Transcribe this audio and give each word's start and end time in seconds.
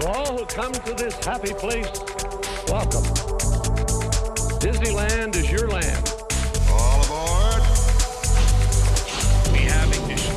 To 0.00 0.08
all 0.08 0.38
who 0.38 0.44
come 0.46 0.72
to 0.72 0.94
this 0.94 1.14
happy 1.24 1.54
place, 1.54 1.88
welcome. 2.66 3.04
Disneyland 4.58 5.36
is 5.36 5.48
your 5.48 5.68
land. 5.68 6.12
All 6.68 7.00
aboard. 7.04 7.62
We 9.52 9.58
have 9.70 9.88
ignition. 9.94 10.34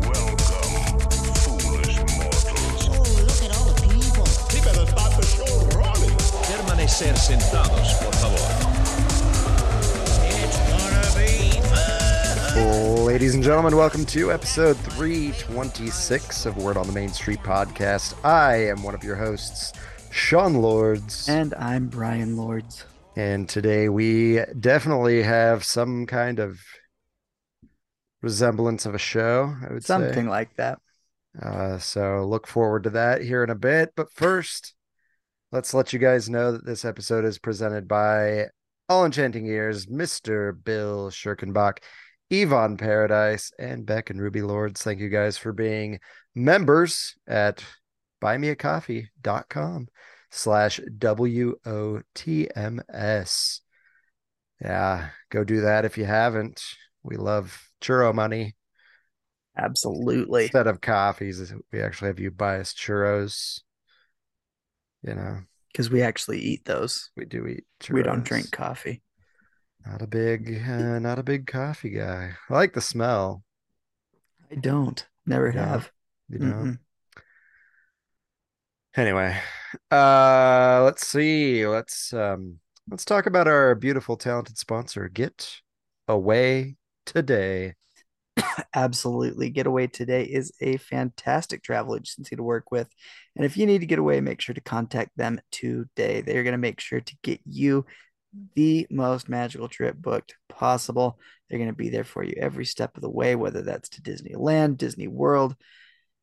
Welcome, 0.00 1.00
foolish 1.42 1.98
mortals. 2.16 2.88
Oh, 2.88 3.02
look 3.26 3.42
at 3.42 3.56
all 3.56 3.64
the 3.64 3.74
people. 3.82 4.26
He 4.52 4.60
better 4.60 4.86
start 4.86 5.12
the 5.16 5.26
show 5.26 5.78
running. 5.78 6.16
Permanecer 6.46 7.16
sentados, 7.16 7.94
por 8.00 8.14
favor. 8.14 8.65
Ladies 12.56 13.34
and 13.34 13.42
gentlemen, 13.42 13.76
welcome 13.76 14.06
to 14.06 14.32
episode 14.32 14.76
326 14.78 16.46
of 16.46 16.56
Word 16.56 16.76
on 16.76 16.86
the 16.86 16.92
Main 16.92 17.10
Street 17.10 17.40
podcast. 17.40 18.14
I 18.24 18.68
am 18.68 18.82
one 18.82 18.94
of 18.94 19.04
your 19.04 19.16
hosts, 19.16 19.72
Sean 20.10 20.54
Lords. 20.54 21.28
And 21.28 21.54
I'm 21.54 21.88
Bryan 21.88 22.36
Lords. 22.36 22.84
And 23.14 23.46
today 23.48 23.90
we 23.90 24.40
definitely 24.58 25.22
have 25.22 25.64
some 25.64 26.06
kind 26.06 26.38
of 26.38 26.60
resemblance 28.22 28.86
of 28.86 28.94
a 28.94 28.98
show, 28.98 29.54
I 29.68 29.72
would 29.72 29.84
Something 29.84 30.08
say. 30.08 30.14
Something 30.14 30.28
like 30.30 30.56
that. 30.56 30.78
Uh, 31.40 31.78
so 31.78 32.24
look 32.26 32.46
forward 32.46 32.84
to 32.84 32.90
that 32.90 33.22
here 33.22 33.44
in 33.44 33.50
a 33.50 33.54
bit. 33.54 33.92
But 33.96 34.10
first, 34.10 34.74
let's 35.52 35.74
let 35.74 35.92
you 35.92 35.98
guys 35.98 36.30
know 36.30 36.52
that 36.52 36.64
this 36.64 36.84
episode 36.84 37.24
is 37.24 37.38
presented 37.38 37.86
by 37.86 38.46
All 38.88 39.04
Enchanting 39.04 39.46
Ears, 39.46 39.86
Mr. 39.86 40.52
Bill 40.64 41.10
Schirkenbach, 41.10 41.78
Yvonne 42.30 42.76
Paradise, 42.76 43.52
and 43.58 43.86
Beck 43.86 44.10
and 44.10 44.20
Ruby 44.20 44.42
Lords. 44.42 44.82
Thank 44.82 45.00
you 45.00 45.08
guys 45.08 45.38
for 45.38 45.52
being 45.52 46.00
members 46.34 47.14
at 47.26 47.64
buymeacoffee.com 48.22 49.88
slash 50.30 50.80
W-O-T-M-S. 50.98 52.00
Yeah, 54.60 55.08
go 55.30 55.44
do 55.44 55.60
that 55.62 55.84
if 55.84 55.98
you 55.98 56.04
haven't. 56.04 56.62
We 57.02 57.16
love 57.16 57.62
churro 57.80 58.14
money 58.14 58.56
Absolutely. 59.56 60.44
instead 60.44 60.66
of 60.66 60.80
coffees 60.80 61.52
we 61.72 61.80
actually 61.80 62.08
have 62.08 62.18
you 62.18 62.30
buy 62.30 62.58
us 62.58 62.74
churros 62.74 63.60
you 65.02 65.14
know 65.14 65.38
Because 65.70 65.88
we 65.90 66.02
actually 66.02 66.40
eat 66.40 66.64
those. 66.64 67.10
we 67.16 67.24
do 67.26 67.46
eat 67.46 67.64
churros. 67.80 67.94
We 67.94 68.02
don't 68.02 68.24
drink 68.24 68.50
coffee. 68.50 69.02
Not 69.86 70.02
a 70.02 70.06
big 70.06 70.62
uh, 70.68 70.98
not 70.98 71.18
a 71.18 71.22
big 71.22 71.46
coffee 71.46 71.90
guy 71.90 72.34
i 72.50 72.52
like 72.54 72.74
the 72.74 72.80
smell 72.80 73.42
I 74.50 74.56
don't. 74.56 75.06
Never 75.24 75.52
Yeah. 75.52 75.60
have. 75.60 75.92
you 76.28 76.38
know 76.40 76.52
Mm-mm. 76.62 76.78
anyway 78.96 79.38
uh 79.90 80.82
let's 80.84 81.06
see 81.06 81.66
let's 81.66 82.12
um 82.12 82.58
let's 82.90 83.04
talk 83.04 83.26
about 83.26 83.46
our 83.46 83.74
beautiful 83.74 84.16
talented 84.16 84.58
sponsor 84.58 85.08
get 85.08 85.60
away 86.08 86.76
today 87.04 87.74
Absolutely. 88.74 89.50
Getaway 89.50 89.86
Today 89.86 90.24
is 90.24 90.52
a 90.60 90.76
fantastic 90.76 91.62
travel 91.62 91.96
agency 91.96 92.36
to 92.36 92.42
work 92.42 92.70
with. 92.70 92.88
And 93.34 93.44
if 93.44 93.56
you 93.56 93.66
need 93.66 93.80
to 93.80 93.86
get 93.86 93.98
away, 93.98 94.20
make 94.20 94.40
sure 94.40 94.54
to 94.54 94.60
contact 94.60 95.10
them 95.16 95.40
today. 95.50 96.20
They're 96.20 96.42
going 96.42 96.52
to 96.52 96.58
make 96.58 96.80
sure 96.80 97.00
to 97.00 97.16
get 97.22 97.40
you 97.46 97.86
the 98.54 98.86
most 98.90 99.28
magical 99.28 99.68
trip 99.68 99.96
booked 99.96 100.34
possible. 100.48 101.18
They're 101.48 101.58
going 101.58 101.70
to 101.70 101.76
be 101.76 101.88
there 101.88 102.04
for 102.04 102.22
you 102.22 102.34
every 102.36 102.64
step 102.64 102.96
of 102.96 103.02
the 103.02 103.10
way, 103.10 103.36
whether 103.36 103.62
that's 103.62 103.88
to 103.90 104.02
Disneyland, 104.02 104.76
Disney 104.78 105.06
World, 105.08 105.56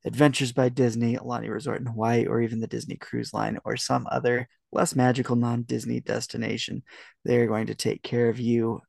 Adventures 0.06 0.52
by 0.52 0.70
Disney, 0.70 1.16
Aulani 1.16 1.50
Resort 1.50 1.80
in 1.80 1.86
Hawaii, 1.86 2.26
or 2.26 2.42
even 2.42 2.60
the 2.60 2.68
Disney 2.68 2.96
Cruise 2.96 3.34
Line 3.34 3.58
or 3.64 3.78
some 3.78 4.06
other 4.12 4.50
less 4.72 4.96
magical 4.96 5.36
non 5.36 5.64
Disney 5.64 6.02
destination. 6.02 6.84
They're 7.24 7.48
going 7.48 7.68
to 7.68 7.76
take 7.76 8.04
care 8.04 8.28
of 8.30 8.40
you 8.40 8.82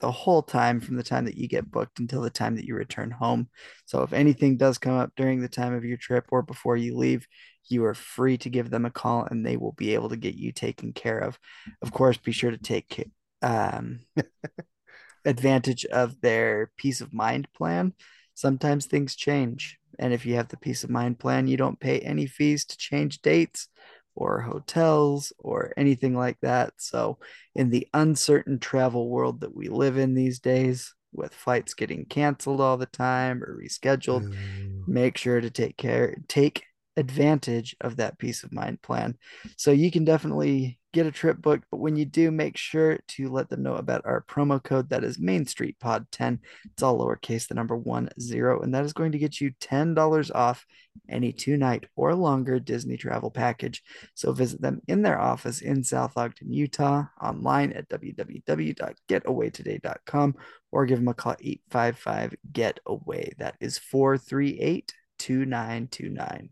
the 0.00 0.10
whole 0.10 0.42
time 0.42 0.80
from 0.80 0.96
the 0.96 1.02
time 1.02 1.26
that 1.26 1.36
you 1.36 1.48
get 1.48 1.70
booked 1.70 1.98
until 1.98 2.22
the 2.22 2.30
time 2.30 2.56
that 2.56 2.64
you 2.64 2.74
return 2.74 3.10
home. 3.10 3.48
So 3.84 4.02
if 4.02 4.12
anything 4.12 4.56
does 4.56 4.78
come 4.78 4.94
up 4.94 5.12
during 5.16 5.40
the 5.40 5.48
time 5.48 5.74
of 5.74 5.84
your 5.84 5.96
trip 5.96 6.26
or 6.30 6.42
before 6.42 6.76
you 6.76 6.96
leave, 6.96 7.26
you 7.68 7.84
are 7.84 7.94
free 7.94 8.38
to 8.38 8.50
give 8.50 8.70
them 8.70 8.84
a 8.84 8.90
call 8.90 9.26
and 9.30 9.44
they 9.44 9.56
will 9.56 9.72
be 9.72 9.94
able 9.94 10.08
to 10.10 10.16
get 10.16 10.34
you 10.34 10.52
taken 10.52 10.92
care 10.92 11.18
of. 11.18 11.38
Of 11.82 11.92
course, 11.92 12.16
be 12.16 12.32
sure 12.32 12.50
to 12.50 12.58
take 12.58 13.10
um, 13.42 14.00
advantage 15.24 15.84
of 15.86 16.20
their 16.20 16.70
peace 16.76 17.00
of 17.00 17.12
mind 17.12 17.48
plan. 17.54 17.94
Sometimes 18.34 18.86
things 18.86 19.14
change. 19.14 19.78
And 19.98 20.12
if 20.12 20.26
you 20.26 20.34
have 20.34 20.48
the 20.48 20.56
peace 20.56 20.84
of 20.84 20.90
mind 20.90 21.18
plan, 21.18 21.46
you 21.46 21.56
don't 21.56 21.78
pay 21.78 22.00
any 22.00 22.26
fees 22.26 22.64
to 22.66 22.76
change 22.76 23.22
dates 23.22 23.68
or 24.16 24.40
hotels 24.40 25.32
or 25.38 25.72
anything 25.76 26.16
like 26.16 26.38
that. 26.42 26.72
So, 26.78 27.18
in 27.54 27.70
the 27.70 27.86
uncertain 27.94 28.58
travel 28.58 29.08
world 29.08 29.40
that 29.40 29.54
we 29.54 29.68
live 29.68 29.96
in 29.96 30.14
these 30.14 30.40
days, 30.40 30.94
with 31.14 31.32
flights 31.32 31.74
getting 31.74 32.04
canceled 32.04 32.60
all 32.60 32.76
the 32.76 32.86
time 32.86 33.42
or 33.42 33.56
rescheduled, 33.56 34.24
Ooh. 34.24 34.84
make 34.86 35.16
sure 35.16 35.40
to 35.40 35.50
take 35.50 35.76
care, 35.76 36.16
take 36.28 36.64
advantage 36.96 37.74
of 37.80 37.96
that 37.96 38.18
peace 38.18 38.44
of 38.44 38.52
mind 38.52 38.82
plan. 38.82 39.16
So 39.56 39.70
you 39.70 39.90
can 39.90 40.04
definitely 40.04 40.78
get 40.94 41.04
a 41.06 41.10
trip 41.10 41.42
booked, 41.42 41.66
but 41.72 41.80
when 41.80 41.96
you 41.96 42.04
do, 42.04 42.30
make 42.30 42.56
sure 42.56 43.00
to 43.08 43.28
let 43.28 43.48
them 43.50 43.64
know 43.64 43.74
about 43.74 44.02
our 44.04 44.24
promo 44.28 44.62
code 44.62 44.90
that 44.90 45.02
is 45.02 45.18
Main 45.18 45.44
Street 45.44 45.76
Pod 45.80 46.06
10. 46.12 46.38
It's 46.66 46.84
all 46.84 47.00
lowercase, 47.00 47.48
the 47.48 47.54
number 47.54 47.76
one 47.76 48.10
zero, 48.20 48.62
and 48.62 48.72
that 48.74 48.84
is 48.84 48.92
going 48.92 49.10
to 49.12 49.18
get 49.18 49.40
you 49.40 49.52
$10 49.60 50.34
off 50.34 50.64
any 51.08 51.32
two 51.32 51.56
night 51.56 51.86
or 51.96 52.14
longer 52.14 52.60
Disney 52.60 52.96
travel 52.96 53.32
package. 53.32 53.82
So 54.14 54.32
visit 54.32 54.62
them 54.62 54.80
in 54.86 55.02
their 55.02 55.20
office 55.20 55.60
in 55.60 55.82
South 55.82 56.16
Ogden, 56.16 56.52
Utah, 56.52 57.06
online 57.20 57.72
at 57.72 57.88
www.getawaytoday.com 57.88 60.34
or 60.70 60.86
give 60.86 61.00
them 61.00 61.08
a 61.08 61.14
call 61.14 61.34
855 61.40 62.36
GETAWAY. 62.52 63.32
That 63.38 63.56
is 63.60 63.78
438 63.78 64.94
2929. 65.18 66.50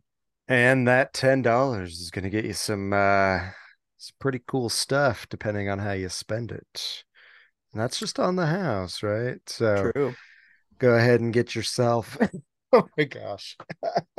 And 0.48 0.86
that 0.88 1.14
ten 1.14 1.42
dollars 1.42 2.00
is 2.00 2.10
going 2.10 2.24
to 2.24 2.30
get 2.30 2.44
you 2.44 2.52
some 2.52 2.92
uh 2.92 3.40
some 3.96 4.14
pretty 4.18 4.42
cool 4.46 4.68
stuff 4.68 5.28
depending 5.28 5.68
on 5.68 5.78
how 5.78 5.92
you 5.92 6.08
spend 6.08 6.50
it. 6.50 7.04
And 7.72 7.80
that's 7.80 7.98
just 7.98 8.18
on 8.18 8.36
the 8.36 8.46
house, 8.46 9.02
right? 9.02 9.38
So 9.46 9.92
True. 9.94 10.14
go 10.78 10.94
ahead 10.94 11.20
and 11.20 11.32
get 11.32 11.54
yourself 11.54 12.18
oh 12.72 12.88
my 12.98 13.04
gosh. 13.04 13.56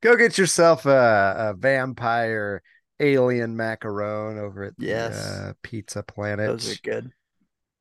go 0.00 0.16
get 0.16 0.38
yourself 0.38 0.86
a, 0.86 1.34
a 1.50 1.54
vampire 1.54 2.62
alien 3.00 3.56
macaron 3.56 4.38
over 4.38 4.64
at 4.64 4.76
the 4.78 4.94
uh, 4.94 5.52
Pizza 5.62 6.02
Planet. 6.02 6.48
Those 6.48 6.74
are 6.74 6.80
good. 6.82 7.10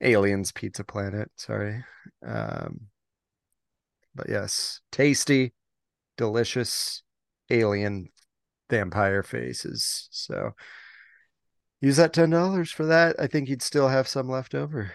Aliens 0.01 0.51
Pizza 0.51 0.83
Planet, 0.83 1.29
sorry. 1.35 1.83
Um 2.25 2.87
but 4.15 4.29
yes, 4.29 4.81
tasty, 4.91 5.53
delicious 6.17 7.03
alien 7.49 8.09
vampire 8.69 9.23
faces. 9.23 10.07
So 10.11 10.51
use 11.81 11.97
that 11.97 12.13
ten 12.13 12.29
dollars 12.29 12.71
for 12.71 12.85
that. 12.87 13.15
I 13.19 13.27
think 13.27 13.49
you'd 13.49 13.61
still 13.61 13.87
have 13.87 14.07
some 14.07 14.29
left 14.29 14.55
over, 14.55 14.91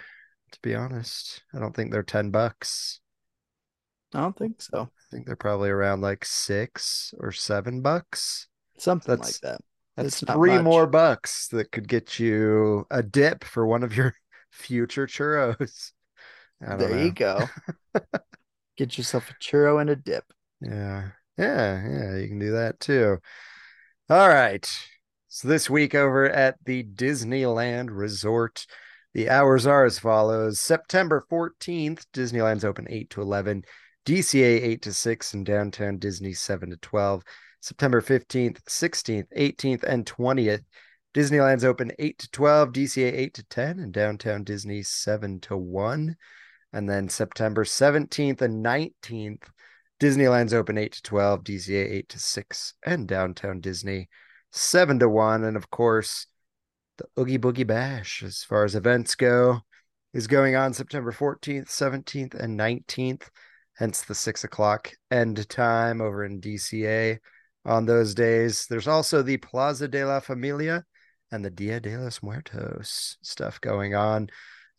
to 0.53 0.59
be 0.63 0.75
honest. 0.75 1.43
I 1.55 1.59
don't 1.59 1.75
think 1.75 1.93
they're 1.93 2.03
ten 2.03 2.31
bucks. 2.31 3.01
I 4.15 4.21
don't 4.21 4.37
think 4.37 4.61
so. 4.61 4.83
I 4.83 5.05
think 5.11 5.27
they're 5.27 5.37
probably 5.37 5.71
around 5.71 6.01
like 6.03 6.25
six 6.25 7.15
or 7.19 7.33
seven 7.33 7.81
bucks. 7.81 8.49
Something 8.79 9.17
That's- 9.17 9.43
like 9.43 9.53
that. 9.53 9.61
That's 9.95 10.27
not 10.27 10.37
three 10.37 10.59
more 10.59 10.87
bucks 10.87 11.49
that 11.49 11.71
could 11.71 11.87
get 11.87 12.19
you 12.19 12.87
a 12.91 13.03
dip 13.03 13.45
for 13.45 13.67
one 13.67 13.83
of 13.83 13.95
your 13.95 14.15
future 14.51 15.07
churros. 15.07 15.93
There 16.61 17.05
you 17.05 17.11
go. 17.13 17.47
Get 18.79 18.97
yourself 18.97 19.31
a 19.31 19.35
churro 19.35 19.81
and 19.81 19.91
a 19.91 19.97
dip. 19.97 20.25
Yeah. 20.63 21.09
Yeah. 21.37 21.83
Yeah. 21.87 22.17
You 22.17 22.29
can 22.29 22.39
do 22.39 22.53
that 22.53 22.81
too. 22.81 23.19
All 24.09 24.29
right. 24.29 24.69
So 25.29 25.49
this 25.49 25.71
week 25.71 25.95
over 25.95 26.29
at 26.29 26.57
the 26.65 26.85
Disneyland 26.85 27.89
Resort, 27.91 28.67
the 29.15 29.31
hours 29.31 29.67
are 29.67 29.85
as 29.85 29.99
follows 29.99 30.61
September 30.61 31.25
14th, 31.31 32.05
Disneyland's 32.13 32.65
open 32.65 32.87
8 32.89 33.11
to 33.11 33.23
11, 33.23 33.63
DCA 34.05 34.63
8 34.63 34.83
to 34.83 34.93
6, 34.93 35.35
and 35.35 35.47
downtown 35.47 35.99
Disney 35.99 36.33
7 36.33 36.71
to 36.71 36.77
12. 36.77 37.23
September 37.61 38.01
15th, 38.01 38.63
16th, 38.65 39.27
18th, 39.37 39.85
and 39.85 40.05
20th, 40.05 40.65
Disneyland's 41.15 41.65
open 41.65 41.93
8 41.99 42.19
to 42.19 42.31
12, 42.31 42.73
DCA 42.73 43.13
8 43.13 43.35
to 43.35 43.45
10, 43.45 43.79
and 43.79 43.93
downtown 43.93 44.45
Disney 44.45 44.83
7 44.83 45.41
to 45.41 45.57
1. 45.57 46.17
And 46.73 46.89
then 46.89 47.09
September 47.09 47.65
17th 47.65 48.41
and 48.41 48.65
19th, 48.65 49.45
Disneyland's 50.03 50.53
open 50.53 50.79
8 50.79 50.91
to 50.95 51.03
12, 51.03 51.45
DCA 51.45 51.93
8 51.93 52.09
to 52.09 52.19
6, 52.19 52.75
and 52.85 53.07
downtown 53.07 53.61
Disney 53.61 54.09
7 54.51 54.99
to 54.99 55.09
1. 55.09 55.45
And 55.45 55.57
of 55.57 55.71
course, 55.71 56.27
the 56.99 57.05
Oogie 57.17 57.39
Boogie 57.39 57.67
Bash, 57.67 58.25
as 58.25 58.43
far 58.43 58.65
as 58.65 58.75
events 58.75 59.15
go, 59.15 59.61
is 60.13 60.27
going 60.27 60.57
on 60.57 60.75
September 60.75 61.13
14th, 61.13 61.69
17th, 61.69 62.35
and 62.35 62.59
19th, 62.59 63.29
hence 63.77 64.03
the 64.03 64.17
6 64.17 64.43
o'clock 64.43 64.91
end 65.13 65.49
time 65.49 66.01
over 66.01 66.25
in 66.25 66.41
DCA. 66.41 67.19
on 67.65 67.87
those 67.87 68.15
days. 68.15 68.67
There's 68.67 68.89
also 68.89 69.23
the 69.23 69.37
Plaza 69.37 69.87
de 69.87 70.05
la 70.05 70.19
Familia 70.19 70.85
and 71.31 71.45
the 71.45 71.51
Dia 71.51 71.79
de 71.79 71.97
los 71.97 72.23
Muertos 72.23 73.17
stuff 73.23 73.61
going 73.61 73.95
on. 73.95 74.29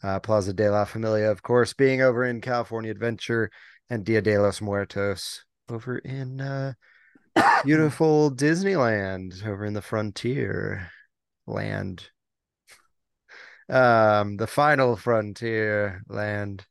Uh, 0.04 0.20
Plaza 0.20 0.52
de 0.52 0.70
la 0.70 0.84
Familia, 0.84 1.32
of 1.32 1.42
course, 1.42 1.74
being 1.74 2.02
over 2.02 2.26
in 2.26 2.42
California 2.42 2.92
Adventure, 2.92 3.50
and 3.90 4.06
Dia 4.06 4.22
de 4.22 4.38
los 4.38 4.62
Muertos 4.62 5.44
over 5.70 5.98
in 6.00 6.42
uh, 6.42 6.74
beautiful 7.66 8.32
Disneyland, 8.32 9.46
over 9.46 9.66
in 9.66 9.74
the 9.74 9.82
Frontier 9.82 10.90
land. 11.48 12.10
Um, 13.70 14.38
the 14.38 14.48
final 14.48 14.96
frontier 14.96 16.04
land. 16.08 16.66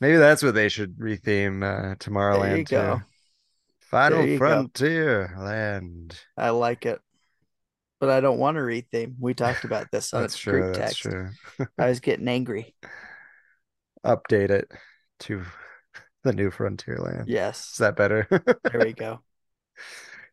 Maybe 0.00 0.16
that's 0.16 0.42
what 0.42 0.54
they 0.54 0.68
should 0.68 0.98
retheme 0.98 1.62
uh, 1.62 1.94
Tomorrowland 1.96 2.66
to. 2.68 3.04
Final 3.90 4.26
you 4.26 4.38
go. 4.38 4.38
frontier 4.38 5.34
land. 5.38 6.18
I 6.36 6.50
like 6.50 6.86
it. 6.86 7.00
But 8.00 8.08
I 8.10 8.20
don't 8.20 8.38
want 8.38 8.56
to 8.56 8.62
retheme. 8.62 9.14
We 9.20 9.34
talked 9.34 9.64
about 9.64 9.88
this 9.92 10.12
on 10.12 10.22
That's 10.22 10.36
true. 10.36 10.60
group 10.62 10.74
That's 10.74 10.98
text. 10.98 11.02
true. 11.02 11.28
I 11.78 11.86
was 11.86 12.00
getting 12.00 12.26
angry. 12.26 12.74
Update 14.04 14.50
it 14.50 14.68
to 15.20 15.42
the 16.24 16.32
new 16.32 16.50
frontier 16.50 16.98
land. 16.98 17.28
Yes. 17.28 17.70
Is 17.72 17.78
that 17.78 17.96
better? 17.96 18.26
There 18.70 18.80
we 18.80 18.92
go. 18.92 19.20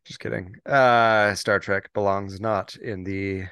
Just 0.04 0.20
kidding. 0.20 0.56
Uh, 0.64 1.34
Star 1.34 1.58
Trek 1.58 1.90
belongs 1.92 2.40
not 2.40 2.76
in 2.76 3.04
the 3.04 3.44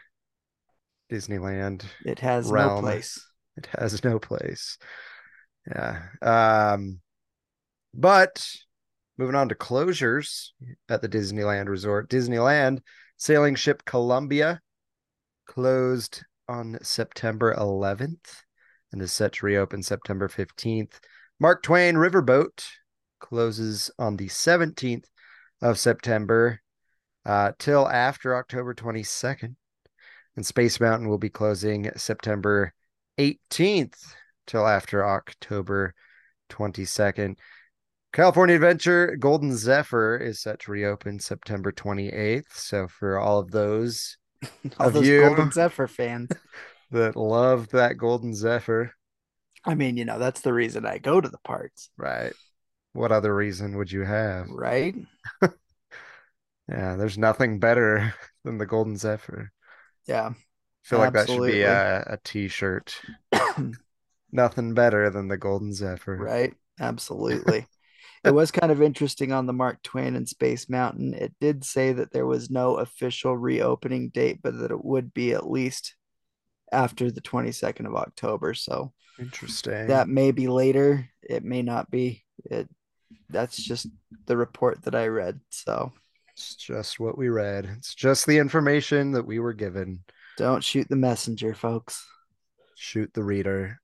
Disneyland. 1.10 1.84
It 2.04 2.20
has 2.20 2.50
Realm. 2.50 2.76
no 2.76 2.80
place. 2.80 3.24
It 3.56 3.68
has 3.78 4.02
no 4.04 4.18
place. 4.18 4.78
Yeah. 5.70 6.02
Um, 6.22 7.00
but 7.92 8.46
moving 9.18 9.34
on 9.34 9.48
to 9.48 9.54
closures 9.54 10.48
at 10.88 11.02
the 11.02 11.08
Disneyland 11.08 11.68
Resort. 11.68 12.08
Disneyland 12.08 12.80
sailing 13.16 13.54
ship 13.54 13.84
Columbia 13.84 14.60
closed 15.46 16.24
on 16.48 16.78
September 16.82 17.54
11th 17.54 18.42
and 18.92 19.02
is 19.02 19.12
set 19.12 19.32
to 19.34 19.46
reopen 19.46 19.82
September 19.82 20.28
15th. 20.28 21.00
Mark 21.40 21.62
Twain 21.62 21.94
Riverboat 21.94 22.66
closes 23.20 23.90
on 23.98 24.16
the 24.16 24.28
17th 24.28 25.04
of 25.60 25.78
September 25.78 26.60
uh, 27.24 27.52
till 27.58 27.88
after 27.88 28.36
October 28.36 28.74
22nd. 28.74 29.54
And 30.36 30.46
Space 30.46 30.78
Mountain 30.78 31.08
will 31.08 31.18
be 31.18 31.30
closing 31.30 31.90
September 31.96 32.72
18th 33.18 34.14
till 34.46 34.66
after 34.66 35.04
October 35.04 35.94
22nd. 36.50 37.36
California 38.12 38.54
Adventure 38.54 39.16
Golden 39.16 39.56
Zephyr 39.56 40.16
is 40.16 40.40
set 40.40 40.60
to 40.60 40.70
reopen 40.70 41.18
September 41.18 41.72
28th. 41.72 42.52
So 42.52 42.88
for 42.88 43.18
all 43.18 43.40
of 43.40 43.50
those 43.50 44.16
All 44.78 44.88
Of 44.88 44.92
those 44.94 45.06
you. 45.06 45.20
Golden 45.20 45.50
Zephyr 45.50 45.86
fans. 45.86 46.30
that 46.90 47.16
love 47.16 47.68
that 47.70 47.96
Golden 47.96 48.34
Zephyr, 48.34 48.92
I 49.68 49.74
mean, 49.74 49.96
you 49.96 50.04
know, 50.04 50.18
that's 50.18 50.40
the 50.40 50.52
reason 50.52 50.86
I 50.86 50.98
go 50.98 51.20
to 51.20 51.28
the 51.28 51.38
parks, 51.38 51.90
right? 51.96 52.32
What 52.94 53.12
other 53.12 53.34
reason 53.34 53.76
would 53.76 53.92
you 53.92 54.02
have? 54.02 54.48
right? 54.48 54.94
Yeah, 56.68 56.96
there's 56.96 57.16
nothing 57.16 57.58
better 57.58 58.14
than 58.44 58.58
the 58.58 58.66
Golden 58.66 58.96
Zephyr. 58.96 59.52
Yeah. 60.06 60.28
I 60.28 60.34
feel 60.84 60.98
like 60.98 61.12
that 61.14 61.28
should 61.28 61.42
be 61.42 61.62
a, 61.62 62.00
a 62.06 62.18
t-shirt. 62.24 63.00
Nothing 64.32 64.74
better 64.74 65.10
than 65.10 65.28
the 65.28 65.38
Golden 65.38 65.72
Zephyr. 65.72 66.16
Right. 66.16 66.54
Absolutely. 66.80 67.66
it 68.24 68.30
was 68.30 68.50
kind 68.50 68.70
of 68.70 68.82
interesting 68.82 69.32
on 69.32 69.46
the 69.46 69.52
Mark 69.52 69.82
Twain 69.82 70.14
and 70.14 70.28
Space 70.28 70.68
Mountain. 70.68 71.14
It 71.14 71.34
did 71.40 71.64
say 71.64 71.92
that 71.92 72.12
there 72.12 72.26
was 72.26 72.50
no 72.50 72.76
official 72.76 73.36
reopening 73.36 74.10
date, 74.10 74.40
but 74.42 74.58
that 74.58 74.70
it 74.70 74.84
would 74.84 75.12
be 75.12 75.32
at 75.32 75.50
least 75.50 75.94
after 76.72 77.10
the 77.10 77.20
22nd 77.20 77.86
of 77.86 77.94
October. 77.94 78.54
So 78.54 78.92
Interesting. 79.18 79.86
that 79.88 80.08
may 80.08 80.30
be 80.32 80.48
later. 80.48 81.08
It 81.22 81.44
may 81.44 81.62
not 81.62 81.90
be. 81.90 82.24
It 82.44 82.68
that's 83.30 83.56
just 83.62 83.86
the 84.26 84.36
report 84.36 84.82
that 84.84 84.94
I 84.94 85.06
read. 85.08 85.40
So 85.50 85.92
It's 86.32 86.54
just 86.54 86.98
what 87.00 87.18
we 87.18 87.28
read. 87.28 87.66
It's 87.78 87.94
just 87.94 88.26
the 88.26 88.38
information 88.38 89.12
that 89.12 89.26
we 89.26 89.38
were 89.38 89.52
given. 89.54 90.04
don't 90.36 90.62
shoot 90.64 90.88
the 90.88 90.96
messenger, 90.96 91.54
folks. 91.54 92.06
Shoot 92.76 93.12
the 93.12 93.24
reader. 93.24 93.80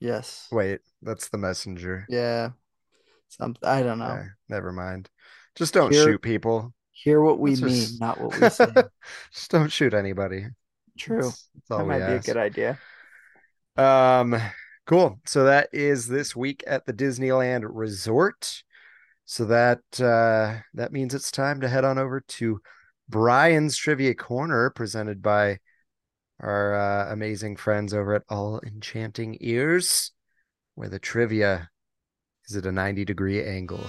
Yes. 0.00 0.48
Wait, 0.50 0.80
that's 1.02 1.28
the 1.28 1.38
messenger. 1.38 2.06
Yeah. 2.08 2.50
Some 3.28 3.54
I 3.62 3.82
don't 3.82 3.98
know. 3.98 4.06
Okay, 4.06 4.26
never 4.48 4.72
mind. 4.72 5.08
Just 5.54 5.74
don't 5.74 5.92
Here- 5.92 6.04
shoot 6.04 6.22
people. 6.22 6.72
Hear 6.92 7.20
what 7.22 7.38
we 7.38 7.50
Let's 7.50 7.62
mean, 7.62 7.74
just- 7.74 8.00
not 8.00 8.20
what 8.20 8.38
we 8.40 8.48
say. 8.50 8.66
Just 9.32 9.50
don't 9.50 9.70
shoot 9.72 9.94
anybody. 9.94 10.46
True. 11.00 11.22
That's, 11.22 11.48
that's 11.68 11.80
That 11.80 11.86
might 11.86 12.06
be 12.06 12.12
a 12.14 12.20
good 12.20 12.36
idea. 12.36 12.78
Um, 13.76 14.40
cool. 14.86 15.18
So 15.26 15.44
that 15.44 15.68
is 15.72 16.08
this 16.08 16.36
week 16.36 16.62
at 16.66 16.86
the 16.86 16.92
Disneyland 16.92 17.64
Resort. 17.68 18.62
So 19.24 19.44
that 19.44 19.80
uh 20.00 20.60
that 20.74 20.92
means 20.92 21.14
it's 21.14 21.30
time 21.30 21.60
to 21.60 21.68
head 21.68 21.84
on 21.84 21.98
over 21.98 22.20
to 22.20 22.60
Bryan's 23.08 23.76
Trivia 23.76 24.14
Corner, 24.14 24.70
presented 24.70 25.22
by 25.22 25.58
our 26.40 26.74
uh, 26.74 27.12
amazing 27.12 27.56
friends 27.56 27.92
over 27.92 28.14
at 28.14 28.22
All 28.28 28.60
Enchanting 28.66 29.36
Ears, 29.40 30.12
where 30.74 30.88
the 30.88 30.98
trivia 30.98 31.70
is 32.48 32.56
at 32.56 32.66
a 32.66 32.72
90 32.72 33.04
degree 33.04 33.44
angle. 33.44 33.84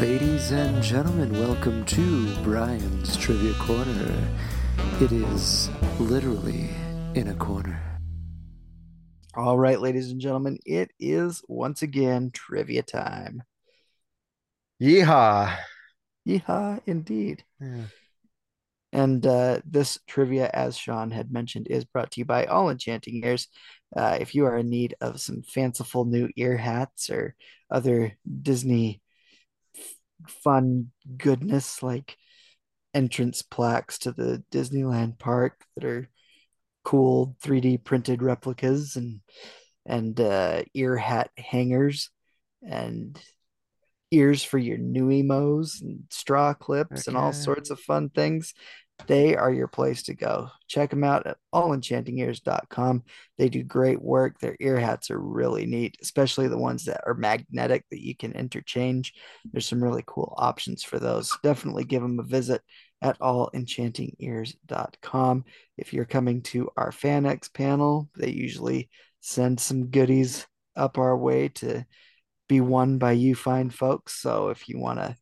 Ladies 0.00 0.50
and 0.50 0.82
gentlemen, 0.82 1.32
welcome 1.32 1.84
to 1.86 2.34
Bryan's 2.42 3.16
Trivia 3.16 3.54
Corner. 3.54 4.28
It 5.02 5.10
is 5.10 5.68
literally 5.98 6.70
in 7.14 7.26
a 7.26 7.34
corner. 7.34 7.98
All 9.34 9.58
right, 9.58 9.80
ladies 9.80 10.12
and 10.12 10.20
gentlemen, 10.20 10.60
it 10.64 10.92
is 11.00 11.42
once 11.48 11.82
again 11.82 12.30
trivia 12.32 12.84
time. 12.84 13.42
Yeehaw. 14.80 15.56
Yeehaw, 16.24 16.82
indeed. 16.86 17.42
Yeah. 17.60 17.86
And 18.92 19.26
uh, 19.26 19.62
this 19.64 19.98
trivia, 20.06 20.48
as 20.54 20.76
Sean 20.76 21.10
had 21.10 21.32
mentioned, 21.32 21.66
is 21.68 21.84
brought 21.84 22.12
to 22.12 22.20
you 22.20 22.24
by 22.24 22.44
All 22.44 22.70
Enchanting 22.70 23.24
Ears. 23.24 23.48
Uh, 23.96 24.18
if 24.20 24.36
you 24.36 24.46
are 24.46 24.58
in 24.58 24.70
need 24.70 24.94
of 25.00 25.20
some 25.20 25.42
fanciful 25.42 26.04
new 26.04 26.30
ear 26.36 26.56
hats 26.56 27.10
or 27.10 27.34
other 27.68 28.16
Disney 28.40 29.02
f- 29.76 29.94
fun 30.28 30.92
goodness 31.16 31.82
like 31.82 32.16
entrance 32.94 33.42
plaques 33.42 33.98
to 33.98 34.12
the 34.12 34.42
Disneyland 34.50 35.18
park 35.18 35.64
that 35.74 35.84
are 35.84 36.08
cool 36.84 37.36
3D 37.42 37.84
printed 37.84 38.22
replicas 38.22 38.96
and 38.96 39.20
and 39.84 40.20
uh, 40.20 40.62
ear 40.74 40.96
hat 40.96 41.30
hangers 41.36 42.10
and 42.62 43.20
ears 44.12 44.44
for 44.44 44.58
your 44.58 44.78
nuiMOs 44.78 45.80
and 45.80 46.04
straw 46.10 46.54
clips 46.54 47.08
and 47.08 47.16
all 47.16 47.32
sorts 47.32 47.70
of 47.70 47.80
fun 47.80 48.10
things. 48.10 48.54
They 49.06 49.36
are 49.36 49.52
your 49.52 49.68
place 49.68 50.02
to 50.04 50.14
go. 50.14 50.48
Check 50.68 50.88
them 50.90 51.04
out 51.04 51.26
at 51.26 51.36
allenchantingears.com. 51.54 53.04
They 53.38 53.48
do 53.48 53.62
great 53.62 54.02
work. 54.02 54.38
Their 54.38 54.56
ear 54.60 54.78
hats 54.78 55.10
are 55.10 55.18
really 55.18 55.64
neat, 55.66 55.96
especially 56.00 56.48
the 56.48 56.58
ones 56.58 56.84
that 56.86 57.02
are 57.06 57.14
magnetic 57.14 57.84
that 57.90 58.04
you 58.04 58.16
can 58.16 58.32
interchange. 58.32 59.14
There's 59.50 59.66
some 59.66 59.82
really 59.82 60.04
cool 60.06 60.34
options 60.36 60.82
for 60.82 60.98
those. 60.98 61.34
Definitely 61.42 61.84
give 61.84 62.02
them 62.02 62.18
a 62.18 62.24
visit 62.24 62.60
at 63.00 63.18
allenchantingears.com. 63.18 65.44
If 65.76 65.92
you're 65.92 66.04
coming 66.04 66.42
to 66.42 66.70
our 66.76 66.90
FanX 66.90 67.52
panel, 67.52 68.08
they 68.16 68.30
usually 68.30 68.88
send 69.20 69.60
some 69.60 69.88
goodies 69.88 70.46
up 70.76 70.98
our 70.98 71.16
way 71.16 71.48
to 71.48 71.84
be 72.48 72.60
won 72.60 72.98
by 72.98 73.12
you 73.12 73.34
fine 73.34 73.70
folks. 73.70 74.20
So 74.20 74.50
if 74.50 74.68
you 74.68 74.78
want 74.78 74.98
to 74.98 75.16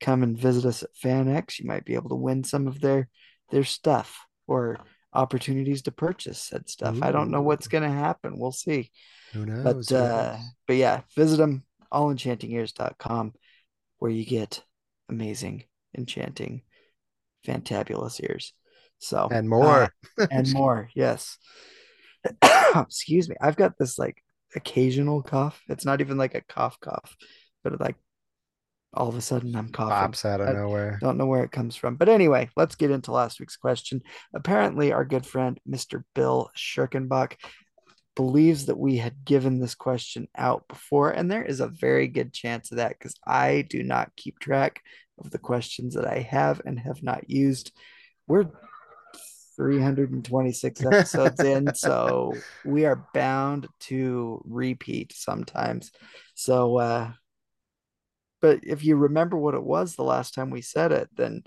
come 0.00 0.22
and 0.22 0.36
visit 0.38 0.64
us 0.64 0.82
at 0.82 0.94
FanX, 0.94 1.58
you 1.58 1.66
might 1.66 1.84
be 1.84 1.94
able 1.94 2.10
to 2.10 2.16
win 2.16 2.44
some 2.44 2.66
of 2.66 2.80
their 2.80 3.08
their 3.50 3.64
stuff 3.64 4.26
or 4.46 4.78
opportunities 5.12 5.82
to 5.82 5.92
purchase 5.92 6.40
said 6.40 6.68
stuff. 6.68 6.98
I 7.02 7.10
don't 7.10 7.30
know 7.30 7.42
what's 7.42 7.68
going 7.68 7.82
to 7.82 7.90
happen. 7.90 8.38
We'll 8.38 8.52
see. 8.52 8.90
Who 9.32 9.46
knows? 9.46 9.88
But 9.88 9.96
uh 9.96 10.36
but 10.66 10.76
yeah, 10.76 11.00
visit 11.16 11.36
them 11.36 11.64
allenchantingears.com 11.92 13.32
where 13.98 14.10
you 14.10 14.24
get 14.24 14.62
amazing, 15.08 15.64
enchanting, 15.96 16.62
fantabulous 17.46 18.22
ears. 18.22 18.52
So 18.98 19.28
and 19.30 19.48
more. 19.48 19.92
uh, 20.18 20.26
and 20.30 20.52
more. 20.54 20.88
Yes. 20.94 21.38
Excuse 22.76 23.28
me. 23.28 23.36
I've 23.40 23.56
got 23.56 23.78
this 23.78 23.98
like 23.98 24.22
occasional 24.54 25.22
cough. 25.22 25.60
It's 25.68 25.84
not 25.84 26.00
even 26.00 26.18
like 26.18 26.34
a 26.34 26.42
cough 26.42 26.78
cough, 26.80 27.16
but 27.64 27.80
like 27.80 27.96
all 28.92 29.08
of 29.08 29.14
a 29.16 29.20
sudden 29.20 29.54
I'm 29.54 29.68
coughing. 29.68 29.90
Pops 29.90 30.24
out 30.24 30.40
of 30.40 30.48
I 30.48 30.52
nowhere. 30.52 30.98
Don't 31.00 31.16
know 31.16 31.26
where 31.26 31.44
it 31.44 31.52
comes 31.52 31.76
from. 31.76 31.96
But 31.96 32.08
anyway, 32.08 32.50
let's 32.56 32.74
get 32.74 32.90
into 32.90 33.12
last 33.12 33.38
week's 33.38 33.56
question. 33.56 34.02
Apparently, 34.34 34.92
our 34.92 35.04
good 35.04 35.26
friend 35.26 35.60
Mr. 35.68 36.02
Bill 36.14 36.50
Schirkenbach 36.56 37.34
believes 38.16 38.66
that 38.66 38.78
we 38.78 38.96
had 38.96 39.24
given 39.24 39.60
this 39.60 39.74
question 39.74 40.28
out 40.36 40.66
before, 40.68 41.10
and 41.10 41.30
there 41.30 41.44
is 41.44 41.60
a 41.60 41.68
very 41.68 42.08
good 42.08 42.32
chance 42.32 42.70
of 42.70 42.78
that 42.78 42.98
because 42.98 43.14
I 43.26 43.64
do 43.68 43.82
not 43.82 44.10
keep 44.16 44.38
track 44.38 44.82
of 45.18 45.30
the 45.30 45.38
questions 45.38 45.94
that 45.94 46.06
I 46.06 46.20
have 46.20 46.60
and 46.64 46.78
have 46.78 47.02
not 47.02 47.30
used. 47.30 47.72
We're 48.26 48.46
326 49.56 50.84
episodes 50.86 51.40
in, 51.40 51.74
so 51.74 52.34
we 52.64 52.86
are 52.86 53.06
bound 53.14 53.68
to 53.80 54.42
repeat 54.46 55.12
sometimes. 55.14 55.92
So, 56.34 56.78
uh, 56.78 57.12
but 58.40 58.60
if 58.62 58.84
you 58.84 58.96
remember 58.96 59.36
what 59.36 59.54
it 59.54 59.62
was 59.62 59.94
the 59.94 60.02
last 60.02 60.34
time 60.34 60.50
we 60.50 60.62
said 60.62 60.92
it, 60.92 61.08
then 61.16 61.42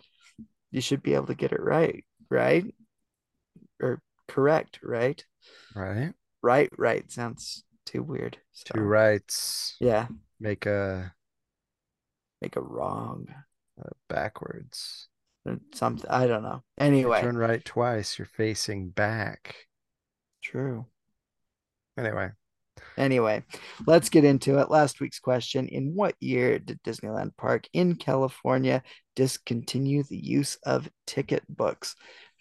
you 0.71 0.81
should 0.81 1.03
be 1.03 1.13
able 1.13 1.27
to 1.27 1.35
get 1.35 1.51
it 1.51 1.61
right, 1.61 2.03
right? 2.29 2.65
Or 3.81 4.01
correct, 4.27 4.79
right? 4.83 5.23
Right. 5.75 6.13
Right, 6.41 6.69
right 6.77 7.09
sounds 7.11 7.63
too 7.85 8.03
weird. 8.03 8.37
Two 8.65 8.81
rights 8.81 9.75
yeah, 9.79 10.07
make 10.39 10.65
a, 10.65 11.13
make 12.41 12.55
a 12.55 12.61
wrong 12.61 13.27
a 13.79 13.89
backwards. 14.09 15.07
something. 15.73 16.09
I 16.09 16.27
don't 16.27 16.43
know. 16.43 16.63
Anyway, 16.77 17.21
turn 17.21 17.37
right 17.37 17.63
twice, 17.63 18.17
you're 18.17 18.25
facing 18.25 18.89
back. 18.89 19.55
true. 20.41 20.85
Anyway, 21.97 22.31
Anyway, 22.97 23.43
let's 23.87 24.09
get 24.09 24.23
into 24.23 24.59
it. 24.59 24.69
Last 24.69 24.99
week's 24.99 25.19
question 25.19 25.67
In 25.67 25.95
what 25.95 26.15
year 26.19 26.59
did 26.59 26.81
Disneyland 26.83 27.35
Park 27.37 27.67
in 27.73 27.95
California 27.95 28.83
discontinue 29.15 30.03
the 30.03 30.17
use 30.17 30.57
of 30.65 30.89
ticket 31.07 31.43
books? 31.49 31.95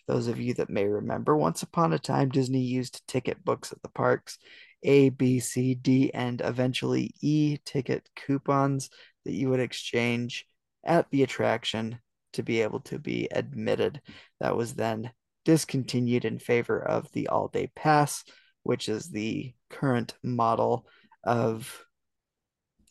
For 0.07 0.15
those 0.15 0.27
of 0.27 0.39
you 0.39 0.55
that 0.55 0.71
may 0.71 0.87
remember, 0.87 1.37
once 1.37 1.63
upon 1.63 1.93
a 1.93 1.99
time, 1.99 2.29
Disney 2.29 2.61
used 2.61 3.07
ticket 3.07 3.45
books 3.45 3.73
at 3.73 3.83
the 3.83 3.89
parks 3.89 4.39
A, 4.83 5.09
B, 5.11 5.41
C, 5.41 5.75
D, 5.75 6.11
and 6.13 6.41
eventually 6.41 7.15
E 7.21 7.59
ticket 7.65 8.09
coupons 8.17 8.91
that 9.25 9.33
you 9.33 9.49
would 9.51 9.61
exchange 9.61 10.47
at 10.85 11.09
the 11.11 11.23
attraction 11.23 11.99
to 12.33 12.43
be 12.43 12.63
able 12.63 12.81
to 12.81 12.99
be 12.99 13.29
admitted. 13.31 14.01
That 14.41 14.57
was 14.57 14.75
then 14.75 15.13
discontinued 15.45 16.25
in 16.25 16.39
favor 16.39 16.81
of 16.81 17.11
the 17.13 17.29
all 17.29 17.49
day 17.49 17.71
pass 17.75 18.25
which 18.63 18.89
is 18.89 19.09
the 19.09 19.53
current 19.71 20.15
model 20.23 20.87
of 21.25 21.85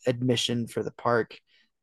admission 0.06 0.66
for 0.66 0.82
the 0.82 0.90
park, 0.92 1.38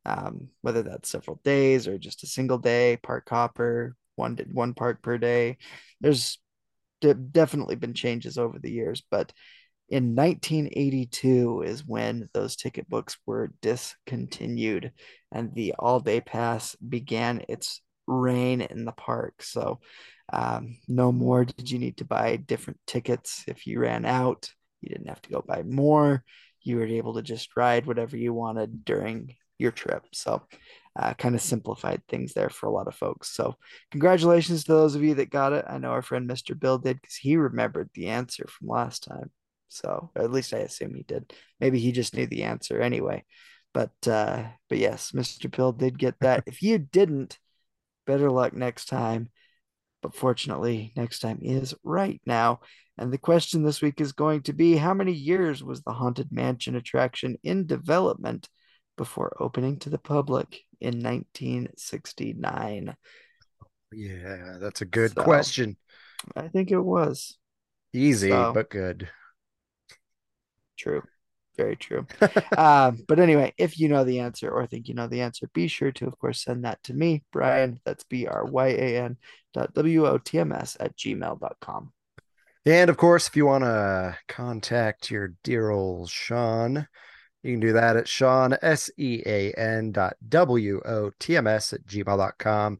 um, 0.05 0.49
whether 0.61 0.83
that's 0.83 1.09
several 1.09 1.39
days 1.43 1.87
or 1.87 1.97
just 1.97 2.23
a 2.23 2.27
single 2.27 2.57
day, 2.57 2.97
park 3.03 3.27
hopper, 3.29 3.95
one 4.15 4.37
one 4.51 4.73
park 4.73 5.01
per 5.01 5.17
day. 5.17 5.57
There's 6.01 6.39
de- 7.01 7.13
definitely 7.13 7.75
been 7.75 7.93
changes 7.93 8.37
over 8.37 8.59
the 8.59 8.71
years, 8.71 9.01
but 9.09 9.31
in 9.89 10.13
1982 10.13 11.63
is 11.63 11.85
when 11.85 12.29
those 12.33 12.55
ticket 12.55 12.87
books 12.89 13.17
were 13.25 13.51
discontinued 13.61 14.91
and 15.31 15.53
the 15.55 15.73
all 15.79 15.99
day 15.99 16.21
pass 16.21 16.75
began 16.75 17.43
its 17.49 17.81
reign 18.05 18.61
in 18.61 18.85
the 18.85 18.91
park. 18.91 19.41
So 19.41 19.79
um, 20.31 20.77
no 20.87 21.11
more 21.11 21.45
did 21.45 21.69
you 21.69 21.79
need 21.79 21.97
to 21.97 22.05
buy 22.05 22.35
different 22.35 22.79
tickets 22.85 23.43
if 23.47 23.65
you 23.65 23.79
ran 23.79 24.05
out. 24.05 24.51
You 24.81 24.89
didn't 24.89 25.09
have 25.09 25.21
to 25.23 25.29
go 25.29 25.43
buy 25.45 25.63
more. 25.63 26.23
You 26.61 26.77
were 26.77 26.85
able 26.85 27.15
to 27.15 27.21
just 27.21 27.55
ride 27.55 27.85
whatever 27.85 28.17
you 28.17 28.33
wanted 28.33 28.85
during 28.85 29.35
your 29.57 29.71
trip. 29.71 30.05
So, 30.13 30.43
uh, 30.95 31.13
kind 31.13 31.35
of 31.35 31.41
simplified 31.41 32.01
things 32.07 32.33
there 32.33 32.49
for 32.49 32.67
a 32.67 32.71
lot 32.71 32.87
of 32.87 32.95
folks. 32.95 33.29
So, 33.35 33.55
congratulations 33.91 34.63
to 34.63 34.73
those 34.73 34.95
of 34.95 35.03
you 35.03 35.15
that 35.15 35.29
got 35.29 35.53
it. 35.53 35.65
I 35.67 35.77
know 35.77 35.91
our 35.91 36.01
friend 36.01 36.29
Mr. 36.29 36.57
Bill 36.57 36.77
did 36.77 37.01
because 37.01 37.15
he 37.15 37.35
remembered 37.35 37.89
the 37.93 38.07
answer 38.07 38.47
from 38.47 38.67
last 38.67 39.03
time. 39.03 39.31
So, 39.69 40.11
at 40.15 40.31
least 40.31 40.53
I 40.53 40.59
assume 40.59 40.95
he 40.95 41.03
did. 41.03 41.33
Maybe 41.59 41.79
he 41.79 41.91
just 41.91 42.15
knew 42.15 42.27
the 42.27 42.43
answer 42.43 42.81
anyway. 42.81 43.23
But 43.73 43.91
uh, 44.07 44.43
but 44.67 44.77
yes, 44.79 45.11
Mr. 45.11 45.49
Bill 45.49 45.71
did 45.71 45.99
get 45.99 46.15
that. 46.21 46.43
If 46.47 46.61
you 46.61 46.77
didn't, 46.79 47.37
better 48.07 48.31
luck 48.31 48.53
next 48.53 48.85
time. 48.85 49.29
But 50.01 50.15
fortunately, 50.15 50.93
next 50.95 51.19
time 51.19 51.39
is 51.41 51.73
right 51.83 52.21
now. 52.25 52.61
And 52.97 53.11
the 53.13 53.17
question 53.17 53.63
this 53.63 53.81
week 53.81 54.01
is 54.01 54.11
going 54.11 54.43
to 54.43 54.53
be 54.53 54.75
How 54.75 54.93
many 54.93 55.11
years 55.13 55.63
was 55.63 55.81
the 55.81 55.93
Haunted 55.93 56.31
Mansion 56.31 56.75
attraction 56.75 57.37
in 57.43 57.65
development 57.65 58.47
before 58.97 59.35
opening 59.39 59.79
to 59.79 59.89
the 59.89 59.97
public 59.97 60.61
in 60.81 61.01
1969? 61.01 62.95
yeah, 63.91 64.57
that's 64.59 64.81
a 64.81 64.85
good 64.85 65.13
So- 65.13 65.23
question. 65.23 65.77
I 66.35 66.47
think 66.49 66.71
it 66.71 66.79
was. 66.79 67.37
Easy, 67.93 68.29
So- 68.29 68.53
but 68.53 68.69
good. 68.69 69.09
True. 70.77 71.03
Very 71.57 71.75
true. 71.75 72.05
um, 72.57 72.99
but 73.07 73.19
anyway, 73.19 73.53
if 73.57 73.77
you 73.79 73.89
know 73.89 74.05
the 74.05 74.19
answer 74.19 74.49
or 74.49 74.65
think 74.65 74.87
you 74.87 74.93
know 74.93 75.07
the 75.07 75.21
answer, 75.21 75.49
be 75.53 75.67
sure 75.67 75.91
to, 75.91 76.07
of 76.07 76.17
course, 76.17 76.43
send 76.43 76.63
that 76.63 76.81
to 76.83 76.93
me, 76.93 77.23
Bryan. 77.33 77.81
That's 77.83 78.05
B 78.05 78.27
R 78.27 78.45
Y 78.45 78.67
A 78.67 79.01
N 79.03 79.17
dot 79.53 79.73
W 79.73 80.07
O 80.07 80.17
T 80.17 80.39
M 80.39 80.51
S 80.51 80.77
at 80.79 80.95
gmail.com. 80.97 81.91
And 82.65 82.89
of 82.89 82.97
course, 82.97 83.27
if 83.27 83.35
you 83.35 83.45
want 83.45 83.63
to 83.63 84.17
contact 84.27 85.09
your 85.09 85.33
dear 85.43 85.69
old 85.69 86.09
Sean, 86.09 86.87
you 87.43 87.53
can 87.53 87.59
do 87.59 87.73
that 87.73 87.95
at 87.95 88.07
Sean, 88.07 88.55
S 88.61 88.89
E 88.97 89.23
A 89.25 89.51
N 89.53 89.91
dot 89.91 90.17
W 90.27 90.81
O 90.85 91.11
T 91.19 91.37
M 91.37 91.47
S 91.47 91.73
at 91.73 91.85
gmail.com. 91.85 92.79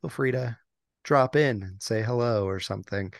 Feel 0.00 0.10
free 0.10 0.32
to 0.32 0.56
drop 1.04 1.36
in 1.36 1.62
and 1.62 1.82
say 1.82 2.02
hello 2.02 2.46
or 2.46 2.60
something. 2.60 3.12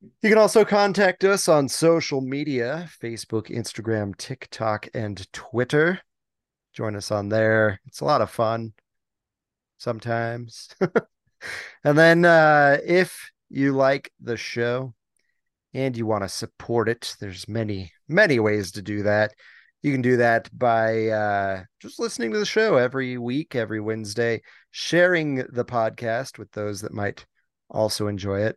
You 0.00 0.30
can 0.30 0.38
also 0.38 0.64
contact 0.64 1.24
us 1.24 1.48
on 1.48 1.68
social 1.68 2.20
media 2.20 2.88
Facebook, 3.02 3.48
Instagram, 3.48 4.16
TikTok, 4.16 4.88
and 4.94 5.30
Twitter. 5.32 6.00
Join 6.72 6.94
us 6.94 7.10
on 7.10 7.28
there. 7.28 7.80
It's 7.86 8.00
a 8.00 8.04
lot 8.04 8.22
of 8.22 8.30
fun 8.30 8.74
sometimes. 9.78 10.68
and 11.84 11.96
then 11.96 12.24
uh, 12.24 12.78
if 12.84 13.30
you 13.48 13.72
like 13.72 14.12
the 14.20 14.36
show, 14.36 14.94
and 15.74 15.96
you 15.96 16.06
want 16.06 16.24
to 16.24 16.28
support 16.28 16.88
it, 16.88 17.14
there's 17.20 17.48
many, 17.48 17.92
many 18.08 18.40
ways 18.40 18.72
to 18.72 18.82
do 18.82 19.02
that. 19.02 19.32
You 19.82 19.92
can 19.92 20.02
do 20.02 20.16
that 20.16 20.48
by 20.56 21.08
uh, 21.08 21.62
just 21.80 22.00
listening 22.00 22.32
to 22.32 22.38
the 22.38 22.46
show 22.46 22.76
every 22.76 23.16
week, 23.16 23.54
every 23.54 23.80
Wednesday, 23.80 24.42
sharing 24.70 25.36
the 25.36 25.64
podcast 25.64 26.38
with 26.38 26.50
those 26.52 26.80
that 26.80 26.92
might 26.92 27.24
also 27.70 28.08
enjoy 28.08 28.40
it. 28.40 28.56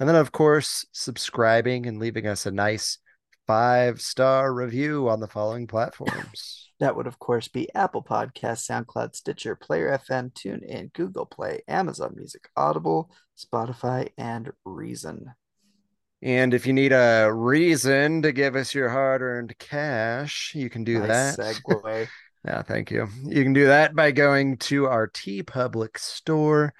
And 0.00 0.08
then, 0.08 0.16
of 0.16 0.32
course, 0.32 0.86
subscribing 0.92 1.86
and 1.86 1.98
leaving 1.98 2.26
us 2.26 2.46
a 2.46 2.50
nice 2.50 2.98
five 3.46 4.00
star 4.00 4.52
review 4.52 5.08
on 5.08 5.20
the 5.20 5.28
following 5.28 5.66
platforms. 5.66 6.58
That 6.80 6.96
would, 6.96 7.06
of 7.06 7.20
course, 7.20 7.46
be 7.46 7.72
Apple 7.76 8.02
Podcasts, 8.02 8.68
SoundCloud, 8.68 9.14
Stitcher, 9.14 9.54
Player 9.54 9.96
FM, 9.96 10.32
TuneIn, 10.32 10.92
Google 10.94 11.26
Play, 11.26 11.60
Amazon 11.68 12.14
Music, 12.16 12.48
Audible, 12.56 13.08
Spotify, 13.38 14.08
and 14.18 14.50
Reason. 14.64 15.32
And 16.22 16.54
if 16.54 16.66
you 16.66 16.72
need 16.72 16.92
a 16.92 17.30
reason 17.32 18.22
to 18.22 18.32
give 18.32 18.56
us 18.56 18.74
your 18.74 18.88
hard 18.88 19.22
earned 19.22 19.56
cash, 19.60 20.52
you 20.56 20.68
can 20.68 20.82
do 20.82 20.98
nice 20.98 21.36
that. 21.36 21.38
segue. 21.64 22.08
Yeah, 22.44 22.62
thank 22.62 22.90
you. 22.90 23.08
You 23.24 23.44
can 23.44 23.52
do 23.52 23.66
that 23.66 23.94
by 23.94 24.10
going 24.10 24.56
to 24.58 24.86
our 24.86 25.06
TeePublic 25.06 25.98
store, 25.98 26.74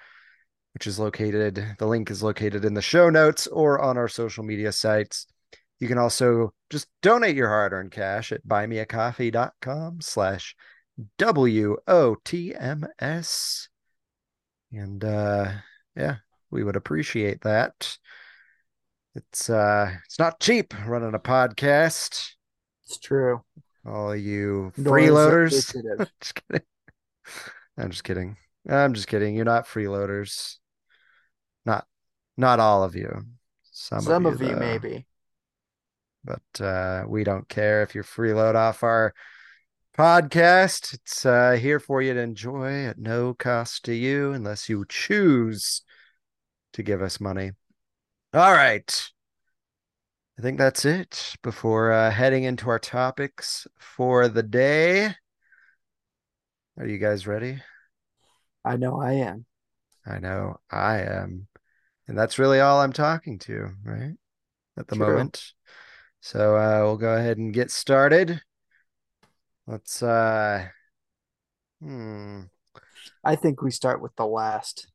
which 0.73 0.85
is 0.85 0.99
located, 0.99 1.75
the 1.77 1.87
link 1.87 2.11
is 2.11 2.21
located 2.21 2.65
in 2.65 2.73
the 2.73 2.81
show 2.81 3.09
notes 3.09 3.47
or 3.47 3.79
on 3.81 3.97
our 3.97 4.09
social 4.09 4.43
media 4.43 4.73
sites. 4.73 5.27
You 5.83 5.89
can 5.89 5.97
also 5.97 6.53
just 6.69 6.87
donate 7.01 7.35
your 7.35 7.49
hard-earned 7.49 7.91
cash 7.91 8.31
at 8.31 8.47
buymeacoffee.com 8.47 9.99
slash 9.99 10.55
W-O-T-M-S. 11.17 11.77
And 14.71 15.03
uh 15.03 15.51
yeah, 15.93 16.15
we 16.49 16.63
would 16.63 16.77
appreciate 16.77 17.41
that. 17.41 17.97
It's 19.13 19.49
uh 19.49 19.91
it's 20.05 20.17
not 20.17 20.39
cheap 20.39 20.73
running 20.87 21.15
a 21.15 21.19
podcast. 21.19 22.29
It's 22.85 22.97
true. 22.97 23.41
All 23.85 24.15
you 24.15 24.71
Nor 24.77 24.99
is 24.99 25.09
it 25.09 25.11
freeloaders. 25.11 25.49
just 26.21 26.35
kidding. 26.47 26.65
I'm 27.77 27.89
just 27.89 28.05
kidding. 28.05 28.37
I'm 28.69 28.93
just 28.93 29.07
kidding. 29.09 29.35
You're 29.35 29.43
not 29.43 29.67
freeloaders. 29.67 30.59
Not 31.65 31.85
not 32.37 32.61
all 32.61 32.85
of 32.85 32.95
you. 32.95 33.25
Some, 33.73 33.99
Some 33.99 34.25
of 34.25 34.35
of 34.35 34.41
you, 34.41 34.51
you, 34.51 34.55
maybe. 34.55 35.07
But 36.23 36.61
uh 36.61 37.05
we 37.07 37.23
don't 37.23 37.47
care 37.49 37.83
if 37.83 37.95
you 37.95 38.03
freeload 38.03 38.55
off 38.55 38.83
our 38.83 39.13
podcast. 39.97 40.93
It's 40.93 41.25
uh 41.25 41.53
here 41.53 41.79
for 41.79 42.01
you 42.01 42.13
to 42.13 42.19
enjoy 42.19 42.85
at 42.85 42.97
no 42.97 43.33
cost 43.33 43.85
to 43.85 43.93
you 43.93 44.31
unless 44.33 44.69
you 44.69 44.85
choose 44.87 45.81
to 46.73 46.83
give 46.83 47.01
us 47.01 47.19
money. 47.19 47.51
All 48.33 48.51
right. 48.51 49.09
I 50.37 50.41
think 50.41 50.57
that's 50.57 50.83
it 50.83 51.35
before 51.43 51.91
uh, 51.91 52.09
heading 52.09 52.43
into 52.43 52.67
our 52.69 52.79
topics 52.79 53.67
for 53.77 54.27
the 54.27 54.41
day. 54.41 55.13
Are 56.77 56.87
you 56.87 56.97
guys 56.97 57.27
ready? 57.27 57.61
I 58.65 58.77
know 58.77 58.99
I 58.99 59.13
am. 59.13 59.45
I 60.07 60.17
know 60.17 60.57
I 60.71 61.01
am. 61.01 61.47
And 62.07 62.17
that's 62.17 62.39
really 62.39 62.59
all 62.59 62.81
I'm 62.81 62.93
talking 62.93 63.37
to, 63.39 63.69
right? 63.85 64.13
At 64.75 64.87
the 64.87 64.95
True. 64.95 65.05
moment. 65.05 65.53
So 66.23 66.55
uh, 66.55 66.79
we'll 66.83 66.95
go 66.95 67.15
ahead 67.17 67.37
and 67.37 67.53
get 67.53 67.69
started. 67.69 68.41
Let's 69.67 70.01
uh, 70.01 70.69
hmm, 71.81 72.43
I 73.23 73.35
think 73.35 73.61
we 73.61 73.71
start 73.71 74.01
with 74.01 74.15
the 74.15 74.25
last. 74.25 74.87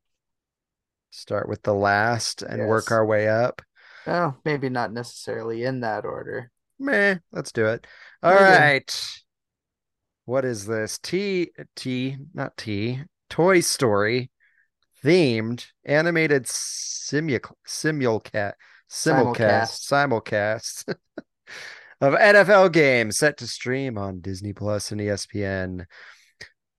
start 1.11 1.49
with 1.49 1.63
the 1.63 1.75
last 1.75 2.43
and 2.43 2.67
work 2.67 2.91
our 2.91 3.05
way 3.05 3.29
up. 3.29 3.63
Oh, 4.07 4.35
maybe 4.45 4.69
not 4.71 4.93
necessarily 4.93 5.65
in 5.65 5.81
that 5.81 6.05
order. 6.05 6.51
Meh, 6.79 7.17
let's 7.33 7.53
do 7.53 7.67
it. 7.67 7.87
All 8.23 8.31
Okay. 8.31 8.43
right. 8.43 9.23
What 10.25 10.45
is 10.45 10.67
this? 10.67 10.99
T 10.99 11.51
T 11.75 12.17
not 12.35 12.57
T 12.57 13.03
Toy 13.29 13.61
Story 13.61 14.31
themed 15.05 15.67
animated 15.85 16.47
simul 16.47 17.41
simulcast 17.67 18.55
simulcast 18.91 19.87
simulcast 19.91 20.89
of 22.01 22.15
NFL 22.15 22.73
games 22.73 23.19
set 23.19 23.37
to 23.39 23.47
stream 23.47 23.99
on 23.99 24.21
Disney 24.21 24.53
Plus 24.53 24.93
and 24.93 25.01
ESPN. 25.01 25.85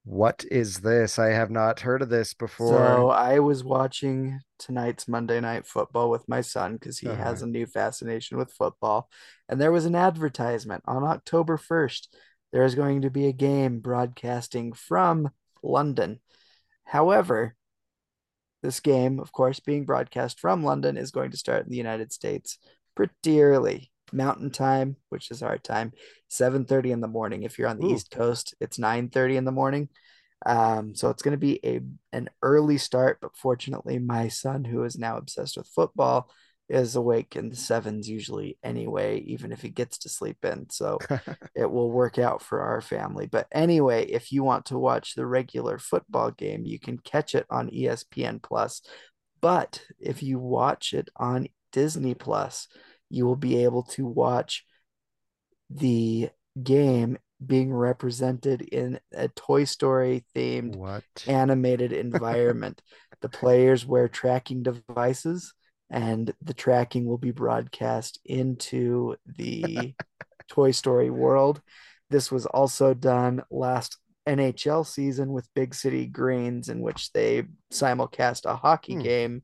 What 0.05 0.43
is 0.49 0.77
this? 0.79 1.19
I 1.19 1.27
have 1.27 1.51
not 1.51 1.81
heard 1.81 2.01
of 2.01 2.09
this 2.09 2.33
before. 2.33 2.69
So 2.77 3.09
I 3.09 3.39
was 3.39 3.63
watching 3.63 4.39
tonight's 4.57 5.07
Monday 5.07 5.39
Night 5.39 5.67
Football 5.67 6.09
with 6.09 6.27
my 6.27 6.41
son 6.41 6.73
because 6.73 6.97
he 6.97 7.09
Uh-huh. 7.09 7.21
has 7.23 7.41
a 7.43 7.47
new 7.47 7.67
fascination 7.67 8.37
with 8.37 8.51
football. 8.53 9.07
And 9.47 9.61
there 9.61 9.71
was 9.71 9.85
an 9.85 9.95
advertisement 9.95 10.83
on 10.87 11.03
October 11.03 11.57
1st. 11.57 12.07
There 12.51 12.63
is 12.63 12.73
going 12.73 13.01
to 13.03 13.11
be 13.11 13.27
a 13.27 13.33
game 13.33 13.81
broadcasting 13.81 14.73
from 14.73 15.29
London. 15.61 16.21
However, 16.85 17.55
this 18.61 18.79
game, 18.79 19.19
of 19.19 19.31
course, 19.31 19.59
being 19.59 19.85
broadcast 19.85 20.39
from 20.39 20.63
London, 20.63 20.97
is 20.97 21.11
going 21.11 21.31
to 21.31 21.37
start 21.37 21.63
in 21.63 21.69
the 21.69 21.77
United 21.77 22.11
States 22.11 22.57
pretty 22.95 23.41
early. 23.41 23.91
Mountain 24.11 24.49
time, 24.49 24.95
which 25.09 25.29
is 25.29 25.43
our 25.43 25.57
time, 25.57 25.93
7:30 26.29 26.91
in 26.91 27.01
the 27.01 27.07
morning. 27.07 27.43
If 27.43 27.59
you're 27.59 27.67
on 27.67 27.77
the 27.77 27.85
Ooh. 27.85 27.93
East 27.93 28.09
Coast, 28.11 28.55
it's 28.59 28.79
9:30 28.79 29.37
in 29.37 29.45
the 29.45 29.51
morning. 29.51 29.89
Um, 30.45 30.95
so 30.95 31.09
it's 31.09 31.21
going 31.21 31.33
to 31.33 31.37
be 31.37 31.59
a 31.63 31.81
an 32.11 32.29
early 32.41 32.77
start, 32.77 33.19
but 33.21 33.37
fortunately, 33.37 33.99
my 33.99 34.27
son, 34.29 34.63
who 34.63 34.83
is 34.83 34.97
now 34.97 35.17
obsessed 35.17 35.57
with 35.57 35.67
football, 35.67 36.29
is 36.69 36.95
awake 36.95 37.35
in 37.35 37.49
the 37.49 37.55
sevens 37.55 38.07
usually 38.07 38.57
anyway, 38.63 39.19
even 39.21 39.51
if 39.51 39.61
he 39.61 39.69
gets 39.69 39.97
to 39.99 40.09
sleep 40.09 40.43
in. 40.45 40.69
So 40.69 40.99
it 41.55 41.69
will 41.69 41.91
work 41.91 42.17
out 42.17 42.41
for 42.41 42.61
our 42.61 42.81
family. 42.81 43.25
But 43.25 43.47
anyway, 43.51 44.05
if 44.05 44.31
you 44.31 44.43
want 44.43 44.65
to 44.67 44.77
watch 44.77 45.15
the 45.15 45.25
regular 45.25 45.79
football 45.79 46.31
game, 46.31 46.65
you 46.65 46.79
can 46.79 46.97
catch 46.99 47.33
it 47.35 47.45
on 47.49 47.69
ESPN 47.69 48.41
Plus. 48.41 48.81
But 49.41 49.83
if 49.99 50.21
you 50.21 50.37
watch 50.39 50.93
it 50.93 51.09
on 51.15 51.47
Disney 51.71 52.13
Plus, 52.13 52.67
you 53.09 53.25
will 53.25 53.35
be 53.35 53.63
able 53.63 53.83
to 53.83 54.05
watch 54.05 54.65
the 55.69 56.29
game 56.61 57.17
being 57.45 57.73
represented 57.73 58.61
in 58.61 58.99
a 59.13 59.29
Toy 59.29 59.63
Story 59.63 60.25
themed 60.35 61.01
animated 61.27 61.91
environment. 61.93 62.81
the 63.21 63.29
players 63.29 63.85
wear 63.85 64.07
tracking 64.07 64.63
devices, 64.63 65.53
and 65.89 66.33
the 66.41 66.53
tracking 66.53 67.05
will 67.05 67.17
be 67.17 67.31
broadcast 67.31 68.19
into 68.25 69.15
the 69.25 69.93
Toy 70.47 70.71
Story 70.71 71.09
world. 71.09 71.61
This 72.09 72.31
was 72.31 72.45
also 72.45 72.93
done 72.93 73.43
last 73.51 73.97
NHL 74.27 74.85
season 74.85 75.31
with 75.31 75.47
Big 75.55 75.73
City 75.73 76.05
Greens, 76.05 76.69
in 76.69 76.81
which 76.81 77.11
they 77.13 77.43
simulcast 77.71 78.45
a 78.45 78.55
hockey 78.55 78.95
Hmm. 78.95 79.01
game 79.01 79.43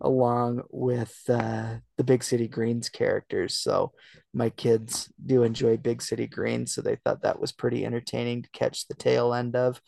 along 0.00 0.62
with 0.70 1.18
uh, 1.28 1.74
the 1.96 2.04
Big 2.04 2.22
City 2.22 2.46
Greens 2.46 2.88
characters. 2.88 3.54
So 3.54 3.92
my 4.32 4.50
kids 4.50 5.12
do 5.24 5.42
enjoy 5.42 5.76
Big 5.76 6.02
City 6.02 6.26
Greens, 6.26 6.72
so 6.72 6.82
they 6.82 6.96
thought 6.96 7.22
that 7.22 7.40
was 7.40 7.50
pretty 7.52 7.84
entertaining 7.84 8.42
to 8.42 8.50
catch 8.50 8.86
the 8.86 8.94
tail 8.94 9.34
end 9.34 9.56
of. 9.56 9.80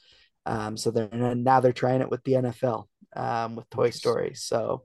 Um, 0.46 0.76
so 0.76 0.90
they're 0.90 1.34
now 1.34 1.60
they're 1.60 1.72
trying 1.72 2.00
it 2.00 2.10
with 2.10 2.24
the 2.24 2.32
NFL 2.32 2.86
um, 3.14 3.56
with 3.56 3.70
Toy 3.70 3.90
Story. 3.90 4.32
So 4.34 4.84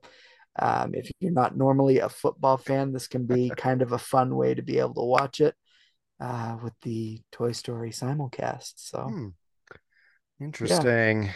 um, 0.58 0.94
if 0.94 1.10
you're 1.20 1.32
not 1.32 1.56
normally 1.56 1.98
a 1.98 2.08
football 2.08 2.56
fan, 2.56 2.92
this 2.92 3.08
can 3.08 3.26
be 3.26 3.50
kind 3.56 3.82
of 3.82 3.92
a 3.92 3.98
fun 3.98 4.34
way 4.36 4.54
to 4.54 4.62
be 4.62 4.78
able 4.78 4.94
to 4.94 5.04
watch 5.04 5.40
it 5.40 5.54
uh, 6.20 6.56
with 6.62 6.74
the 6.82 7.20
Toy 7.32 7.52
Story 7.52 7.90
simulcast. 7.90 8.74
So 8.76 9.02
Hmm. 9.02 9.28
Interesting. 10.40 11.30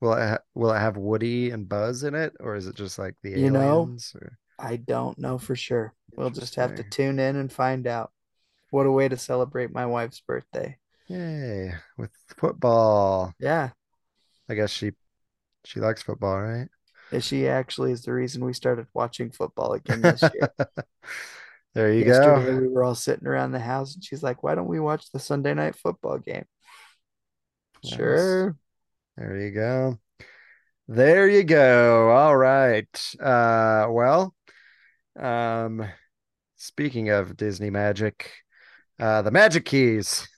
Will 0.00 0.14
it 0.14 0.28
ha 0.28 0.38
will 0.54 0.72
it 0.72 0.78
have 0.78 0.96
Woody 0.96 1.50
and 1.50 1.68
Buzz 1.68 2.02
in 2.02 2.14
it, 2.14 2.34
or 2.40 2.56
is 2.56 2.66
it 2.66 2.76
just 2.76 2.98
like 2.98 3.14
the 3.22 3.30
You 3.30 3.50
know, 3.50 3.60
aliens? 3.60 4.14
Or... 4.20 4.38
I 4.58 4.76
don't 4.76 5.18
know 5.18 5.38
for 5.38 5.56
sure. 5.56 5.94
We'll 6.16 6.30
just 6.30 6.56
have 6.56 6.74
to 6.76 6.82
tune 6.82 7.18
in 7.18 7.36
and 7.36 7.52
find 7.52 7.86
out. 7.86 8.12
What 8.70 8.86
a 8.86 8.90
way 8.90 9.08
to 9.08 9.16
celebrate 9.16 9.72
my 9.72 9.86
wife's 9.86 10.20
birthday. 10.20 10.78
Yay, 11.08 11.74
with 11.98 12.10
football. 12.38 13.34
Yeah. 13.38 13.70
I 14.48 14.54
guess 14.54 14.70
she 14.70 14.92
she 15.64 15.80
likes 15.80 16.02
football, 16.02 16.40
right? 16.40 16.68
And 17.12 17.22
She 17.22 17.46
actually 17.48 17.92
is 17.92 18.02
the 18.02 18.12
reason 18.12 18.44
we 18.44 18.52
started 18.52 18.86
watching 18.94 19.30
football 19.30 19.72
again 19.74 20.00
this 20.02 20.22
year. 20.22 20.52
There 21.74 21.90
you 21.90 22.04
Yesterday 22.04 22.52
go. 22.52 22.60
we 22.60 22.68
were 22.68 22.84
all 22.84 22.94
sitting 22.94 23.26
around 23.26 23.52
the 23.52 23.58
house 23.58 23.94
and 23.94 24.04
she's 24.04 24.22
like, 24.22 24.42
Why 24.42 24.54
don't 24.54 24.68
we 24.68 24.78
watch 24.78 25.10
the 25.10 25.18
Sunday 25.18 25.54
night 25.54 25.74
football 25.74 26.18
game? 26.18 26.44
Nice. 27.82 27.94
Sure. 27.94 28.56
There 29.16 29.40
you 29.40 29.50
go. 29.52 29.98
There 30.86 31.28
you 31.30 31.44
go. 31.44 32.10
All 32.10 32.36
right. 32.36 33.14
Uh, 33.18 33.86
well, 33.88 34.34
um, 35.18 35.88
speaking 36.56 37.08
of 37.08 37.38
Disney 37.38 37.70
magic, 37.70 38.30
uh, 39.00 39.22
the 39.22 39.30
magic 39.30 39.64
keys 39.64 40.28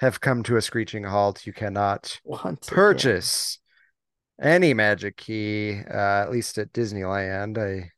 have 0.00 0.20
come 0.20 0.42
to 0.42 0.56
a 0.56 0.62
screeching 0.62 1.04
halt. 1.04 1.46
You 1.46 1.54
cannot 1.54 2.20
Once 2.24 2.68
purchase 2.68 3.58
any 4.42 4.74
magic 4.74 5.16
key, 5.16 5.80
uh, 5.88 6.22
at 6.22 6.30
least 6.30 6.58
at 6.58 6.72
Disneyland. 6.72 7.58
I'm 7.58 7.90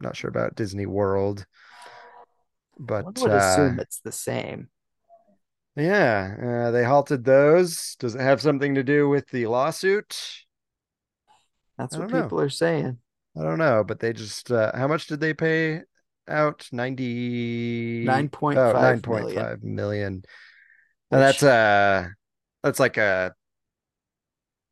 not 0.00 0.16
sure 0.16 0.30
about 0.30 0.54
Disney 0.54 0.86
World, 0.86 1.44
but 2.78 3.04
One 3.04 3.14
would 3.18 3.30
uh, 3.32 3.34
assume 3.34 3.80
it's 3.80 4.00
the 4.00 4.12
same. 4.12 4.68
yeah, 5.76 6.36
uh, 6.42 6.70
they 6.70 6.84
halted 6.84 7.24
those. 7.24 7.96
Does 7.98 8.14
it 8.14 8.20
have 8.20 8.40
something 8.40 8.76
to 8.76 8.84
do 8.84 9.08
with 9.08 9.28
the 9.30 9.46
lawsuit? 9.46 10.16
That's 11.76 11.96
what 11.96 12.08
don't 12.08 12.18
know. 12.18 12.22
people 12.22 12.40
are 12.40 12.48
saying. 12.48 12.98
I 13.36 13.42
don't 13.42 13.58
know, 13.58 13.84
but 13.84 14.00
they 14.00 14.12
just 14.12 14.50
uh, 14.50 14.72
how 14.74 14.88
much 14.88 15.06
did 15.06 15.20
they 15.20 15.34
pay 15.34 15.82
out? 16.28 16.68
90 16.72 18.04
9.5 18.04 18.56
oh, 18.56 19.10
million. 19.10 19.36
9.5 19.36 19.62
million. 19.62 20.24
And 21.10 21.20
that's 21.20 21.42
Which- 21.42 21.48
a 21.48 22.10
that's 22.62 22.80
like 22.80 22.96
a 22.96 23.32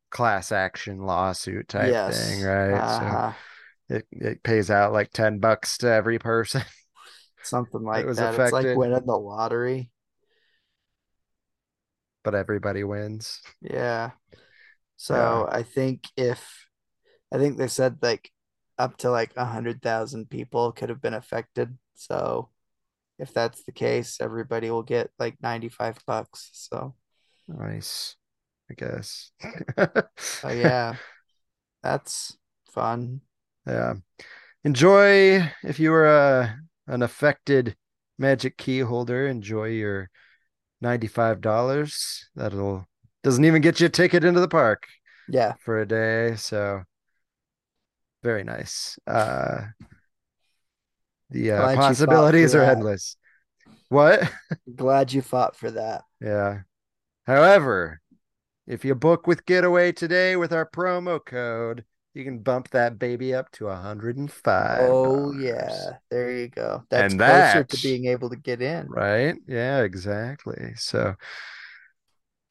class 0.09 0.51
action 0.51 0.99
lawsuit 0.99 1.67
type 1.67 1.89
yes. 1.89 2.29
thing, 2.29 2.43
right? 2.43 2.73
Uh-huh. 2.73 3.33
So 3.89 3.95
it, 3.95 4.05
it 4.11 4.43
pays 4.43 4.69
out 4.69 4.93
like 4.93 5.11
10 5.11 5.39
bucks 5.39 5.77
to 5.79 5.87
every 5.87 6.19
person. 6.19 6.61
Something 7.43 7.83
like 7.83 8.05
was 8.05 8.17
that. 8.17 8.33
It's 8.33 8.51
like 8.51 8.65
affected. 8.65 8.77
winning 8.77 9.05
the 9.05 9.17
lottery. 9.17 9.91
but 12.23 12.35
everybody 12.35 12.83
wins. 12.83 13.41
Yeah. 13.61 14.11
So 14.97 15.47
I 15.49 15.63
think 15.63 16.07
if 16.17 16.67
I 17.33 17.37
think 17.37 17.57
they 17.57 17.67
said 17.67 17.99
like 18.01 18.31
up 18.77 18.97
to 18.97 19.11
like 19.11 19.31
a 19.37 19.45
hundred 19.45 19.81
thousand 19.81 20.29
people 20.29 20.71
could 20.73 20.89
have 20.89 21.01
been 21.01 21.13
affected. 21.13 21.77
So 21.95 22.49
if 23.17 23.33
that's 23.33 23.63
the 23.63 23.71
case, 23.71 24.17
everybody 24.19 24.69
will 24.69 24.83
get 24.83 25.09
like 25.17 25.37
95 25.41 25.99
bucks. 26.05 26.49
So 26.53 26.95
Nice, 27.47 28.17
I 28.69 28.73
guess. 28.75 29.31
oh 29.77 30.49
yeah, 30.49 30.95
that's 31.83 32.37
fun. 32.71 33.21
Yeah. 33.65 33.95
Enjoy 34.63 35.49
if 35.63 35.79
you 35.79 35.91
were 35.91 36.07
a 36.07 36.57
an 36.87 37.01
affected 37.01 37.75
magic 38.17 38.57
key 38.57 38.79
holder, 38.79 39.27
enjoy 39.27 39.69
your 39.69 40.09
$95. 40.83 42.27
That'll 42.35 42.85
doesn't 43.23 43.45
even 43.45 43.61
get 43.61 43.79
you 43.79 43.87
a 43.87 43.89
ticket 43.89 44.23
into 44.23 44.39
the 44.39 44.47
park 44.47 44.83
Yeah. 45.29 45.53
for 45.59 45.79
a 45.79 45.85
day, 45.87 46.35
so 46.35 46.83
very 48.23 48.43
nice. 48.43 48.97
Uh 49.07 49.67
the 51.29 51.51
uh, 51.51 51.57
Glad 51.57 51.69
you 51.71 51.75
fought 51.75 51.75
for 51.75 51.87
possibilities 51.89 52.55
are 52.55 52.63
endless. 52.63 53.17
What? 53.89 54.31
Glad 54.75 55.13
you 55.13 55.21
fought 55.21 55.55
for 55.55 55.71
that. 55.71 56.03
Yeah. 56.21 56.59
However, 57.25 57.99
if 58.67 58.83
you 58.85 58.93
book 58.95 59.27
with 59.27 59.45
Getaway 59.45 59.91
today 59.93 60.35
with 60.35 60.51
our 60.53 60.69
promo 60.69 61.23
code, 61.23 61.85
you 62.13 62.23
can 62.23 62.39
bump 62.39 62.69
that 62.71 62.97
baby 62.99 63.33
up 63.33 63.51
to 63.53 63.65
$105. 63.65 64.77
Oh 64.89 65.31
yeah, 65.33 65.91
there 66.09 66.31
you 66.31 66.47
go. 66.49 66.83
That's 66.89 67.13
And 67.13 67.19
closer 67.21 67.29
that- 67.59 67.69
to 67.69 67.81
being 67.81 68.05
able 68.05 68.29
to 68.29 68.35
get 68.35 68.61
in. 68.61 68.87
Right? 68.87 69.35
Yeah, 69.47 69.81
exactly. 69.83 70.73
So 70.75 71.15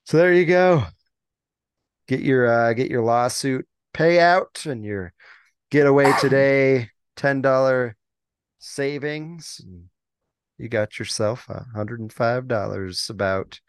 so 0.05 0.17
there 0.17 0.33
you 0.33 0.47
go. 0.47 0.85
Get 2.09 2.21
your 2.21 2.47
uh 2.47 2.73
get 2.75 2.91
your 2.91 3.03
lawsuit 3.03 3.67
payout 3.93 4.67
and 4.67 4.85
your 4.85 5.13
getaway 5.71 6.13
today 6.21 6.91
$10 7.17 7.95
savings. 8.59 9.61
you 10.59 10.69
got 10.69 10.99
yourself 10.99 11.49
a 11.49 11.67
hundred 11.75 11.99
and 12.01 12.13
five 12.13 12.47
dollars 12.47 13.11
about. 13.11 13.61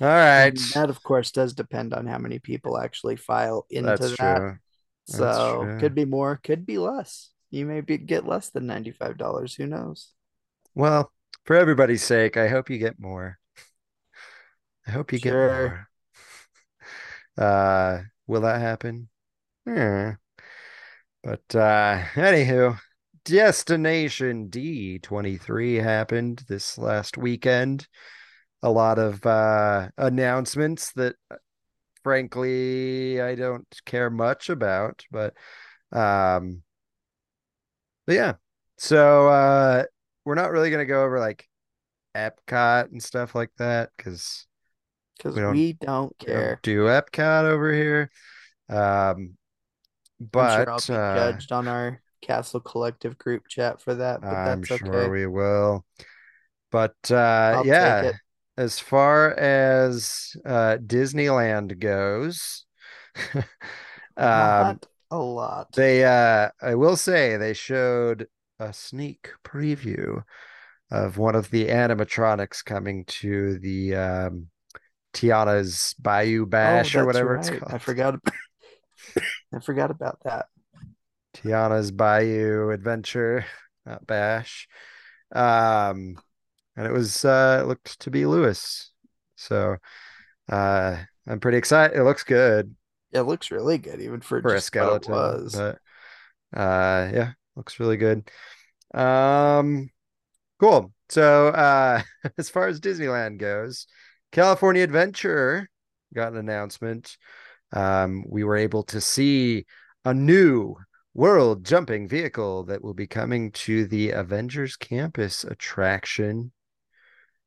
All 0.00 0.08
And 0.08 0.56
that, 0.74 0.90
of 0.90 1.02
course, 1.02 1.30
does 1.30 1.54
depend 1.54 1.94
on 1.94 2.06
how 2.06 2.18
many 2.18 2.38
people 2.38 2.78
actually 2.78 3.16
file 3.16 3.66
into 3.70 3.90
That's 3.90 4.16
that. 4.16 4.38
true. 4.40 4.58
So 5.06 5.60
true. 5.60 5.80
could 5.80 5.94
be 5.94 6.04
more, 6.04 6.40
could 6.42 6.66
be 6.66 6.78
less. 6.78 7.30
You 7.50 7.66
may 7.66 7.80
be, 7.80 7.98
get 7.98 8.26
less 8.26 8.50
than 8.50 8.66
$95. 8.66 9.54
Who 9.54 9.66
knows? 9.66 10.10
Well, 10.74 11.12
for 11.44 11.56
everybody's 11.56 12.02
sake, 12.02 12.36
I 12.36 12.48
hope 12.48 12.70
you 12.70 12.78
get 12.78 12.98
more. 12.98 13.38
I 14.86 14.90
hope 14.90 15.12
you 15.12 15.18
get 15.18 15.32
more. 15.32 15.88
Uh, 17.36 18.02
will 18.28 18.42
that 18.42 18.60
happen? 18.60 19.08
Yeah. 19.66 20.14
But 21.22 21.54
uh, 21.54 22.02
anywho, 22.14 22.78
Destination 23.24 24.48
D23 24.50 25.82
happened 25.82 26.44
this 26.48 26.78
last 26.78 27.16
weekend. 27.16 27.88
A 28.64 28.70
lot 28.70 28.98
of 28.98 29.24
uh, 29.26 29.90
announcements 29.98 30.92
that, 30.94 31.16
uh, 31.30 31.36
frankly, 32.02 33.20
I 33.20 33.34
don't 33.34 33.66
care 33.86 34.10
much 34.10 34.50
about, 34.50 35.04
but 35.10 35.34
um, 35.92 36.62
but 38.06 38.14
yeah. 38.14 38.34
So 38.78 39.28
uh, 39.28 39.84
we're 40.24 40.34
not 40.34 40.50
really 40.50 40.70
gonna 40.70 40.86
go 40.86 41.04
over 41.04 41.20
like 41.20 41.48
Epcot 42.14 42.90
and 42.92 43.02
stuff 43.02 43.34
like 43.34 43.50
that 43.58 43.90
because 43.96 44.46
Because 45.18 45.36
We 45.36 45.42
don't- 45.42 45.52
we 45.52 45.72
don't 45.74 46.16
we 46.20 46.32
don't 46.32 46.34
care. 46.34 46.60
do 46.62 46.84
Epcot 46.86 47.44
over 47.44 47.72
here. 47.72 48.10
Um, 48.68 49.36
I'm 50.20 50.28
but 50.32 50.64
sure 50.64 50.70
I'll 50.70 50.78
be 50.86 50.94
uh, 50.94 51.14
judged 51.32 51.52
on 51.52 51.68
our 51.68 52.00
Castle 52.22 52.60
Collective 52.60 53.18
group 53.18 53.46
chat 53.48 53.80
for 53.80 53.94
that, 53.94 54.22
but 54.22 54.30
I'm 54.30 54.62
that's 54.62 54.78
sure 54.78 54.88
okay. 54.88 55.08
we 55.10 55.26
will. 55.26 55.84
But 56.70 56.96
uh, 57.10 57.54
I'll 57.58 57.66
yeah. 57.66 58.12
As 58.56 58.78
far 58.78 59.32
as 59.32 60.36
uh, 60.46 60.78
Disneyland 60.84 61.78
goes, 61.78 62.66
um, 63.34 63.44
Not 64.16 64.86
a 65.10 65.18
lot. 65.18 65.72
they 65.74 66.04
uh, 66.04 66.50
I 66.62 66.74
will 66.74 66.96
say 66.96 67.36
they 67.36 67.52
showed 67.54 68.28
a 68.58 68.72
sneak 68.72 69.30
preview 69.44 70.22
of 70.90 71.18
one 71.18 71.34
of 71.34 71.50
the 71.50 71.68
animatronics 71.68 72.64
coming 72.64 73.04
to 73.06 73.58
the 73.58 73.94
um, 73.96 74.46
Tiana's 75.12 75.94
Bayou 75.98 76.42
Oh, 76.42 76.46
Bash 76.46 76.94
or 76.94 76.98
that's 76.98 77.06
whatever 77.06 77.36
it's 77.36 77.50
called. 77.50 77.72
I 77.72 77.78
forgot. 77.78 78.20
I 79.54 79.60
forgot 79.60 79.90
about 79.90 80.18
that. 80.24 80.46
Tiana's 81.34 81.90
Bayou 81.90 82.70
Adventure, 82.70 83.44
not 83.86 84.06
Bash. 84.06 84.68
Um, 85.32 86.16
and 86.76 86.86
it 86.86 86.92
was 86.92 87.24
uh 87.24 87.60
it 87.62 87.66
looked 87.66 88.00
to 88.00 88.10
be 88.10 88.26
Louis. 88.26 88.90
So 89.36 89.76
uh 90.50 90.96
I'm 91.26 91.40
pretty 91.40 91.58
excited. 91.58 91.96
It 91.96 92.04
looks 92.04 92.24
good 92.24 92.74
It 93.12 93.22
looks 93.22 93.50
really 93.50 93.78
good, 93.78 94.00
even 94.00 94.20
for, 94.20 94.42
for 94.42 94.54
a 94.54 94.60
skeleton, 94.60 95.12
was. 95.12 95.54
but 95.54 95.78
uh 96.58 97.10
yeah, 97.12 97.32
looks 97.56 97.80
really 97.80 97.96
good. 97.96 98.30
Um 98.92 99.90
cool. 100.60 100.92
So 101.08 101.48
uh 101.48 102.02
as 102.38 102.50
far 102.50 102.68
as 102.68 102.80
Disneyland 102.80 103.38
goes, 103.38 103.86
California 104.32 104.82
Adventure 104.82 105.68
got 106.14 106.32
an 106.32 106.38
announcement. 106.38 107.16
Um 107.72 108.24
we 108.28 108.44
were 108.44 108.56
able 108.56 108.82
to 108.84 109.00
see 109.00 109.66
a 110.04 110.12
new 110.14 110.76
world 111.14 111.64
jumping 111.64 112.08
vehicle 112.08 112.64
that 112.64 112.82
will 112.82 112.94
be 112.94 113.06
coming 113.06 113.52
to 113.52 113.86
the 113.86 114.10
Avengers 114.10 114.76
Campus 114.76 115.44
attraction 115.44 116.52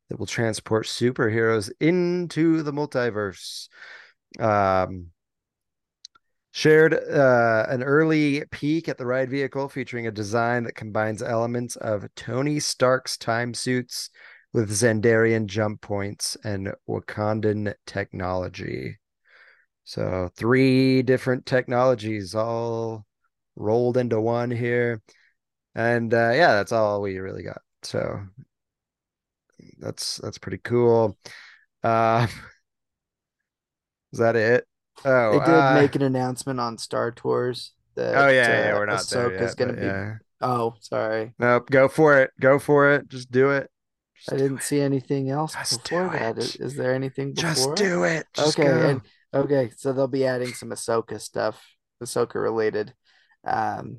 that 0.09 0.19
will 0.19 0.25
transport 0.25 0.85
superheroes 0.85 1.71
into 1.79 2.63
the 2.63 2.73
multiverse. 2.73 3.67
Um, 4.39 5.07
shared 6.51 6.93
uh, 6.93 7.65
an 7.69 7.83
early 7.83 8.43
peek 8.51 8.89
at 8.89 8.97
the 8.97 9.05
ride 9.05 9.29
vehicle 9.29 9.69
featuring 9.69 10.07
a 10.07 10.11
design 10.11 10.63
that 10.63 10.73
combines 10.73 11.21
elements 11.21 11.75
of 11.75 12.07
Tony 12.15 12.59
Stark's 12.59 13.15
time 13.15 13.53
suits 13.53 14.09
with 14.53 14.71
Xandarian 14.71 15.45
jump 15.45 15.81
points 15.81 16.35
and 16.43 16.73
Wakandan 16.89 17.75
technology. 17.85 18.97
So, 19.83 20.29
three 20.35 21.03
different 21.03 21.45
technologies 21.45 22.33
all 22.33 23.05
rolled 23.55 23.97
into 23.97 24.19
one 24.19 24.49
here. 24.49 25.01
And 25.75 26.11
uh, 26.11 26.31
yeah, 26.33 26.53
that's 26.53 26.71
all 26.71 27.01
we 27.01 27.19
really 27.19 27.43
got. 27.43 27.61
So, 27.83 28.19
that's 29.79 30.17
that's 30.17 30.37
pretty 30.37 30.59
cool. 30.59 31.17
Uh, 31.83 32.27
is 34.13 34.19
that 34.19 34.35
it? 34.35 34.65
Oh, 35.05 35.31
They 35.39 35.45
did 35.45 35.49
uh, 35.49 35.73
make 35.75 35.95
an 35.95 36.01
announcement 36.01 36.59
on 36.59 36.77
Star 36.77 37.11
Tours 37.11 37.73
that 37.95 38.15
oh 38.17 38.27
yeah, 38.29 38.67
yeah, 38.67 38.73
uh, 38.73 38.79
we're 38.79 38.85
not 38.85 38.99
Ahsoka's 38.99 39.41
yet. 39.41 39.57
gonna 39.57 39.73
be. 39.73 39.85
yeah. 39.85 40.15
Oh, 40.41 40.75
sorry. 40.81 41.33
Nope, 41.39 41.69
go 41.69 41.87
for 41.87 42.19
it. 42.21 42.31
Go 42.39 42.59
for 42.59 42.91
it. 42.93 43.07
Just 43.09 43.31
do 43.31 43.51
it. 43.51 43.69
Just 44.15 44.33
I 44.33 44.37
didn't 44.37 44.57
it. 44.57 44.63
see 44.63 44.81
anything 44.81 45.29
else 45.29 45.53
Just 45.53 45.83
before 45.83 46.09
do 46.09 46.15
it. 46.15 46.37
Is, 46.37 46.55
is 46.57 46.75
there 46.75 46.93
anything 46.93 47.33
before? 47.33 47.49
Just 47.49 47.75
do 47.75 48.03
it. 48.03 48.25
Just 48.33 48.59
okay, 48.59 48.91
and 48.91 49.01
okay, 49.33 49.71
so 49.77 49.93
they'll 49.93 50.07
be 50.07 50.25
adding 50.25 50.53
some 50.53 50.69
Ahsoka 50.69 51.19
stuff, 51.19 51.61
Ahsoka 52.03 52.35
related 52.35 52.93
um 53.45 53.97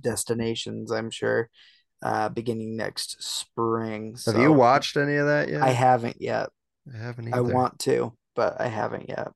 destinations, 0.00 0.90
I'm 0.92 1.10
sure, 1.10 1.50
uh 2.02 2.28
beginning 2.28 2.76
next 2.76 3.22
spring. 3.22 4.16
Have 4.26 4.34
So 4.34 4.40
you 4.40 4.52
watched 4.52 4.96
any 4.96 5.16
of 5.16 5.26
that 5.26 5.48
yet? 5.48 5.62
I 5.62 5.70
haven't 5.70 6.20
yet. 6.20 6.50
I 6.92 6.96
haven't 6.96 7.34
I 7.34 7.40
want 7.40 7.78
to, 7.80 8.12
but 8.34 8.60
I 8.60 8.68
haven't 8.68 9.08
yet. 9.08 9.28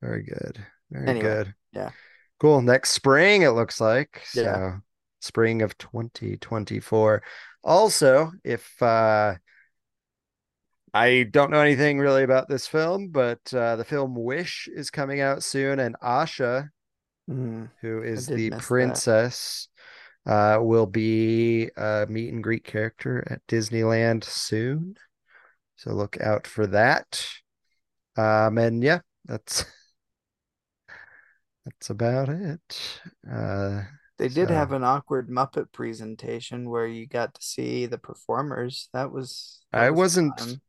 Very 0.00 0.22
good. 0.22 0.64
Very 0.90 1.06
Anyway, 1.08 1.22
good. 1.22 1.54
yeah. 1.72 1.90
Cool. 2.40 2.62
Next 2.62 2.90
spring, 2.90 3.42
it 3.42 3.50
looks 3.50 3.80
like. 3.80 4.22
Yeah. 4.34 4.42
So 4.44 4.82
spring 5.20 5.62
of 5.62 5.78
2024. 5.78 7.22
Also, 7.62 8.32
if 8.44 8.82
uh 8.82 9.34
I 10.94 11.24
don't 11.30 11.50
know 11.50 11.60
anything 11.60 11.98
really 11.98 12.22
about 12.22 12.48
this 12.48 12.66
film, 12.66 13.08
but 13.08 13.52
uh 13.54 13.76
the 13.76 13.84
film 13.84 14.14
Wish 14.14 14.68
is 14.68 14.90
coming 14.90 15.20
out 15.20 15.42
soon, 15.42 15.78
and 15.78 15.96
Asha, 16.02 16.70
Mhm. 17.28 17.70
who 17.80 18.02
is 18.02 18.26
the 18.26 18.50
princess, 18.52 19.68
uh 20.26 20.58
will 20.60 20.86
be 20.86 21.70
a 21.76 22.06
meet 22.08 22.32
and 22.32 22.42
greet 22.42 22.64
character 22.64 23.24
at 23.30 23.46
Disneyland 23.46 24.24
soon. 24.24 24.96
So 25.76 25.92
look 25.92 26.20
out 26.20 26.46
for 26.46 26.66
that. 26.68 27.26
Um 28.16 28.58
and 28.58 28.82
yeah, 28.82 29.00
that's 29.24 29.64
that's 31.64 31.90
about 31.90 32.28
it. 32.28 33.00
Uh 33.30 33.82
They 34.18 34.28
did 34.28 34.50
have 34.50 34.72
an 34.72 34.84
awkward 34.84 35.28
Muppet 35.28 35.72
presentation 35.72 36.70
where 36.70 36.86
you 36.86 37.06
got 37.06 37.34
to 37.34 37.42
see 37.42 37.86
the 37.86 37.98
performers. 37.98 38.88
That 38.92 39.10
was 39.10 39.62
that 39.72 39.80
I 39.80 39.90
was 39.90 39.98
wasn't 39.98 40.38
fun. 40.38 40.60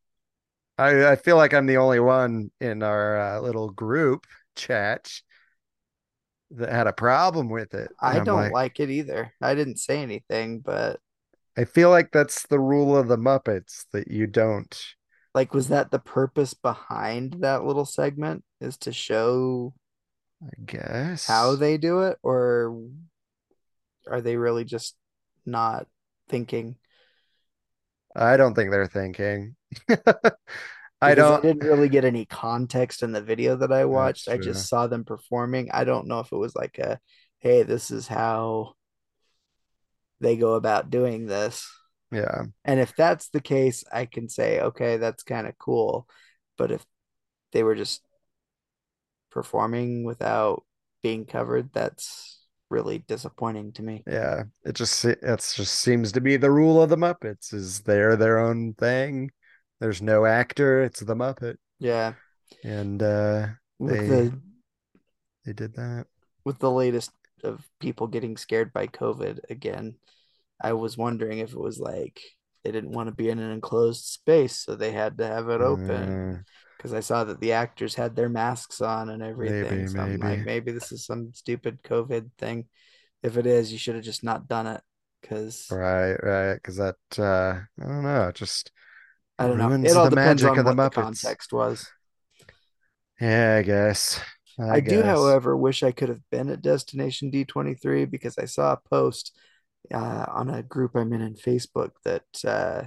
I, 0.77 1.11
I 1.11 1.15
feel 1.15 1.37
like 1.37 1.53
I'm 1.53 1.67
the 1.67 1.77
only 1.77 1.99
one 1.99 2.51
in 2.59 2.81
our 2.83 3.19
uh, 3.19 3.41
little 3.41 3.69
group 3.69 4.25
chat 4.55 5.11
that 6.57 6.69
had 6.71 6.87
a 6.87 6.93
problem 6.93 7.49
with 7.49 7.73
it. 7.73 7.91
And 8.05 8.17
I 8.17 8.19
I'm 8.19 8.25
don't 8.25 8.31
like, 8.31 8.51
like 8.51 8.79
it 8.79 8.89
either. 8.89 9.33
I 9.41 9.55
didn't 9.55 9.77
say 9.79 10.01
anything, 10.01 10.59
but 10.59 10.99
I 11.57 11.65
feel 11.65 11.89
like 11.89 12.11
that's 12.11 12.45
the 12.45 12.59
rule 12.59 12.95
of 12.95 13.07
the 13.07 13.17
Muppets 13.17 13.85
that 13.91 14.07
you 14.09 14.27
don't. 14.27 14.79
like 15.35 15.53
was 15.53 15.67
that 15.69 15.91
the 15.91 15.99
purpose 15.99 16.53
behind 16.53 17.33
that 17.41 17.63
little 17.63 17.85
segment 17.85 18.43
is 18.61 18.77
to 18.77 18.91
show 18.91 19.73
I 20.41 20.49
guess. 20.65 21.27
how 21.27 21.55
they 21.55 21.77
do 21.77 22.01
it 22.03 22.17
or 22.23 22.81
are 24.09 24.21
they 24.21 24.35
really 24.37 24.63
just 24.65 24.95
not 25.45 25.87
thinking? 26.29 26.77
I 28.15 28.37
don't 28.37 28.53
think 28.53 28.71
they're 28.71 28.87
thinking. 28.87 29.55
I 31.03 31.15
don't. 31.15 31.41
didn't 31.41 31.67
really 31.67 31.89
get 31.89 32.05
any 32.05 32.25
context 32.25 33.03
in 33.03 33.11
the 33.11 33.21
video 33.21 33.55
that 33.57 33.71
I 33.71 33.85
watched. 33.85 34.29
I 34.29 34.37
just 34.37 34.67
saw 34.67 34.87
them 34.87 35.03
performing. 35.03 35.69
I 35.71 35.83
don't 35.83 36.07
know 36.07 36.19
if 36.19 36.31
it 36.31 36.37
was 36.37 36.55
like 36.55 36.77
a, 36.79 36.99
hey, 37.39 37.63
this 37.63 37.91
is 37.91 38.07
how 38.07 38.73
they 40.19 40.37
go 40.37 40.53
about 40.53 40.89
doing 40.89 41.25
this. 41.25 41.69
Yeah. 42.11 42.43
And 42.63 42.79
if 42.79 42.95
that's 42.95 43.29
the 43.29 43.41
case, 43.41 43.83
I 43.91 44.05
can 44.05 44.29
say, 44.29 44.59
okay, 44.59 44.97
that's 44.97 45.23
kind 45.23 45.47
of 45.47 45.57
cool. 45.57 46.07
But 46.57 46.71
if 46.71 46.85
they 47.51 47.63
were 47.63 47.75
just 47.75 48.01
performing 49.31 50.03
without 50.03 50.63
being 51.01 51.25
covered, 51.25 51.73
that's 51.73 52.39
really 52.69 52.99
disappointing 52.99 53.73
to 53.73 53.83
me. 53.83 54.03
Yeah. 54.07 54.43
It 54.63 54.75
just 54.75 55.03
it's 55.05 55.55
just 55.55 55.75
seems 55.75 56.11
to 56.13 56.21
be 56.21 56.37
the 56.37 56.51
rule 56.51 56.81
of 56.81 56.89
the 56.89 56.97
Muppets 56.97 57.53
is 57.53 57.81
they're 57.81 58.15
their 58.15 58.39
own 58.39 58.73
thing. 58.73 59.31
There's 59.79 60.01
no 60.01 60.25
actor, 60.25 60.83
it's 60.83 60.99
the 60.99 61.15
Muppet. 61.15 61.57
Yeah. 61.79 62.13
And 62.63 63.01
uh 63.01 63.47
With 63.79 63.99
They- 63.99 64.07
the 64.07 64.41
they 65.45 65.53
did 65.53 65.73
that. 65.75 66.07
with 66.45 66.59
the 66.59 66.71
latest 66.71 67.11
of 67.43 67.67
people 67.81 68.07
getting 68.07 68.37
scared 68.37 68.71
by 68.71 68.87
COVID 68.87 69.39
again, 69.49 69.95
I 70.61 70.73
was 70.73 70.97
wondering 70.97 71.39
if 71.39 71.51
it 71.51 71.59
was 71.59 71.79
like 71.79 72.21
they 72.63 72.71
didn't 72.71 72.91
want 72.93 73.09
to 73.09 73.15
be 73.15 73.29
in 73.29 73.39
an 73.39 73.51
enclosed 73.51 74.05
space, 74.05 74.55
so 74.57 74.75
they 74.75 74.91
had 74.93 75.17
to 75.17 75.27
have 75.27 75.49
it 75.49 75.59
open. 75.61 76.35
Uh, 76.37 76.41
Because 76.77 76.93
I 76.93 77.01
saw 77.01 77.23
that 77.25 77.39
the 77.39 77.53
actors 77.53 77.95
had 77.95 78.15
their 78.15 78.29
masks 78.29 78.79
on 78.81 79.09
and 79.09 79.21
everything. 79.23 79.77
Maybe, 79.79 79.87
so 79.87 79.99
I'm 79.99 80.11
like, 80.11 80.19
maybe. 80.19 80.43
maybe 80.43 80.71
this 80.71 80.91
is 80.91 81.05
some 81.05 81.33
stupid 81.33 81.81
COVID 81.83 82.31
thing. 82.37 82.67
If 83.21 83.37
it 83.37 83.45
is, 83.45 83.71
you 83.71 83.77
should 83.77 83.95
have 83.95 84.03
just 84.03 84.23
not 84.23 84.47
done 84.49 84.67
it. 84.67 84.81
Because 85.21 85.67
right, 85.71 86.15
right. 86.21 86.55
Because 86.55 86.77
that, 86.77 86.95
uh, 87.17 87.61
I 87.81 87.87
don't 87.87 88.03
know, 88.03 88.31
just 88.33 88.71
I 89.39 89.47
don't 89.47 89.57
know. 89.57 89.69
ruins 89.69 89.91
It 89.91 89.97
all 89.97 90.05
the 90.05 90.11
depends 90.11 90.43
magic 90.43 90.51
on 90.51 90.59
of 90.59 90.65
the 90.65 90.81
what 90.81 90.93
the 90.93 91.01
context 91.01 91.53
was. 91.53 91.87
Yeah, 93.19 93.57
I 93.59 93.63
guess. 93.63 94.19
I, 94.59 94.79
do, 94.79 94.97
guess. 94.97 95.05
however, 95.05 95.57
wish 95.57 95.81
I 95.81 95.91
could 95.91 96.09
have 96.09 96.21
been 96.29 96.49
at 96.49 96.61
Destination 96.61 97.31
D23 97.31 98.09
because 98.09 98.37
I 98.37 98.45
saw 98.45 98.73
a 98.73 98.89
post 98.89 99.35
uh, 99.91 100.25
on 100.27 100.49
a 100.49 100.61
group 100.61 100.95
I'm 100.95 101.13
in 101.13 101.21
in 101.21 101.33
Facebook 101.33 101.91
that 102.05 102.23
uh, 102.45 102.83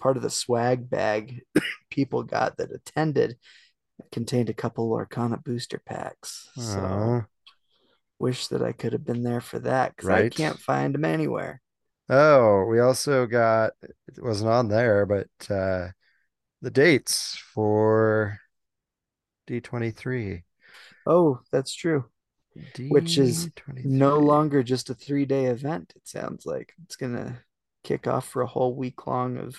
part 0.00 0.16
of 0.16 0.22
the 0.22 0.30
swag 0.30 0.90
bag 0.90 1.42
people 1.90 2.22
got 2.22 2.56
that 2.56 2.72
attended 2.72 3.36
contained 4.12 4.50
a 4.50 4.54
couple 4.54 4.90
Lorcana 4.90 5.42
booster 5.42 5.80
packs. 5.84 6.48
So 6.56 7.24
wish 8.18 8.48
that 8.48 8.62
I 8.62 8.72
could 8.72 8.92
have 8.92 9.04
been 9.04 9.22
there 9.22 9.40
for 9.40 9.58
that 9.60 9.96
because 9.96 10.10
I 10.10 10.28
can't 10.28 10.58
find 10.58 10.94
them 10.94 11.04
anywhere. 11.04 11.60
Oh, 12.08 12.64
we 12.66 12.78
also 12.80 13.26
got 13.26 13.72
it 13.82 14.22
wasn't 14.22 14.50
on 14.50 14.68
there, 14.68 15.06
but 15.06 15.28
uh 15.50 15.88
the 16.62 16.70
dates 16.70 17.36
for 17.54 18.40
D23. 19.46 20.44
Oh, 21.06 21.40
that's 21.52 21.74
true. 21.74 22.06
Which 22.88 23.18
is 23.18 23.48
No 23.84 24.18
longer 24.18 24.62
just 24.62 24.90
a 24.90 24.94
three 24.94 25.26
day 25.26 25.46
event, 25.46 25.92
it 25.96 26.06
sounds 26.08 26.46
like. 26.46 26.72
It's 26.84 26.96
gonna 26.96 27.44
kick 27.84 28.06
off 28.06 28.28
for 28.28 28.42
a 28.42 28.46
whole 28.46 28.74
week 28.74 29.06
long 29.06 29.36
of 29.36 29.56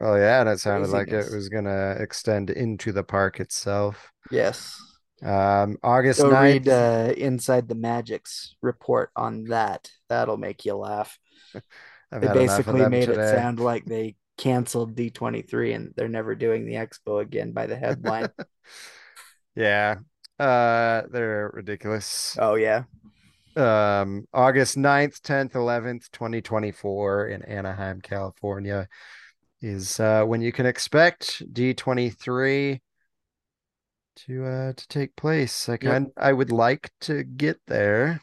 Oh 0.00 0.16
yeah, 0.16 0.40
and 0.40 0.48
it 0.48 0.58
sounded 0.58 0.88
like 0.90 1.12
it 1.12 1.30
was 1.30 1.48
gonna 1.48 1.96
extend 2.00 2.50
into 2.50 2.90
the 2.92 3.04
park 3.04 3.38
itself. 3.40 4.12
yes. 4.30 4.80
Um, 5.22 5.78
August 5.82 6.24
Go 6.24 6.28
9th. 6.28 6.64
read 6.64 6.68
uh, 6.68 7.12
Inside 7.16 7.68
the 7.68 7.74
Magic's 7.74 8.56
report 8.60 9.10
on 9.16 9.44
that. 9.44 9.90
That'll 10.12 10.36
make 10.36 10.64
you 10.64 10.74
laugh. 10.76 11.18
They 12.20 12.26
had 12.26 12.36
enough 12.36 12.68
of 12.68 12.76
basically 12.76 12.84
made 12.86 13.08
it 13.08 13.22
sound 13.22 13.58
like 13.58 13.84
they 13.86 14.16
canceled 14.36 14.94
D23 14.94 15.74
and 15.74 15.94
they're 15.96 16.08
never 16.08 16.34
doing 16.34 16.66
the 16.66 16.74
expo 16.74 17.22
again 17.22 17.52
by 17.52 17.66
the 17.66 17.76
headline. 17.76 18.28
Yeah. 19.54 19.96
Uh, 20.38 21.02
they're 21.10 21.50
ridiculous. 21.52 22.36
oh 22.38 22.54
yeah. 22.54 22.84
um 23.56 24.26
August 24.32 24.76
9th, 24.76 25.20
10th, 25.20 25.52
11th, 25.52 26.10
2024 26.10 27.28
in 27.28 27.42
Anaheim, 27.42 28.00
California 28.00 28.88
is 29.60 30.00
uh 30.00 30.24
when 30.24 30.40
you 30.42 30.52
can 30.52 30.66
expect 30.66 31.42
D23 31.52 32.80
to 34.16 34.44
uh 34.46 34.72
to 34.72 34.88
take 34.88 35.14
place. 35.16 35.68
I 35.68 35.76
kind 35.76 36.10
I 36.16 36.32
would 36.32 36.50
like 36.52 36.90
to 37.02 37.24
get 37.24 37.60
there. 37.66 38.20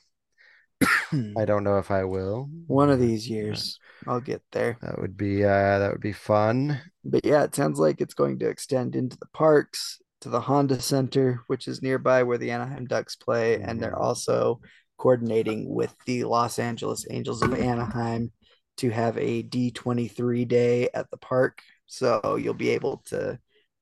I 1.38 1.46
don't 1.46 1.64
know 1.64 1.78
if 1.78 1.92
I 1.92 2.04
will. 2.04 2.50
One 2.68 2.90
of 2.90 3.00
these 3.00 3.30
years 3.30 3.80
I'll 4.08 4.22
get 4.22 4.42
there. 4.52 4.78
That 4.82 5.00
would 5.00 5.18
be 5.18 5.44
uh 5.44 5.80
that 5.80 5.92
would 5.92 6.02
be 6.02 6.14
fun. 6.14 6.80
But 7.04 7.26
yeah, 7.26 7.44
it 7.44 7.56
sounds 7.56 7.80
like 7.80 8.02
it's 8.02 8.14
going 8.14 8.40
to 8.40 8.48
extend 8.50 8.96
into 8.96 9.18
the 9.18 9.28
parks, 9.34 10.02
to 10.22 10.30
the 10.30 10.42
Honda 10.42 10.80
Center, 10.80 11.42
which 11.48 11.68
is 11.68 11.82
nearby 11.82 12.24
where 12.24 12.38
the 12.38 12.52
Anaheim 12.52 12.86
Ducks 12.86 13.16
play, 13.16 13.62
and 13.62 13.82
they're 13.82 13.92
Mhm. 13.92 14.02
also 14.02 14.60
coordinating 14.98 15.70
with 15.74 15.96
the 16.06 16.26
Los 16.26 16.60
Angeles 16.60 17.06
Angels 17.10 17.42
of 17.42 17.54
Anaheim 17.54 18.32
to 18.78 18.90
have 18.90 19.18
a 19.18 19.42
D23 19.44 20.46
day 20.46 20.90
at 20.94 21.10
the 21.10 21.18
park. 21.18 21.62
So 21.86 22.36
you'll 22.36 22.54
be 22.54 22.70
able 22.70 22.98
to 23.08 23.40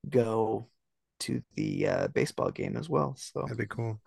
go 0.10 0.69
to 1.21 1.41
the 1.55 1.88
uh, 1.88 2.07
baseball 2.10 2.51
game 2.51 2.77
as 2.77 2.88
well. 2.88 3.15
So 3.17 3.41
That'd 3.41 3.57
be 3.57 3.65
cool. 3.65 3.99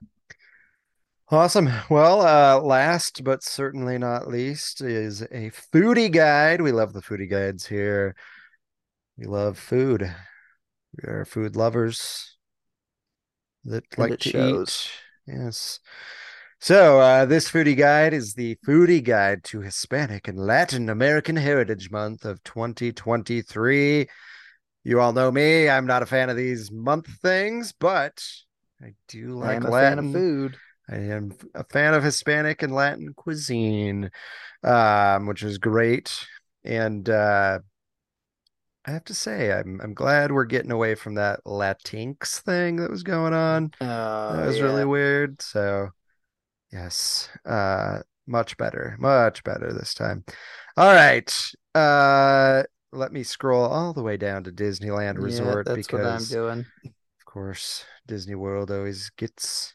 Awesome. 1.30 1.70
Well, 1.88 2.22
uh, 2.22 2.60
last 2.60 3.22
but 3.22 3.42
certainly 3.44 3.98
not 3.98 4.26
least 4.28 4.80
is 4.80 5.22
a 5.22 5.50
foodie 5.72 6.10
guide. 6.10 6.60
We 6.60 6.72
love 6.72 6.92
the 6.92 7.02
foodie 7.02 7.30
guides 7.30 7.66
here. 7.66 8.16
We 9.16 9.26
love 9.26 9.58
food. 9.58 10.12
We 10.96 11.08
are 11.08 11.24
food 11.24 11.56
lovers 11.56 12.36
that 13.64 13.84
And 13.96 13.98
like 13.98 14.18
to 14.20 14.30
shows. 14.30 14.88
eat. 15.28 15.34
Yes. 15.34 15.80
So, 16.60 17.00
uh, 17.00 17.24
this 17.26 17.50
foodie 17.50 17.76
guide 17.76 18.12
is 18.14 18.34
the 18.34 18.56
foodie 18.66 19.02
guide 19.04 19.44
to 19.44 19.60
Hispanic 19.60 20.28
and 20.28 20.38
Latin 20.38 20.88
American 20.90 21.36
Heritage 21.36 21.90
Month 21.90 22.24
of 22.24 22.42
2023. 22.44 24.08
You 24.84 25.00
all 25.00 25.12
know 25.12 25.30
me. 25.30 25.68
I'm 25.68 25.86
not 25.86 26.02
a 26.02 26.06
fan 26.06 26.30
of 26.30 26.36
these 26.36 26.70
month 26.70 27.06
things, 27.22 27.72
but 27.72 28.24
I 28.82 28.94
do 29.08 29.38
I 29.42 29.54
like 29.54 29.64
a 29.64 29.68
Latin. 29.68 29.70
fan 29.70 29.98
of 29.98 30.12
food. 30.12 30.56
I 30.90 30.96
am 30.96 31.32
a 31.54 31.64
fan 31.64 31.94
of 31.94 32.02
Hispanic 32.02 32.62
and 32.62 32.74
Latin 32.74 33.14
cuisine, 33.14 34.10
um, 34.64 35.26
which 35.26 35.42
is 35.42 35.58
great. 35.58 36.26
And 36.64 37.08
uh, 37.08 37.60
I 38.84 38.90
have 38.92 39.04
to 39.04 39.14
say, 39.14 39.52
I'm 39.52 39.80
I'm 39.80 39.94
glad 39.94 40.32
we're 40.32 40.44
getting 40.46 40.72
away 40.72 40.94
from 40.94 41.14
that 41.14 41.40
Latinx 41.44 42.40
thing 42.40 42.76
that 42.76 42.90
was 42.90 43.02
going 43.02 43.34
on. 43.34 43.70
Uh, 43.80 44.36
That 44.36 44.46
was 44.46 44.60
really 44.60 44.84
weird. 44.84 45.40
So, 45.42 45.90
yes, 46.72 47.28
uh, 47.44 48.00
much 48.26 48.56
better, 48.56 48.96
much 48.98 49.44
better 49.44 49.72
this 49.72 49.94
time. 49.94 50.24
All 50.76 50.92
right, 50.92 51.32
uh, 51.74 52.62
let 52.92 53.12
me 53.12 53.22
scroll 53.22 53.64
all 53.64 53.92
the 53.92 54.02
way 54.02 54.16
down 54.16 54.44
to 54.44 54.52
Disneyland 54.52 55.14
Yeah, 55.18 55.24
Resort 55.24 55.66
that's 55.66 55.92
what 55.92 56.04
I'm 56.04 56.16
because, 56.16 56.30
doing. 56.30 56.66
of 56.84 57.24
course, 57.26 57.84
Disney 58.06 58.34
World 58.34 58.70
always 58.70 59.10
gets 59.10 59.74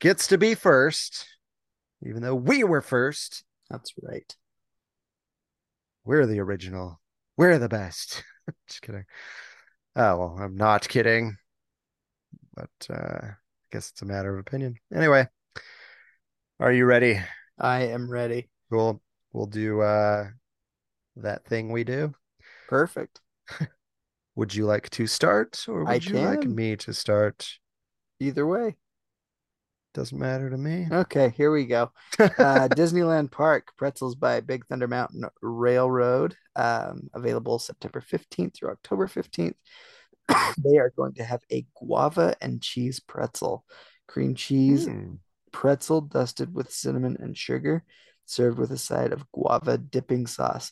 gets 0.00 0.26
to 0.28 0.38
be 0.38 0.54
first, 0.54 1.26
even 2.04 2.22
though 2.22 2.34
we 2.34 2.64
were 2.64 2.80
first. 2.82 3.44
That's 3.68 3.92
right. 4.02 4.34
We're 6.04 6.26
the 6.26 6.40
original. 6.40 7.00
We're 7.36 7.58
the 7.58 7.68
best. 7.68 8.24
Just 8.68 8.82
kidding. 8.82 9.04
Oh, 9.94 10.16
well, 10.18 10.38
I'm 10.40 10.56
not 10.56 10.88
kidding. 10.88 11.36
But 12.54 12.70
uh, 12.90 13.18
I 13.22 13.34
guess 13.70 13.90
it's 13.90 14.02
a 14.02 14.06
matter 14.06 14.32
of 14.32 14.40
opinion. 14.40 14.76
Anyway, 14.94 15.28
are 16.58 16.72
you 16.72 16.84
ready? 16.84 17.20
I 17.58 17.84
am 17.84 18.10
ready. 18.10 18.48
We'll 18.70 19.00
we'll 19.32 19.46
do 19.46 19.80
uh 19.80 20.28
that 21.16 21.44
thing 21.44 21.70
we 21.70 21.84
do. 21.84 22.14
Perfect. 22.68 23.20
Would 24.34 24.54
you 24.54 24.64
like 24.64 24.90
to 24.90 25.06
start 25.06 25.64
or 25.68 25.88
I 25.88 25.94
would 25.94 26.06
you 26.06 26.18
like 26.18 26.44
me 26.44 26.76
to 26.76 26.94
start? 26.94 27.48
Either 28.20 28.46
way. 28.46 28.76
Doesn't 29.92 30.18
matter 30.18 30.48
to 30.50 30.56
me. 30.56 30.86
Okay, 30.92 31.32
here 31.36 31.50
we 31.50 31.66
go. 31.66 31.90
Uh, 32.18 32.68
Disneyland 32.68 33.30
Park, 33.30 33.72
Pretzels 33.76 34.14
by 34.14 34.40
Big 34.40 34.66
Thunder 34.66 34.86
Mountain 34.86 35.24
Railroad, 35.42 36.36
um, 36.54 37.10
available 37.14 37.58
September 37.58 38.00
15th 38.00 38.54
through 38.54 38.70
October 38.70 39.08
15th. 39.08 39.54
they 40.64 40.78
are 40.78 40.92
going 40.96 41.14
to 41.14 41.24
have 41.24 41.42
a 41.50 41.66
guava 41.74 42.34
and 42.40 42.62
cheese 42.62 43.00
pretzel, 43.00 43.64
cream 44.06 44.34
cheese 44.34 44.86
Hmm. 44.86 45.14
pretzel 45.52 46.00
dusted 46.02 46.54
with 46.54 46.72
cinnamon 46.72 47.16
and 47.18 47.36
sugar, 47.36 47.82
served 48.26 48.58
with 48.58 48.70
a 48.70 48.78
side 48.78 49.12
of 49.12 49.30
guava 49.32 49.76
dipping 49.76 50.26
sauce. 50.28 50.70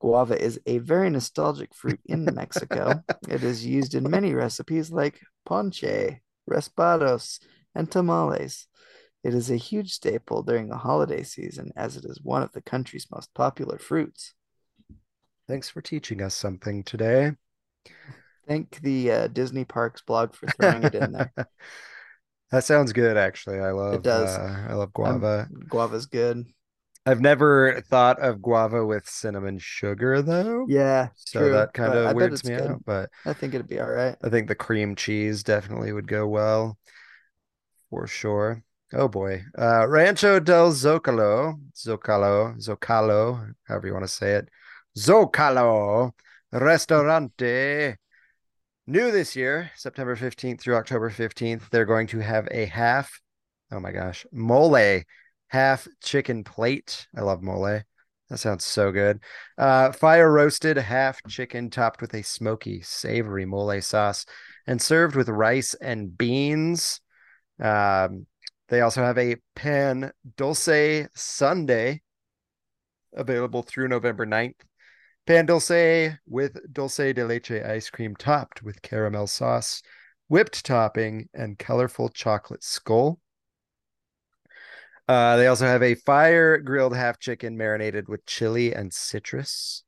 Guava 0.00 0.40
is 0.40 0.60
a 0.66 0.78
very 0.78 1.10
nostalgic 1.10 1.74
fruit 1.74 2.00
in 2.06 2.24
Mexico. 2.24 3.02
it 3.28 3.42
is 3.42 3.66
used 3.66 3.94
in 3.94 4.08
many 4.08 4.32
recipes 4.32 4.90
like 4.90 5.20
ponche, 5.44 6.20
raspados, 6.48 7.40
and 7.74 7.90
tamales. 7.90 8.66
It 9.22 9.34
is 9.34 9.50
a 9.50 9.56
huge 9.56 9.92
staple 9.92 10.42
during 10.42 10.68
the 10.68 10.78
holiday 10.78 11.22
season 11.22 11.72
as 11.76 11.96
it 11.96 12.04
is 12.04 12.20
one 12.22 12.42
of 12.42 12.52
the 12.52 12.62
country's 12.62 13.06
most 13.10 13.32
popular 13.34 13.78
fruits. 13.78 14.34
Thanks 15.46 15.68
for 15.68 15.80
teaching 15.82 16.22
us 16.22 16.34
something 16.34 16.82
today. 16.84 17.32
Thank 18.48 18.80
the 18.82 19.10
uh, 19.12 19.26
Disney 19.28 19.64
Parks 19.64 20.02
blog 20.02 20.34
for 20.34 20.46
throwing 20.46 20.82
it 20.84 20.94
in 20.94 21.12
there. 21.12 21.32
That 22.50 22.64
sounds 22.64 22.92
good, 22.92 23.16
actually. 23.16 23.60
I 23.60 23.70
love 23.70 23.94
it. 23.94 24.02
does. 24.02 24.36
uh, 24.36 24.66
I 24.70 24.74
love 24.74 24.88
Um, 24.96 25.20
guava. 25.20 25.48
guava's 25.68 26.06
good. 26.06 26.46
I've 27.06 27.20
never 27.20 27.80
thought 27.88 28.18
of 28.20 28.42
guava 28.42 28.84
with 28.84 29.08
cinnamon 29.08 29.58
sugar 29.58 30.20
though. 30.20 30.66
Yeah, 30.68 31.10
So 31.14 31.38
true. 31.40 31.52
that 31.52 31.72
kind 31.74 31.94
of 31.94 32.14
weirds 32.14 32.44
me 32.44 32.56
good. 32.56 32.70
out, 32.72 32.84
but 32.84 33.08
I 33.24 33.32
think 33.34 33.54
it'd 33.54 33.68
be 33.68 33.80
all 33.80 33.88
right. 33.90 34.16
I 34.22 34.28
think 34.30 34.48
the 34.48 34.54
cream 34.56 34.96
cheese 34.96 35.42
definitely 35.44 35.92
would 35.92 36.08
go 36.08 36.26
well 36.26 36.76
for 37.90 38.06
sure. 38.06 38.62
Oh 38.92 39.08
boy. 39.08 39.44
Uh 39.58 39.86
Rancho 39.86 40.40
del 40.40 40.72
Zocalo, 40.72 41.60
Zocalo, 41.74 42.56
Zocalo, 42.58 43.52
however 43.64 43.86
you 43.86 43.92
want 43.92 44.04
to 44.04 44.08
say 44.08 44.34
it. 44.34 44.48
Zocalo 44.96 46.12
Restaurante. 46.52 47.96
New 48.86 49.12
this 49.12 49.36
year, 49.36 49.70
September 49.76 50.16
15th 50.16 50.60
through 50.60 50.74
October 50.74 51.10
15th, 51.10 51.70
they're 51.70 51.84
going 51.84 52.08
to 52.08 52.18
have 52.18 52.48
a 52.50 52.64
half, 52.64 53.20
oh 53.70 53.78
my 53.78 53.92
gosh, 53.92 54.26
mole, 54.32 55.02
half 55.46 55.86
chicken 56.02 56.42
plate. 56.42 57.06
I 57.16 57.20
love 57.20 57.40
mole. 57.40 57.82
That 58.30 58.38
sounds 58.38 58.64
so 58.64 58.90
good. 58.90 59.20
Uh, 59.58 59.92
fire 59.92 60.32
roasted 60.32 60.76
half 60.76 61.20
chicken 61.28 61.70
topped 61.70 62.00
with 62.00 62.14
a 62.14 62.22
smoky, 62.22 62.80
savory 62.80 63.44
mole 63.44 63.80
sauce 63.80 64.24
and 64.66 64.80
served 64.80 65.14
with 65.14 65.28
rice 65.28 65.74
and 65.74 66.16
beans. 66.16 67.00
Um, 67.60 68.26
they 68.68 68.80
also 68.80 69.02
have 69.02 69.18
a 69.18 69.36
pan 69.54 70.12
dulce 70.36 71.08
sundae 71.14 71.98
available 73.14 73.62
through 73.62 73.88
November 73.88 74.26
9th. 74.26 74.54
Pan 75.26 75.46
dulce 75.46 76.16
with 76.26 76.56
dulce 76.72 76.96
de 76.96 77.24
leche 77.24 77.50
ice 77.50 77.90
cream 77.90 78.16
topped 78.16 78.62
with 78.62 78.82
caramel 78.82 79.26
sauce, 79.26 79.82
whipped 80.28 80.64
topping, 80.64 81.28
and 81.34 81.58
colorful 81.58 82.08
chocolate 82.08 82.64
skull. 82.64 83.20
Uh, 85.08 85.36
they 85.36 85.48
also 85.48 85.66
have 85.66 85.82
a 85.82 85.96
fire 85.96 86.58
grilled 86.58 86.94
half 86.94 87.18
chicken 87.18 87.56
marinated 87.56 88.08
with 88.08 88.24
chili 88.26 88.72
and 88.72 88.92
citrus, 88.92 89.82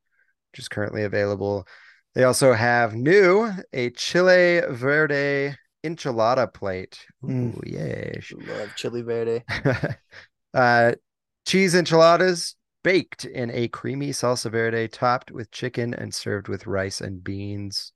which 0.51 0.59
is 0.59 0.69
currently 0.69 1.05
available. 1.05 1.67
They 2.15 2.25
also 2.25 2.53
have 2.53 2.95
new 2.95 3.51
a 3.73 3.91
chile 3.91 4.63
verde 4.69 5.57
enchilada 5.85 6.53
plate. 6.53 7.05
Ooh, 7.25 7.29
Mm. 7.29 7.61
yes. 7.65 8.33
Love 8.33 8.71
chili 8.77 9.03
verde. 9.03 9.43
uh, 10.55 10.93
cheese 11.47 11.75
enchiladas 11.75 12.55
baked 12.85 13.25
in 13.25 13.51
a 13.51 13.69
creamy 13.69 14.11
salsa 14.11 14.51
verde, 14.51 14.89
topped 14.89 15.31
with 15.31 15.51
chicken 15.51 15.95
and 15.95 16.13
served 16.15 16.49
with 16.49 16.67
rice 16.67 17.01
and 17.01 17.23
beans. 17.23 17.93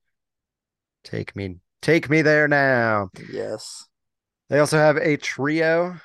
Take 1.05 1.35
me, 1.37 1.57
take 1.83 2.09
me 2.11 2.23
there 2.23 2.49
now. 2.49 3.11
Yes. 3.33 3.87
They 4.49 4.59
also 4.59 4.79
have 4.79 4.97
a 4.97 5.17
trio 5.17 5.97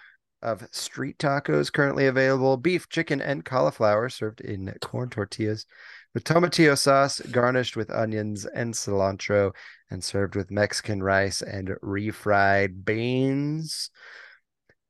of 0.41 0.67
street 0.71 1.19
tacos 1.19 1.71
currently 1.71 2.07
available 2.07 2.57
beef, 2.57 2.89
chicken, 2.89 3.21
and 3.21 3.45
cauliflower 3.45 4.09
served 4.09 4.41
in 4.41 4.73
corn 4.81 5.09
tortillas 5.09 5.65
with 6.13 6.23
tomatillo 6.23 6.77
sauce, 6.77 7.19
garnished 7.31 7.75
with 7.75 7.89
onions 7.89 8.45
and 8.45 8.73
cilantro, 8.73 9.53
and 9.89 10.03
served 10.03 10.35
with 10.35 10.51
Mexican 10.51 11.01
rice 11.01 11.41
and 11.41 11.69
refried 11.83 12.83
beans. 12.83 13.89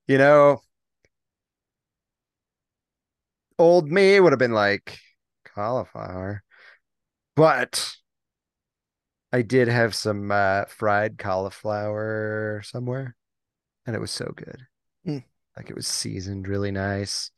You 0.07 0.17
know, 0.17 0.61
old 3.59 3.89
me 3.89 4.19
would 4.19 4.31
have 4.31 4.39
been 4.39 4.53
like 4.53 4.99
cauliflower, 5.45 6.43
but 7.35 7.95
I 9.31 9.43
did 9.43 9.67
have 9.67 9.95
some 9.95 10.31
uh, 10.31 10.65
fried 10.65 11.17
cauliflower 11.17 12.61
somewhere, 12.65 13.15
and 13.85 13.95
it 13.95 13.99
was 13.99 14.11
so 14.11 14.33
good. 14.35 14.65
Mm. 15.07 15.23
Like 15.55 15.69
it 15.69 15.75
was 15.75 15.87
seasoned 15.87 16.47
really 16.47 16.71
nice. 16.71 17.31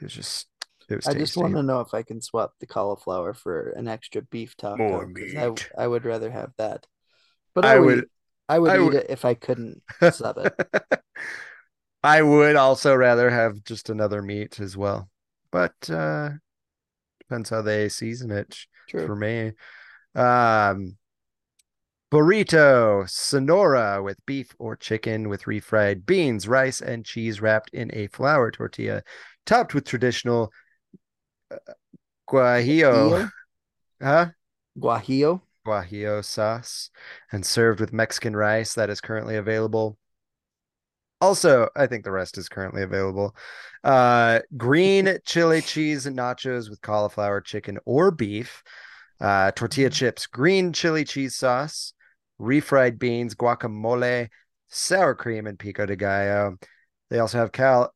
It 0.00 0.04
was 0.04 0.12
just, 0.12 0.46
it 0.88 0.96
was 0.96 1.06
I 1.06 1.14
just 1.14 1.36
want 1.36 1.54
to 1.54 1.62
know 1.62 1.80
if 1.80 1.94
I 1.94 2.02
can 2.02 2.20
swap 2.20 2.54
the 2.60 2.66
cauliflower 2.66 3.34
for 3.34 3.70
an 3.70 3.88
extra 3.88 4.22
beef 4.22 4.56
taco. 4.56 4.76
More 4.76 5.06
'cause 5.06 5.34
I, 5.36 5.48
meat. 5.48 5.70
I 5.78 5.86
would 5.86 6.04
rather 6.04 6.30
have 6.30 6.52
that. 6.58 6.86
But 7.54 7.64
I 7.64 7.74
I, 7.74 7.78
would, 7.78 7.86
would- 7.86 7.98
eat, 8.04 8.10
I 8.48 8.58
would 8.58 8.70
I 8.70 8.76
eat 8.76 8.80
would- 8.84 8.94
it 8.94 9.06
if 9.08 9.24
I 9.24 9.34
couldn't 9.34 9.82
sub 10.12 10.38
it. 10.38 10.54
I 12.02 12.20
would 12.22 12.56
also 12.56 12.94
rather 12.94 13.30
have 13.30 13.64
just 13.64 13.88
another 13.88 14.20
meat 14.22 14.60
as 14.60 14.76
well, 14.76 15.08
but 15.50 15.74
uh 15.90 16.30
depends 17.20 17.48
how 17.48 17.62
they 17.62 17.88
season 17.88 18.30
it 18.30 18.54
True. 18.88 19.06
for 19.06 19.16
me. 19.16 19.52
Um, 20.14 20.98
burrito 22.12 23.08
Sonora 23.08 24.02
with 24.02 24.24
beef 24.26 24.54
or 24.58 24.76
chicken 24.76 25.28
with 25.28 25.44
refried 25.44 26.04
beans, 26.06 26.46
rice, 26.46 26.80
and 26.80 27.04
cheese 27.04 27.40
wrapped 27.40 27.70
in 27.72 27.90
a 27.94 28.06
flour 28.08 28.50
tortilla, 28.50 29.02
topped 29.46 29.74
with 29.74 29.84
traditional 29.86 30.52
guajillo, 32.28 33.20
Guajillo? 33.20 33.30
huh? 34.02 34.30
Guajillo. 34.78 35.40
Guajillo 35.66 36.24
sauce, 36.24 36.90
and 37.32 37.44
served 37.44 37.80
with 37.80 37.92
Mexican 37.92 38.36
rice 38.36 38.74
that 38.74 38.90
is 38.90 39.00
currently 39.00 39.36
available. 39.36 39.98
Also, 41.20 41.68
I 41.74 41.86
think 41.86 42.04
the 42.04 42.10
rest 42.10 42.36
is 42.36 42.48
currently 42.50 42.82
available. 42.82 43.34
Uh, 43.82 44.40
green 44.56 45.18
chili 45.24 45.62
cheese 45.62 46.04
and 46.06 46.18
nachos 46.18 46.68
with 46.68 46.82
cauliflower, 46.82 47.40
chicken, 47.40 47.78
or 47.86 48.10
beef. 48.10 48.62
Uh, 49.20 49.50
tortilla 49.52 49.88
chips, 49.88 50.26
green 50.26 50.72
chili 50.72 51.04
cheese 51.04 51.36
sauce, 51.36 51.94
refried 52.38 52.98
beans, 52.98 53.34
guacamole, 53.34 54.28
sour 54.68 55.14
cream, 55.14 55.46
and 55.46 55.58
pico 55.58 55.86
de 55.86 55.96
gallo. 55.96 56.58
They 57.08 57.20
also 57.20 57.38
have 57.38 57.52
Cal 57.52 57.93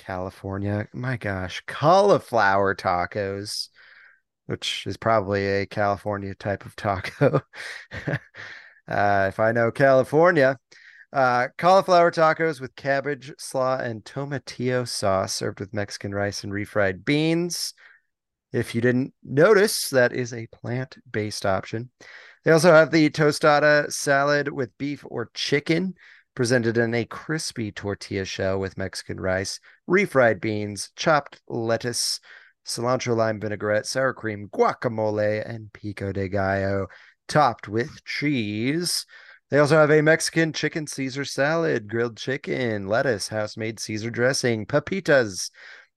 California. 0.00 0.88
My 0.94 1.18
gosh, 1.18 1.62
cauliflower 1.66 2.74
tacos, 2.74 3.68
which 4.46 4.86
is 4.86 4.96
probably 4.96 5.46
a 5.46 5.66
California 5.66 6.34
type 6.34 6.64
of 6.64 6.74
taco. 6.74 7.42
uh, 8.88 9.26
if 9.28 9.38
I 9.38 9.52
know 9.52 9.70
California. 9.70 10.58
Uh, 11.12 11.48
cauliflower 11.58 12.10
tacos 12.10 12.60
with 12.60 12.74
cabbage, 12.76 13.32
slaw, 13.36 13.76
and 13.76 14.04
tomatillo 14.04 14.88
sauce 14.88 15.34
served 15.34 15.60
with 15.60 15.74
Mexican 15.74 16.14
rice 16.14 16.44
and 16.44 16.52
refried 16.52 17.04
beans. 17.04 17.74
If 18.52 18.74
you 18.74 18.80
didn't 18.80 19.12
notice, 19.22 19.90
that 19.90 20.12
is 20.12 20.32
a 20.32 20.46
plant 20.46 20.96
based 21.10 21.44
option. 21.44 21.90
They 22.44 22.52
also 22.52 22.72
have 22.72 22.90
the 22.90 23.10
tostada 23.10 23.92
salad 23.92 24.48
with 24.48 24.76
beef 24.78 25.04
or 25.06 25.30
chicken, 25.34 25.94
presented 26.40 26.78
in 26.78 26.94
a 26.94 27.04
crispy 27.04 27.70
tortilla 27.70 28.24
shell 28.24 28.58
with 28.58 28.78
Mexican 28.78 29.20
rice, 29.20 29.60
refried 29.86 30.40
beans, 30.40 30.90
chopped 30.96 31.38
lettuce, 31.48 32.18
cilantro 32.66 33.14
lime 33.14 33.38
vinaigrette, 33.38 33.84
sour 33.84 34.14
cream, 34.14 34.48
guacamole, 34.50 35.46
and 35.46 35.70
pico 35.74 36.12
de 36.12 36.30
gallo, 36.30 36.86
topped 37.28 37.68
with 37.68 38.02
cheese. 38.06 39.04
They 39.50 39.58
also 39.58 39.76
have 39.76 39.90
a 39.90 40.00
Mexican 40.00 40.54
chicken 40.54 40.86
Caesar 40.86 41.26
salad, 41.26 41.90
grilled 41.90 42.16
chicken, 42.16 42.86
lettuce, 42.86 43.28
house 43.28 43.58
made 43.58 43.78
Caesar 43.78 44.08
dressing, 44.08 44.64
papitas, 44.64 45.50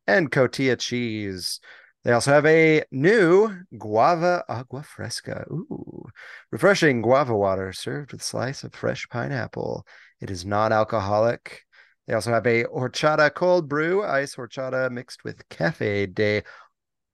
and 0.07 0.29
cotija 0.29 0.77
cheese. 0.77 1.61
They 2.03 2.11
also 2.11 2.31
have 2.31 2.45
a 2.45 2.83
new 2.91 3.49
guava 3.77 4.43
agua 4.49 4.83
fresca. 4.83 5.45
Ooh, 5.49 6.03
refreshing 6.51 7.01
guava 7.01 7.33
water 7.33 7.71
served 7.71 8.11
with 8.11 8.19
a 8.19 8.25
slice 8.25 8.65
of 8.65 8.73
fresh 8.73 9.07
pineapple. 9.07 9.87
It 10.23 10.31
is 10.31 10.45
non-alcoholic. 10.45 11.65
They 12.07 12.13
also 12.13 12.31
have 12.31 12.47
a 12.47 12.63
horchata 12.63 13.33
cold 13.33 13.67
brew, 13.67 14.05
ice 14.05 14.37
horchata 14.37 14.89
mixed 14.89 15.25
with 15.25 15.49
cafe 15.49 16.05
de 16.05 16.43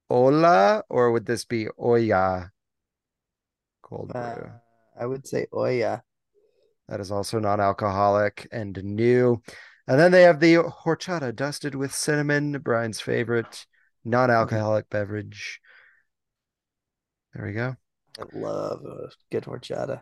hola, 0.07 0.83
or 0.89 1.11
would 1.11 1.25
this 1.25 1.43
be 1.43 1.67
olla 1.75 2.51
cold 3.81 4.09
brew? 4.09 4.21
Uh, 4.21 4.49
I 4.99 5.07
would 5.07 5.25
say 5.25 5.47
Oya. 5.51 6.03
That 6.87 6.99
is 6.99 7.11
also 7.11 7.39
non-alcoholic 7.39 8.47
and 8.51 8.79
new. 8.83 9.41
And 9.87 9.99
then 9.99 10.11
they 10.11 10.21
have 10.21 10.39
the 10.39 10.57
horchata 10.57 11.35
dusted 11.35 11.73
with 11.73 11.95
cinnamon, 11.95 12.59
Bryan's 12.59 13.01
favorite 13.01 13.65
non-alcoholic 14.05 14.87
beverage. 14.91 15.59
There 17.33 17.43
we 17.43 17.53
go. 17.53 17.75
I 18.19 18.37
love 18.37 18.81
a 18.85 19.09
good 19.31 19.45
horchata. 19.45 20.01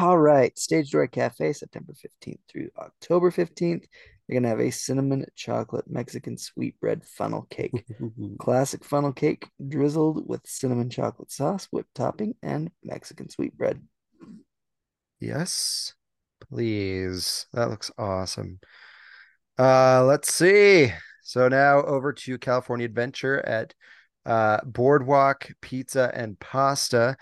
All 0.00 0.18
right, 0.18 0.56
Stage 0.58 0.90
Door 0.90 1.08
Cafe, 1.08 1.52
September 1.52 1.92
15th 1.92 2.38
through 2.50 2.70
October 2.78 3.30
15th. 3.30 3.84
You're 4.26 4.40
going 4.40 4.42
to 4.44 4.48
have 4.48 4.60
a 4.60 4.70
cinnamon 4.70 5.26
chocolate 5.34 5.84
Mexican 5.88 6.38
sweetbread 6.38 7.04
funnel 7.04 7.46
cake. 7.50 7.84
Classic 8.38 8.84
funnel 8.84 9.12
cake 9.12 9.48
drizzled 9.68 10.26
with 10.28 10.40
cinnamon 10.46 10.90
chocolate 10.90 11.30
sauce, 11.30 11.68
whipped 11.70 11.94
topping, 11.94 12.34
and 12.42 12.70
Mexican 12.82 13.28
sweetbread. 13.28 13.82
Yes, 15.20 15.94
please. 16.48 17.46
That 17.52 17.68
looks 17.70 17.90
awesome. 17.98 18.60
Uh, 19.58 20.04
let's 20.04 20.34
see. 20.34 20.92
So 21.22 21.48
now 21.48 21.82
over 21.82 22.12
to 22.12 22.38
California 22.38 22.86
Adventure 22.86 23.44
at 23.46 23.74
uh, 24.24 24.58
Boardwalk 24.64 25.50
Pizza 25.60 26.10
and 26.14 26.38
Pasta 26.38 27.16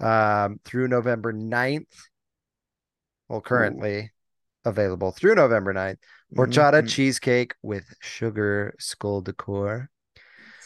um, 0.00 0.60
through 0.64 0.88
November 0.88 1.32
9th. 1.32 1.86
Well, 3.28 3.40
currently 3.40 4.12
available 4.64 5.12
through 5.12 5.34
November 5.36 5.72
9th. 5.72 5.98
Horchata 6.34 6.82
Mhm. 6.82 6.88
cheesecake 6.88 7.54
with 7.62 7.84
sugar 8.00 8.74
skull 8.78 9.20
decor. 9.20 9.90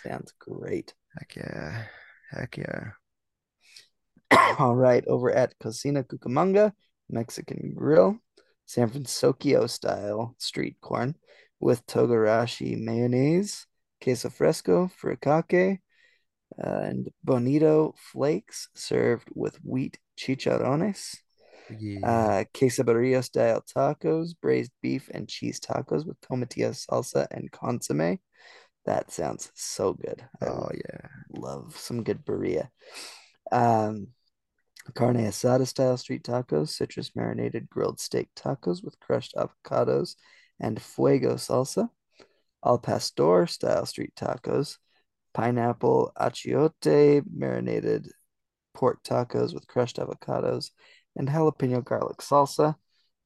Sounds 0.03 0.33
great. 0.39 0.95
Heck 1.19 1.37
yeah. 1.37 1.87
Heck 2.31 2.57
yeah. 2.57 2.93
All 4.59 4.77
right, 4.77 5.05
over 5.07 5.31
at 5.31 5.59
Cocina 5.59 6.05
Cucamonga, 6.05 6.73
Mexican 7.09 7.75
Grill, 7.75 8.19
San 8.65 8.89
Francisco 8.89 9.67
style 9.67 10.35
street 10.39 10.77
corn 10.81 11.17
with 11.59 11.85
togarashi 11.87 12.79
mayonnaise, 12.79 13.67
queso 14.03 14.31
fresco, 14.31 14.89
furikake, 15.03 15.75
uh, 15.75 15.77
and 16.59 17.09
bonito 17.25 17.95
flakes 18.13 18.69
served 18.75 19.29
with 19.35 19.57
wheat 19.65 19.99
chicharrones, 20.19 21.17
Yeah. 21.69 22.07
uh, 22.07 22.45
quesadilla 22.55 23.23
style 23.23 23.63
tacos, 23.63 24.35
braised 24.41 24.73
beef 24.83 25.09
and 25.13 25.29
cheese 25.29 25.61
tacos 25.61 26.07
with 26.07 26.21
tomatillo 26.21 26.73
salsa 26.75 27.27
and 27.31 27.51
consomme, 27.53 28.19
That 28.87 29.11
sounds 29.13 29.51
so 29.55 29.93
good. 29.93 30.25
I 30.41 30.47
Oh 30.47 30.71
yeah. 30.75 31.09
love 31.33 31.77
some 31.77 32.03
good 32.03 32.25
burrito. 32.25 32.69
Um, 33.53 34.09
carne 34.95 35.27
asada 35.27 35.67
style 35.67 35.97
street 35.97 36.25
tacos, 36.25 36.71
citrus 36.71 37.15
marinated 37.15 37.69
grilled 37.71 38.01
steak 38.01 38.29
tacos 38.35 38.83
with 38.83 38.99
crushed 39.01 39.35
avocados 39.37 40.17
and 40.59 40.81
fuego 40.81 41.35
salsa. 41.35 41.89
Al 42.65 42.79
pastor 42.79 43.47
style 43.47 43.87
street 43.87 44.13
tacos, 44.17 44.77
pineapple 45.33 46.13
achiote 46.19 47.23
marinated 47.33 48.09
pork 48.75 49.03
tacos 49.03 49.55
with 49.55 49.67
crushed 49.67 49.97
avocados 49.97 50.71
and 51.17 51.29
jalapeno 51.29 51.85
garlic 51.85 52.19
salsa. 52.19 52.77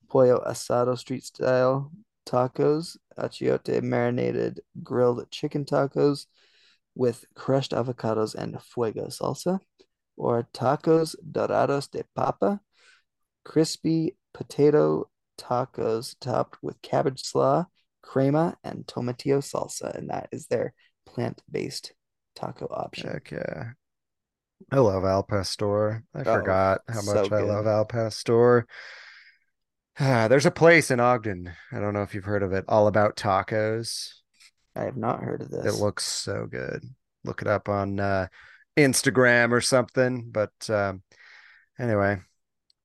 Pollo 0.09 0.43
asado 0.47 0.97
street 0.97 1.25
style 1.25 1.91
tacos, 2.27 2.97
achiote 3.19 3.83
marinated 3.83 4.61
grilled 4.83 5.31
chicken 5.31 5.65
tacos 5.65 6.27
with 6.95 7.25
crushed 7.35 7.73
avocados 7.73 8.35
and 8.35 8.61
fuego 8.63 9.07
salsa, 9.07 9.59
or 10.17 10.49
tacos 10.55 11.17
dorados 11.31 11.91
de 11.91 12.05
papa, 12.15 12.61
crispy 13.45 14.17
potato 14.33 15.09
tacos 15.39 16.15
topped 16.21 16.63
with 16.63 16.81
cabbage 16.83 17.23
slaw, 17.23 17.65
crema, 18.03 18.57
and 18.63 18.87
tomatillo 18.87 19.41
salsa. 19.41 19.95
And 19.97 20.11
that 20.11 20.29
is 20.33 20.47
their 20.47 20.75
plant 21.15 21.41
based 21.51 21.93
taco 22.35 22.67
option. 22.67 23.11
Heck 23.11 23.31
yeah. 23.31 23.71
I 24.71 24.79
love 24.79 25.05
Al 25.05 25.23
Pastor. 25.23 26.05
I 26.15 26.21
Oh, 26.21 26.25
forgot 26.25 26.81
how 26.89 27.01
so 27.01 27.15
much 27.15 27.33
I 27.33 27.41
good. 27.41 27.49
love 27.49 27.67
Al 27.67 27.85
Pastor. 27.85 28.67
Ah, 29.99 30.27
There's 30.29 30.47
a 30.47 30.51
place 30.51 30.91
in 30.91 31.01
Ogden. 31.01 31.53
I 31.73 31.81
don't 31.81 31.95
know 31.95 32.03
if 32.03 32.15
you've 32.15 32.25
heard 32.25 32.43
of 32.43 32.53
it. 32.53 32.65
All 32.69 32.87
about 32.87 33.17
tacos. 33.17 34.13
I 34.75 34.83
have 34.83 34.97
not 34.97 35.23
heard 35.23 35.41
of 35.43 35.51
this. 35.51 35.67
It 35.67 35.81
looks 35.81 36.05
so 36.05 36.47
good. 36.51 36.83
Look 37.25 37.43
it 37.43 37.49
up 37.49 37.69
on 37.69 38.01
uh, 38.01 38.27
Instagram 38.77 39.53
or 39.53 39.61
something. 39.61 40.31
But 40.31 40.53
um, 40.69 41.03
anyway, 41.79 42.19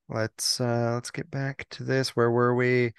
let's 0.08 0.60
uh, 0.60 0.92
let's 0.94 1.10
get 1.10 1.30
back 1.30 1.66
to 1.70 1.84
this. 1.84 2.10
Where 2.10 2.30
were 2.30 2.54
we? 2.54 2.92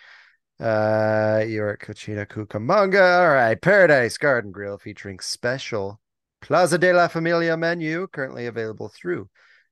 Uh, 0.62 1.44
you're 1.48 1.72
at 1.72 1.80
Cochina 1.80 2.28
Cucamonga. 2.28 3.22
All 3.22 3.34
right, 3.34 3.60
Paradise 3.60 4.18
Garden 4.20 4.52
Grill 4.52 4.78
featuring 4.78 5.20
special 5.20 6.00
Plaza 6.40 6.78
de 6.78 6.94
la 6.94 7.08
Familia 7.08 7.58
menu 7.58 8.06
currently 8.08 8.46
available 8.46 8.90
through 8.90 9.28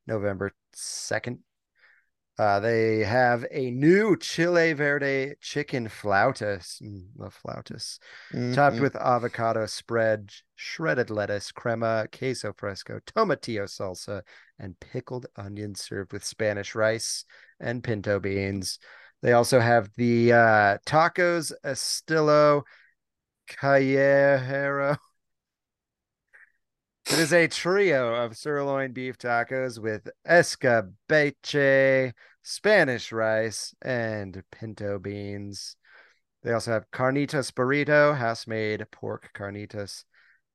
November 0.07 0.51
2nd. 0.75 1.39
Uh, 2.39 2.59
they 2.61 2.99
have 2.99 3.45
a 3.51 3.69
new 3.69 4.15
Chile 4.17 4.73
Verde 4.73 5.33
chicken 5.41 5.89
flautas, 5.89 6.81
mm, 6.81 7.05
love 7.17 7.37
flautas, 7.45 7.99
topped 8.55 8.77
Mhm. 8.77 8.81
with 8.81 8.95
avocado 8.95 9.65
spread, 9.67 10.31
shredded 10.55 11.09
lettuce, 11.09 11.51
crema, 11.51 12.07
queso 12.11 12.53
fresco, 12.53 12.99
tomatillo 13.05 13.65
salsa, 13.65 14.23
and 14.57 14.79
pickled 14.79 15.27
onions 15.35 15.81
served 15.81 16.13
with 16.13 16.23
Spanish 16.23 16.73
rice 16.73 17.25
and 17.59 17.83
pinto 17.83 18.19
beans. 18.19 18.79
They 19.21 19.33
also 19.33 19.59
have 19.59 19.89
the 19.95 20.33
uh, 20.33 20.77
tacos 20.85 21.51
estilo 21.63 22.63
callejero. 23.49 24.97
It 27.11 27.19
is 27.19 27.33
a 27.33 27.47
trio 27.47 28.13
of 28.13 28.37
sirloin 28.37 28.93
beef 28.93 29.17
tacos 29.17 29.79
with 29.79 30.07
escabeche, 30.27 32.13
Spanish 32.43 33.11
rice, 33.11 33.73
and 33.81 34.43
pinto 34.51 34.99
beans. 34.99 35.75
They 36.43 36.53
also 36.53 36.71
have 36.71 36.91
carnitas 36.91 37.51
burrito, 37.51 38.15
house-made 38.15 38.85
pork 38.91 39.31
carnitas, 39.33 40.05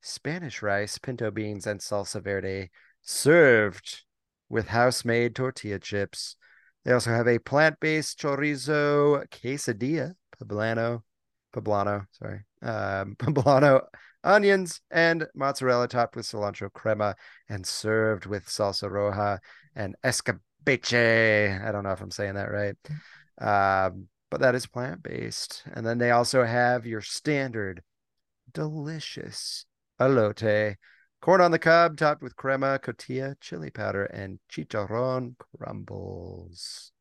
Spanish 0.00 0.62
rice, 0.62 0.96
pinto 0.96 1.30
beans, 1.30 1.66
and 1.66 1.80
salsa 1.80 2.22
verde, 2.22 2.70
served 3.02 4.04
with 4.48 4.68
house-made 4.68 5.34
tortilla 5.34 5.80
chips. 5.80 6.36
They 6.84 6.92
also 6.92 7.10
have 7.10 7.28
a 7.28 7.38
plant-based 7.38 8.18
chorizo 8.18 9.26
quesadilla, 9.30 10.14
poblano, 10.38 11.02
poblano, 11.54 12.06
sorry, 12.12 12.44
um, 12.62 13.16
poblano 13.18 13.82
onions 14.22 14.80
and 14.90 15.26
mozzarella 15.34 15.86
topped 15.86 16.16
with 16.16 16.26
cilantro 16.26 16.72
crema 16.72 17.14
and 17.48 17.66
served 17.66 18.26
with 18.26 18.46
salsa 18.46 18.90
roja 18.90 19.38
and 19.76 19.94
escabeche. 20.04 21.64
I 21.64 21.70
don't 21.70 21.84
know 21.84 21.92
if 21.92 22.00
I'm 22.00 22.10
saying 22.10 22.34
that 22.34 22.50
right. 22.50 22.76
Um, 23.38 24.08
but 24.30 24.40
that 24.40 24.54
is 24.54 24.66
plant-based. 24.66 25.62
And 25.74 25.86
then 25.86 25.98
they 25.98 26.10
also 26.10 26.44
have 26.44 26.86
your 26.86 27.02
standard 27.02 27.82
delicious 28.52 29.66
elote, 30.00 30.76
corn 31.24 31.40
on 31.40 31.50
the 31.50 31.58
cob 31.58 31.96
topped 31.96 32.22
with 32.22 32.36
crema, 32.36 32.78
cotija, 32.78 33.34
chili 33.40 33.70
powder, 33.70 34.04
and 34.04 34.38
chicharron 34.52 35.34
crumbles. 35.56 36.92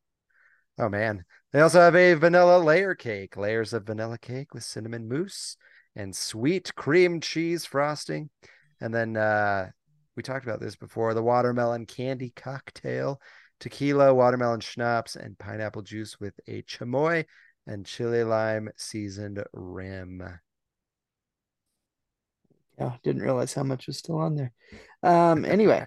Oh 0.78 0.88
man. 0.88 1.26
They 1.52 1.60
also 1.60 1.78
have 1.80 1.94
a 1.94 2.14
vanilla 2.14 2.56
layer 2.56 2.94
cake, 2.94 3.36
layers 3.36 3.74
of 3.74 3.84
vanilla 3.84 4.16
cake 4.16 4.54
with 4.54 4.64
cinnamon 4.64 5.10
mousse 5.10 5.58
and 5.94 6.16
sweet 6.16 6.74
cream 6.74 7.20
cheese 7.20 7.66
frosting. 7.66 8.30
And 8.80 8.94
then 8.94 9.14
uh, 9.18 9.68
we 10.16 10.22
talked 10.22 10.46
about 10.46 10.58
this 10.58 10.74
before 10.74 11.12
the 11.12 11.22
watermelon 11.22 11.84
candy 11.84 12.32
cocktail, 12.34 13.20
tequila, 13.60 14.14
watermelon 14.14 14.60
schnapps, 14.60 15.16
and 15.16 15.38
pineapple 15.38 15.82
juice 15.82 16.18
with 16.18 16.40
a 16.48 16.62
chamoy 16.62 17.26
and 17.66 17.84
chili 17.84 18.24
lime 18.24 18.70
seasoned 18.74 19.44
rim. 19.52 20.22
Yeah, 22.78 22.92
didn't 23.02 23.22
realize 23.22 23.54
how 23.54 23.62
much 23.62 23.86
was 23.86 23.98
still 23.98 24.18
on 24.18 24.34
there. 24.36 24.52
Um, 25.02 25.44
anyway, 25.44 25.86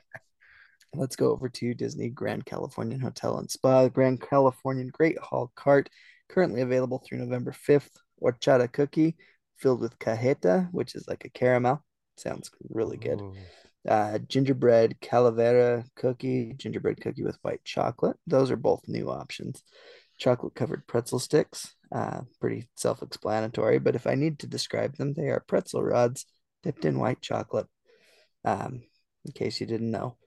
let's 0.93 1.15
go 1.15 1.31
over 1.31 1.49
to 1.49 1.73
Disney 1.73 2.09
Grand 2.09 2.45
Californian 2.45 2.99
Hotel 2.99 3.37
and 3.37 3.49
Spa. 3.49 3.83
The 3.83 3.89
Grand 3.89 4.21
Californian 4.21 4.89
Great 4.89 5.17
Hall 5.19 5.51
Cart, 5.55 5.89
currently 6.29 6.61
available 6.61 7.03
through 7.05 7.19
November 7.19 7.51
5th. 7.51 7.89
Horchata 8.21 8.71
cookie 8.71 9.15
filled 9.57 9.81
with 9.81 9.99
cajeta, 9.99 10.69
which 10.71 10.95
is 10.95 11.07
like 11.07 11.25
a 11.25 11.29
caramel. 11.29 11.83
Sounds 12.15 12.49
really 12.69 12.97
good. 12.97 13.21
Uh, 13.87 14.17
gingerbread 14.27 14.97
calavera 15.01 15.85
cookie, 15.95 16.53
gingerbread 16.57 16.99
cookie 16.99 17.23
with 17.23 17.37
white 17.41 17.63
chocolate. 17.63 18.17
Those 18.25 18.49
are 18.51 18.57
both 18.57 18.87
new 18.87 19.09
options. 19.09 19.63
Chocolate 20.17 20.55
covered 20.55 20.87
pretzel 20.87 21.19
sticks, 21.19 21.75
uh, 21.91 22.21
pretty 22.41 22.67
self 22.75 23.03
explanatory, 23.03 23.77
but 23.77 23.95
if 23.95 24.07
I 24.07 24.15
need 24.15 24.39
to 24.39 24.47
describe 24.47 24.97
them, 24.97 25.13
they 25.13 25.29
are 25.29 25.43
pretzel 25.47 25.83
rods 25.83 26.25
dipped 26.63 26.85
in 26.85 26.99
white 26.99 27.21
chocolate. 27.21 27.67
Um, 28.45 28.83
in 29.25 29.33
case 29.33 29.59
you 29.59 29.67
didn't 29.67 29.91
know. 29.91 30.17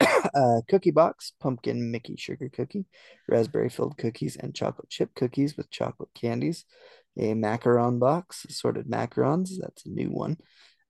uh, 0.00 0.60
cookie 0.68 0.90
box, 0.90 1.32
pumpkin 1.40 1.90
Mickey 1.90 2.16
sugar 2.16 2.48
cookie, 2.48 2.86
raspberry 3.28 3.68
filled 3.68 3.98
cookies, 3.98 4.36
and 4.36 4.54
chocolate 4.54 4.88
chip 4.88 5.14
cookies 5.14 5.56
with 5.56 5.70
chocolate 5.70 6.10
candies. 6.14 6.64
A 7.18 7.34
macaron 7.34 7.98
box, 7.98 8.46
assorted 8.48 8.86
macarons. 8.86 9.50
That's 9.60 9.84
a 9.84 9.90
new 9.90 10.08
one. 10.08 10.38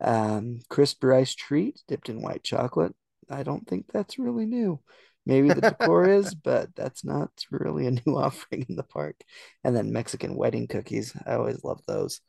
Um, 0.00 0.60
crisp 0.68 1.02
rice 1.02 1.34
treat 1.34 1.80
dipped 1.88 2.08
in 2.08 2.22
white 2.22 2.44
chocolate. 2.44 2.94
I 3.30 3.42
don't 3.42 3.66
think 3.66 3.86
that's 3.92 4.18
really 4.18 4.46
new. 4.46 4.80
Maybe 5.24 5.48
the 5.48 5.60
decor 5.60 6.08
is, 6.08 6.34
but 6.34 6.74
that's 6.74 7.04
not 7.04 7.30
really 7.50 7.86
a 7.86 7.92
new 7.92 8.02
offering 8.16 8.66
in 8.68 8.76
the 8.76 8.82
park. 8.82 9.16
And 9.64 9.74
then 9.74 9.92
Mexican 9.92 10.36
wedding 10.36 10.68
cookies. 10.68 11.16
I 11.26 11.34
always 11.34 11.62
love 11.64 11.80
those. 11.86 12.20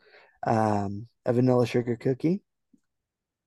Um, 0.45 1.07
a 1.26 1.34
vanilla 1.34 1.66
sugar 1.66 1.95
cookie 1.95 2.41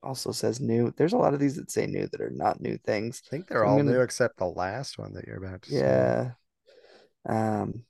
also 0.07 0.33
says 0.33 0.61
new. 0.61 0.93
There's 0.97 1.13
a 1.13 1.19
lot 1.19 1.35
of 1.35 1.41
these 1.41 1.57
that 1.57 1.71
say 1.71 1.87
new 1.87 2.07
that 2.07 2.21
are 2.21 2.31
not 2.31 2.61
new 2.61 2.79
things. 2.79 3.23
I 3.27 3.31
think 3.31 3.49
they're 3.49 3.65
So 3.65 3.69
all 3.71 3.77
gonna- 3.77 3.93
new 3.93 4.01
except 4.01 4.39
the 4.39 4.47
last 4.47 4.99
one 4.99 5.13
that 5.15 5.27
you're 5.27 5.45
about 5.45 5.63
to 5.63 5.71
say. 5.71 5.77
Yeah. 5.79 6.31
Um. 7.29 7.85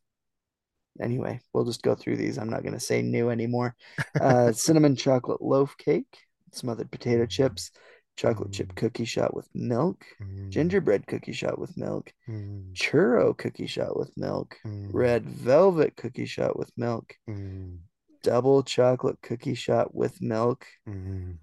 Anyway, 0.98 1.40
we'll 1.52 1.66
just 1.66 1.82
go 1.82 1.94
through 1.94 2.16
these. 2.16 2.38
I'm 2.38 2.48
not 2.48 2.62
going 2.62 2.72
to 2.72 2.80
say 2.80 3.02
new 3.02 3.28
anymore. 3.28 3.76
Uh, 4.18 4.50
cinnamon 4.52 4.96
chocolate 4.96 5.42
loaf 5.42 5.76
cake, 5.76 6.06
smothered 6.52 6.90
potato 6.90 7.26
chips, 7.26 7.70
chocolate 8.16 8.52
chip 8.52 8.68
Mm. 8.72 8.76
cookie 8.76 9.04
shot 9.04 9.34
with 9.34 9.46
milk, 9.54 10.02
Mm, 10.22 10.48
gingerbread 10.48 11.06
cookie 11.06 11.32
shot 11.34 11.58
with 11.58 11.76
milk, 11.76 12.14
mm, 12.26 12.72
churro 12.72 13.36
cookie 13.36 13.66
shot 13.66 13.94
with 13.98 14.10
milk, 14.16 14.56
mm, 14.64 14.88
red 14.90 15.26
velvet 15.26 15.96
cookie 15.96 16.24
shot 16.24 16.58
with 16.58 16.72
milk, 16.78 17.14
mm, 17.28 17.76
double 18.22 18.62
chocolate 18.62 19.20
cookie 19.20 19.54
shot 19.54 19.94
with 19.94 20.22
milk, 20.22 20.66
mm, 20.88 21.36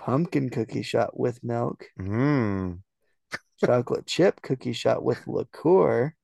pumpkin 0.00 0.48
cookie 0.48 0.82
shot 0.82 1.18
with 1.18 1.44
milk, 1.44 1.84
mm. 2.00 2.78
chocolate 3.62 4.06
chip 4.06 4.40
cookie 4.40 4.72
shot 4.72 5.04
with 5.04 5.26
liqueur. 5.26 6.14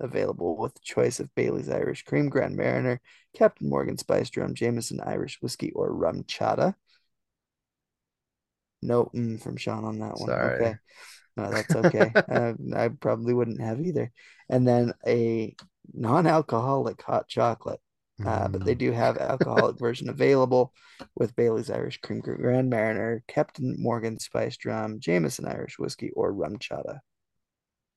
Available 0.00 0.56
with 0.56 0.82
choice 0.82 1.20
of 1.20 1.32
Bailey's 1.36 1.70
Irish 1.70 2.02
Cream, 2.02 2.28
Grand 2.28 2.56
Marnier, 2.56 3.00
Captain 3.36 3.68
Morgan 3.68 3.96
Spice 3.96 4.36
Rum, 4.36 4.52
Jameson 4.52 5.00
Irish 5.00 5.38
Whiskey, 5.40 5.70
or 5.72 5.92
RumChata. 5.92 6.74
No 8.82 9.04
mm 9.14 9.40
from 9.40 9.56
Sean 9.56 9.84
on 9.84 10.00
that 10.00 10.18
one. 10.18 10.28
Sorry. 10.28 10.54
Okay. 10.56 10.74
No, 11.36 11.50
that's 11.50 11.76
okay. 11.76 12.10
uh, 12.28 12.54
I 12.76 12.88
probably 12.88 13.32
wouldn't 13.32 13.60
have 13.60 13.80
either. 13.80 14.10
And 14.48 14.66
then 14.66 14.92
a 15.06 15.54
non-alcoholic 15.94 17.00
hot 17.00 17.28
chocolate. 17.28 17.80
Uh, 18.26 18.48
but 18.48 18.64
they 18.64 18.74
Mm. 18.74 18.78
do 18.78 18.92
have 18.92 19.18
alcoholic 19.18 19.78
version 19.78 20.08
available 20.08 20.72
with 21.16 21.34
Bailey's 21.36 21.70
Irish 21.70 22.00
Cream 22.00 22.20
Grand 22.20 22.70
Marnier, 22.70 23.22
Captain 23.28 23.74
Morgan 23.78 24.18
Spiced 24.18 24.64
Rum, 24.64 25.00
Jameson 25.00 25.46
Irish 25.46 25.78
Whiskey, 25.78 26.10
or 26.14 26.32
Rum 26.32 26.58
Chata. 26.58 27.00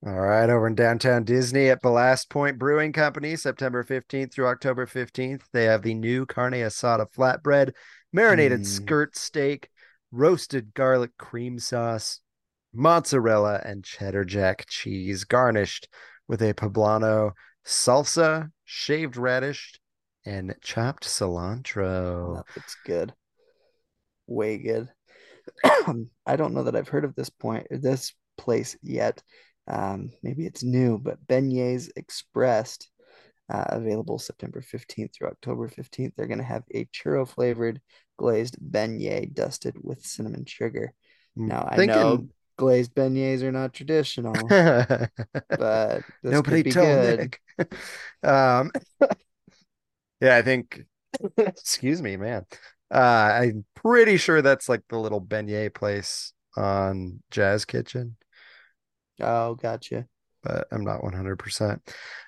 All 0.05 0.13
right, 0.13 0.49
over 0.49 0.67
in 0.67 0.75
downtown 0.75 1.23
Disney 1.23 1.69
at 1.69 1.81
Ballast 1.81 2.29
Point 2.29 2.59
Brewing 2.59 2.93
Company, 2.93 3.35
September 3.35 3.83
15th 3.83 4.33
through 4.33 4.47
October 4.47 4.85
15th, 4.85 5.47
they 5.51 5.63
have 5.63 5.81
the 5.81 5.95
new 5.95 6.25
carne 6.25 6.53
asada 6.53 7.07
flatbread, 7.11 7.73
marinated 8.13 8.61
Mm. 8.61 8.65
skirt 8.65 9.15
steak, 9.17 9.69
roasted 10.11 10.73
garlic 10.73 11.11
cream 11.17 11.57
sauce, 11.57 12.21
mozzarella, 12.71 13.61
and 13.65 13.83
cheddar 13.83 14.25
jack 14.25 14.65
cheese, 14.67 15.23
garnished 15.23 15.87
with 16.27 16.41
a 16.41 16.53
poblano 16.53 17.31
salsa, 17.65 18.51
shaved 18.63 19.17
radish, 19.17 19.79
and 20.25 20.55
chopped 20.61 21.05
cilantro. 21.05 22.35
That 22.35 22.45
looks 22.55 22.77
good. 22.85 23.13
Way 24.27 24.57
good. 24.57 24.89
I 26.25 26.35
don't 26.35 26.53
know 26.53 26.63
that 26.63 26.75
I've 26.75 26.87
heard 26.87 27.05
of 27.05 27.15
this 27.15 27.29
point 27.29 27.67
this 27.69 28.13
place 28.37 28.75
yet. 28.81 29.21
Um, 29.67 30.11
maybe 30.21 30.45
it's 30.45 30.63
new, 30.63 30.97
but 30.97 31.25
Beignets 31.25 31.89
Expressed, 31.95 32.89
uh, 33.51 33.65
available 33.69 34.19
September 34.19 34.61
15th 34.61 35.13
through 35.13 35.29
October 35.29 35.67
15th. 35.69 36.13
They're 36.15 36.27
going 36.27 36.39
to 36.39 36.43
have 36.43 36.63
a 36.73 36.85
churro 36.85 37.27
flavored 37.27 37.81
glazed 38.17 38.57
beignet 38.59 39.33
dusted 39.33 39.75
with 39.81 40.05
cinnamon 40.05 40.45
sugar. 40.45 40.93
I'm 41.37 41.47
Now, 41.47 41.67
I 41.69 41.85
know 41.85 42.27
glazed 42.57 42.93
beignets 42.95 43.41
are 43.41 43.51
not 43.51 43.73
traditional, 43.73 44.33
but 44.49 45.09
this 46.23 46.31
Nobody 46.31 46.63
told 46.63 46.87
good. 46.87 47.19
Nick. 47.19 47.41
um, 48.23 48.71
yeah, 50.25 50.35
I 50.37 50.41
think. 50.41 50.83
excuse 51.37 52.01
me, 52.01 52.17
man. 52.17 52.45
Uh, 52.91 52.97
I'm 53.41 53.65
pretty 53.75 54.17
sure 54.17 54.41
that's 54.41 54.69
like 54.69 54.81
the 54.89 54.99
little 54.99 55.21
beignet 55.21 55.73
place 55.73 56.33
on 56.55 57.21
Jazz 57.31 57.65
Kitchen, 57.65 58.15
Oh, 59.19 59.55
gotcha. 59.55 60.05
but 60.43 60.67
I'm 60.71 60.83
not 60.83 61.01
100%. 61.03 61.79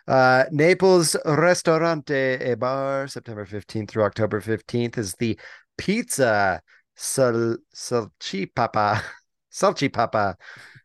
Uh, 0.08 0.45
Naples 0.52 1.16
Ristorante 1.26 2.39
e 2.52 2.56
Bar, 2.56 3.08
September 3.08 3.45
15th 3.45 3.89
through 3.89 4.04
October 4.04 4.41
15th, 4.41 4.98
is 4.98 5.14
the 5.14 5.39
pizza 5.78 6.62
sal 6.95 7.58
salchipapa. 7.76 9.02
Salchipapa. 9.54 10.36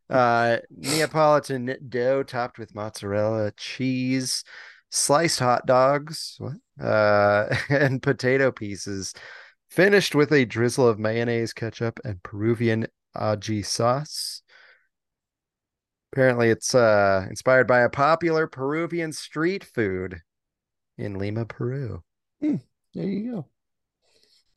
Uh, 0.09 0.57
Neapolitan 0.71 1.77
dough 1.89 2.23
topped 2.23 2.59
with 2.59 2.75
mozzarella, 2.75 3.53
cheese, 3.57 4.45
sliced 4.91 5.39
hot 5.41 5.67
dogs, 5.67 6.37
what? 6.39 6.55
Uh, 6.83 7.55
and 7.69 8.03
potato 8.03 8.51
pieces, 8.51 9.15
finished 9.71 10.15
with 10.15 10.33
a 10.33 10.45
drizzle 10.45 10.89
of 10.89 10.99
mayonnaise, 10.99 11.53
ketchup, 11.53 12.01
and 12.05 12.23
Peruvian 12.23 12.87
aji 13.17 13.65
sauce. 13.65 14.43
Apparently, 16.13 16.51
it's 16.51 16.75
uh 16.75 17.27
inspired 17.31 17.67
by 17.67 17.81
a 17.81 17.89
popular 17.89 18.47
Peruvian 18.47 19.13
street 19.13 19.65
food 19.65 20.21
in 20.99 21.19
Lima, 21.19 21.47
Peru. 21.47 22.03
There 22.95 23.05
you 23.05 23.33
go. 23.33 23.47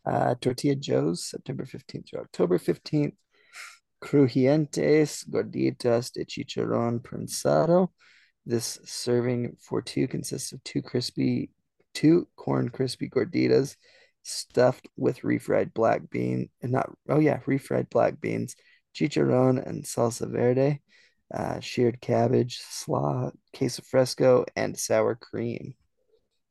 Uh, 0.05 0.35
Tortilla 0.41 0.75
Joe's, 0.75 1.29
September 1.29 1.65
15th 1.65 2.09
through 2.09 2.21
October 2.21 2.59
15th. 2.59 3.13
Crujientes 4.03 5.27
Gorditas 5.27 6.11
de 6.11 6.25
Chicharrón 6.25 7.01
Prensado. 7.01 7.91
This 8.45 8.79
serving 8.85 9.57
for 9.59 9.81
two 9.81 10.07
consists 10.07 10.51
of 10.51 10.63
two 10.63 10.83
crispy, 10.83 11.49
two 11.95 12.27
corn 12.35 12.69
crispy 12.69 13.09
gorditas 13.09 13.75
stuffed 14.21 14.87
with 14.97 15.21
refried 15.21 15.73
black 15.73 16.09
bean, 16.11 16.49
and 16.61 16.71
not, 16.71 16.91
oh 17.09 17.19
yeah, 17.19 17.39
refried 17.47 17.89
black 17.89 18.21
beans, 18.21 18.55
chicharrón 18.95 19.65
and 19.67 19.83
salsa 19.83 20.29
verde, 20.29 20.81
uh, 21.33 21.59
sheared 21.59 21.99
cabbage, 22.01 22.59
slaw, 22.59 23.31
queso 23.55 23.81
fresco, 23.81 24.45
and 24.55 24.77
sour 24.77 25.15
cream. 25.15 25.73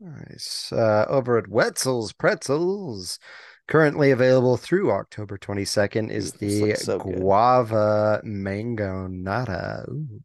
Nice. 0.01 0.73
Uh, 0.73 1.07
over 1.09 1.39
at 1.39 1.49
Wetzel's 1.49 2.13
Pretzels, 2.13 3.19
currently 3.67 4.11
available 4.11 4.57
through 4.57 4.91
October 4.91 5.39
22nd, 5.39 6.11
is 6.11 6.33
the 6.33 6.75
so 6.75 6.99
good. 6.99 7.17
guava 7.17 8.21
mango 8.23 9.07
nata. 9.07 9.85
Ooh. 9.89 10.21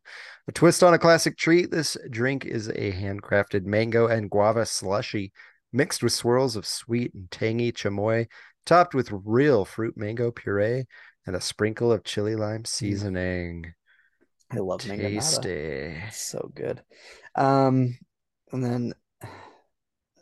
A 0.47 0.51
twist 0.51 0.83
on 0.83 0.93
a 0.93 0.99
classic 0.99 1.37
treat. 1.37 1.71
This 1.71 1.95
drink 2.09 2.45
is 2.45 2.69
a 2.69 2.91
handcrafted 2.91 3.65
mango 3.65 4.07
and 4.07 4.29
guava 4.29 4.65
slushy 4.65 5.31
mixed 5.71 6.01
with 6.01 6.13
swirls 6.13 6.55
of 6.55 6.65
sweet 6.65 7.13
and 7.13 7.29
tangy 7.29 7.71
chamoy, 7.71 8.27
topped 8.65 8.95
with 8.95 9.11
real 9.11 9.65
fruit 9.65 9.95
mango 9.95 10.31
puree 10.31 10.85
and 11.25 11.35
a 11.35 11.41
sprinkle 11.41 11.91
of 11.91 12.03
chili 12.03 12.35
lime 12.35 12.65
seasoning. 12.65 13.73
I 14.51 14.57
love 14.57 14.85
mango 14.87 15.03
nata. 15.09 15.19
Tasty. 15.19 16.01
So 16.11 16.51
good. 16.55 16.81
Um, 17.35 17.97
and 18.51 18.63
then 18.63 18.93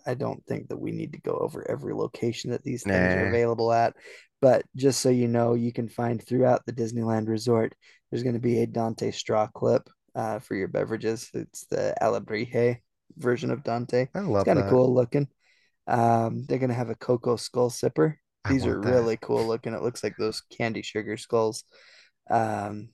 I 0.08 0.14
don't 0.14 0.44
think 0.46 0.70
that 0.70 0.80
we 0.80 0.92
need 0.92 1.14
to 1.14 1.22
go 1.22 1.34
over 1.34 1.70
every 1.70 1.94
location 1.94 2.52
that 2.52 2.64
these 2.64 2.84
things 2.84 2.96
are 2.96 3.28
available 3.28 3.72
at. 3.74 3.96
But 4.42 4.66
just 4.76 5.02
so 5.02 5.10
you 5.10 5.28
know, 5.28 5.54
you 5.54 5.74
can 5.74 5.90
find 5.90 6.24
throughout 6.24 6.66
the 6.66 6.74
Disneyland 6.74 7.28
Resort, 7.28 7.76
there's 8.10 8.24
going 8.24 8.36
to 8.36 8.40
be 8.40 8.62
a 8.62 8.68
Dante 8.68 9.12
straw 9.12 9.48
clip 9.48 9.90
uh, 10.16 10.40
for 10.40 10.56
your 10.56 10.68
beverages. 10.68 11.30
It's 11.34 11.66
the 11.66 11.94
Alebrije 12.02 12.78
version 13.18 13.52
of 13.52 13.64
Dante. 13.64 14.08
I 14.14 14.20
love 14.20 14.42
It's 14.42 14.54
kind 14.54 14.60
of 14.60 14.70
cool 14.70 14.94
looking. 14.94 15.28
Um, 15.88 16.46
they're 16.48 16.60
going 16.60 16.70
to 16.70 16.76
have 16.76 16.90
a 16.90 16.96
cocoa 16.96 17.36
skull 17.36 17.70
sipper. 17.70 18.16
These 18.50 18.66
are 18.66 18.80
that. 18.80 18.90
really 18.90 19.18
cool 19.18 19.46
looking. 19.46 19.74
It 19.74 19.82
looks 19.82 20.04
like 20.04 20.16
those 20.18 20.42
candy 20.42 20.82
sugar 20.82 21.18
skulls. 21.18 21.64
Um, 22.30 22.90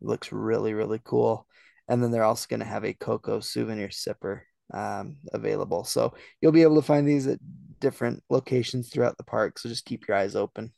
looks 0.00 0.32
really, 0.32 0.74
really 0.74 1.00
cool. 1.04 1.46
And 1.88 2.02
then 2.02 2.10
they're 2.10 2.24
also 2.24 2.46
going 2.48 2.60
to 2.60 2.66
have 2.66 2.84
a 2.84 2.94
cocoa 2.94 3.40
souvenir 3.40 3.88
sipper 3.88 4.42
um, 4.72 5.16
available. 5.32 5.84
So 5.84 6.14
you'll 6.40 6.52
be 6.52 6.62
able 6.62 6.76
to 6.76 6.82
find 6.82 7.06
these 7.06 7.26
at 7.26 7.38
different 7.80 8.22
locations 8.30 8.88
throughout 8.88 9.16
the 9.16 9.24
park. 9.24 9.58
So 9.58 9.68
just 9.68 9.84
keep 9.84 10.08
your 10.08 10.16
eyes 10.16 10.36
open. 10.36 10.72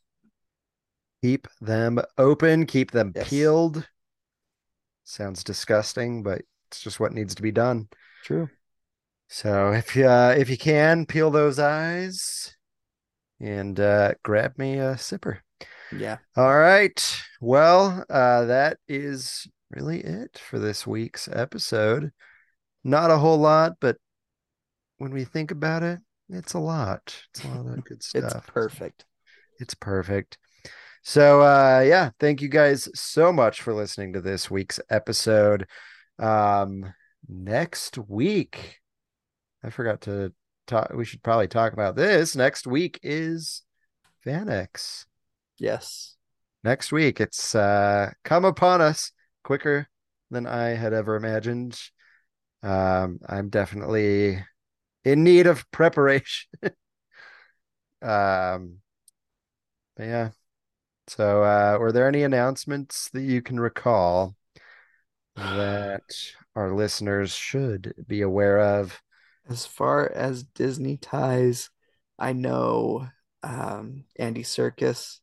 Keep 1.21 1.47
them 1.61 1.99
open, 2.17 2.65
keep 2.65 2.91
them 2.91 3.13
Yes. 3.13 3.29
peeled. 3.29 3.87
Sounds 5.03 5.43
disgusting, 5.43 6.21
but 6.21 6.41
it's 6.69 6.81
just 6.81 6.99
what 6.99 7.13
needs 7.13 7.33
to 7.35 7.41
be 7.41 7.51
done. 7.51 7.87
True. 8.23 8.49
So 9.29 9.71
if 9.71 9.95
you 9.95 10.07
uh, 10.07 10.35
if 10.37 10.49
you 10.49 10.57
can 10.57 11.05
peel 11.05 11.31
those 11.31 11.59
eyes 11.59 12.55
and 13.39 13.79
uh, 13.79 14.13
grab 14.23 14.57
me 14.57 14.77
a 14.79 14.95
sipper. 14.95 15.39
Yeah. 15.91 16.17
All 16.35 16.55
right. 16.57 17.03
Well, 17.41 18.05
uh, 18.09 18.45
that 18.45 18.77
is 18.87 19.47
really 19.71 20.01
it 20.01 20.37
for 20.37 20.59
this 20.59 20.85
week's 20.85 21.27
episode. 21.27 22.11
Not 22.87 23.11
a 23.11 23.17
whole 23.17 23.37
lot, 23.37 23.73
but 23.81 23.97
when 24.97 25.11
we 25.11 25.25
think 25.25 25.51
about 25.51 25.83
it, 25.83 25.99
it's 26.29 26.53
a 26.53 26.59
lot. 26.59 27.21
It's 27.33 27.43
a 27.43 27.47
lot 27.49 27.67
of 27.67 27.83
good 27.83 28.01
stuff. 28.03 28.23
It's 28.23 28.47
perfect. 28.47 29.03
It's 29.59 29.73
perfect. 29.73 30.37
So 31.03 31.41
uh 31.41 31.83
yeah, 31.85 32.11
thank 32.17 32.41
you 32.41 32.47
guys 32.47 32.87
so 32.95 33.33
much 33.33 33.61
for 33.61 33.73
listening 33.73 34.13
to 34.13 34.21
this 34.21 34.49
week's 34.49 34.79
episode. 34.89 35.67
Um 36.17 36.93
next 37.27 37.97
week 37.97 38.79
I 39.61 39.69
forgot 39.69 39.99
to 40.01 40.31
talk 40.65 40.93
we 40.93 41.03
should 41.03 41.23
probably 41.23 41.49
talk 41.49 41.73
about 41.73 41.97
this. 41.97 42.37
Next 42.37 42.65
week 42.65 43.01
is 43.03 43.63
FanX. 44.25 45.07
Yes. 45.59 46.15
Next 46.63 46.93
week 46.93 47.19
it's 47.19 47.53
uh 47.53 48.11
come 48.23 48.45
upon 48.45 48.79
us 48.79 49.11
quicker 49.43 49.89
than 50.31 50.47
I 50.47 50.69
had 50.69 50.93
ever 50.93 51.17
imagined. 51.17 51.77
Um 52.67 53.19
I'm 53.27 53.49
definitely 53.49 54.43
in 55.03 55.23
need 55.23 55.47
of 55.47 55.69
preparation. 55.71 56.49
um 58.01 58.79
but 59.95 60.03
yeah. 60.03 60.29
So, 61.07 61.41
uh, 61.43 61.77
were 61.79 61.93
there 61.93 62.07
any 62.07 62.23
announcements 62.23 63.09
that 63.11 63.21
you 63.21 63.41
can 63.41 63.59
recall 63.59 64.35
that 65.35 66.03
our 66.55 66.73
listeners 66.73 67.33
should 67.33 67.93
be 68.07 68.21
aware 68.21 68.59
of? 68.59 69.01
As 69.49 69.65
far 69.65 70.11
as 70.11 70.43
Disney 70.43 70.97
ties, 70.97 71.69
I 72.19 72.33
know 72.33 73.07
um, 73.41 74.03
Andy 74.19 74.43
Serkis, 74.43 75.19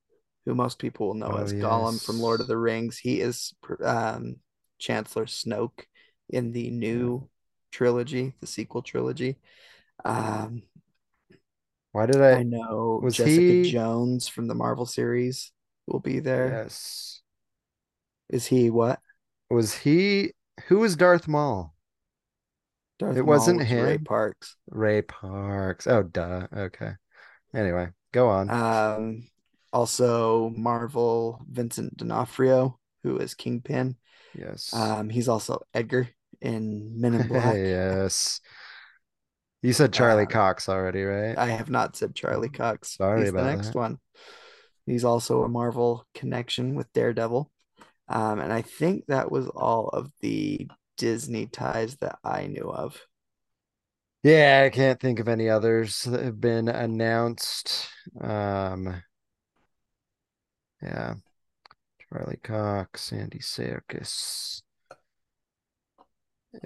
who 0.47 0.55
most 0.55 0.79
people 0.79 1.09
will 1.09 1.15
know 1.15 1.33
Oh, 1.33 1.37
as 1.43 1.53
Gollum 1.53 2.03
from 2.03 2.19
Lord 2.19 2.41
of 2.41 2.47
the 2.47 2.57
Rings. 2.57 2.97
He 2.97 3.21
is 3.21 3.55
um, 3.83 4.37
Chancellor 4.79 5.27
Snoke 5.27 5.85
in 6.31 6.53
the 6.53 6.71
new 6.71 7.29
trilogy, 7.75 8.35
the 8.41 8.47
sequel 8.47 8.83
trilogy. 8.83 9.37
Um, 10.05 10.63
Why 11.93 12.07
did 12.07 12.21
I 12.21 12.39
I? 12.39 12.43
know 12.43 13.01
was 13.03 13.17
Jessica 13.17 13.41
he- 13.41 13.71
Jones 13.71 14.29
from 14.29 14.49
the 14.49 14.55
Marvel 14.55 14.87
series 14.87 15.53
will 15.87 16.01
be 16.01 16.21
there. 16.21 16.49
Yes. 16.65 17.23
Is 18.29 18.47
he 18.47 18.71
what? 18.71 19.01
Was 19.51 19.75
he? 19.79 20.33
Who 20.69 20.79
was 20.81 20.97
Darth 20.97 21.29
Maul? 21.29 21.75
Darth 22.99 23.17
It 23.17 23.21
Maul 23.23 23.29
wasn't 23.29 23.59
was 23.59 23.71
Ray? 23.71 23.99
Parks. 23.99 24.57
Ray 24.71 25.03
Parks. 25.03 25.87
Oh, 25.87 26.03
duh. 26.03 26.47
Okay. 26.57 26.93
Anyway, 27.55 27.89
go 28.13 28.29
on. 28.29 28.51
Um, 28.51 29.29
also 29.73 30.51
Marvel 30.51 31.41
Vincent 31.49 31.97
D'Onofrio, 31.97 32.79
who 33.03 33.19
is 33.19 33.35
Kingpin. 33.35 33.97
yes. 34.35 34.73
Um, 34.73 35.09
he's 35.11 35.29
also 35.29 35.61
Edgar 35.75 36.09
in 36.45 37.01
Men 37.01 37.15
in 37.15 37.23
Black. 37.29 37.65
yes. 37.65 38.41
You 39.63 39.73
said 39.73 39.93
Charlie 39.93 40.25
Um, 40.25 40.29
Cox 40.29 40.69
already, 40.69 41.03
right? 41.05 41.37
I 41.39 41.47
have 41.47 41.71
not 41.71 41.97
said 41.97 42.15
Charlie 42.15 42.51
Cox. 42.51 42.97
Sorry 42.97 43.23
He's 43.23 43.33
the 43.33 43.43
next 43.43 43.69
that. 43.69 43.75
one. 43.75 43.99
He's 44.87 45.05
also 45.05 45.43
a 45.43 45.49
Marvel 45.49 46.07
connection 46.15 46.75
with 46.75 46.93
Daredevil. 46.93 47.51
Um, 48.09 48.41
and 48.41 48.53
I 48.53 48.61
think 48.63 49.07
that 49.07 49.31
was 49.31 49.49
all 49.49 49.89
of 49.89 50.11
the 50.21 50.69
Disney 50.99 51.47
ties 51.47 51.97
that 51.97 52.19
I 52.23 52.47
knew 52.47 52.71
of. 52.71 53.01
Yeah, 54.23 54.63
I 54.67 54.71
can't 54.71 55.01
think 55.01 55.21
of 55.21 55.29
any 55.29 55.49
others 55.51 56.03
that 56.05 56.23
have 56.23 56.41
been 56.41 56.69
announced. 56.69 57.89
Um, 58.21 59.03
yeah. 60.83 61.15
Charlie 62.13 62.41
Cox, 62.43 63.13
Andy 63.13 63.39
Serkis. 63.39 64.63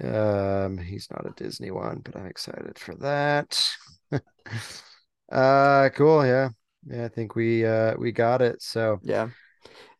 Um, 0.03 0.77
he's 0.77 1.07
not 1.11 1.25
a 1.25 1.33
Disney 1.35 1.71
one, 1.71 2.01
but 2.03 2.15
I'm 2.15 2.27
excited 2.27 2.77
for 2.77 2.95
that. 2.95 3.69
Uh, 5.31 5.89
cool, 5.93 6.25
yeah. 6.25 6.49
Yeah, 6.87 7.05
I 7.05 7.07
think 7.07 7.35
we 7.35 7.65
uh 7.65 7.95
we 7.97 8.11
got 8.11 8.41
it. 8.41 8.61
So, 8.61 8.99
Yeah. 9.03 9.29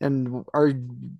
And 0.02 0.44
our 0.54 0.74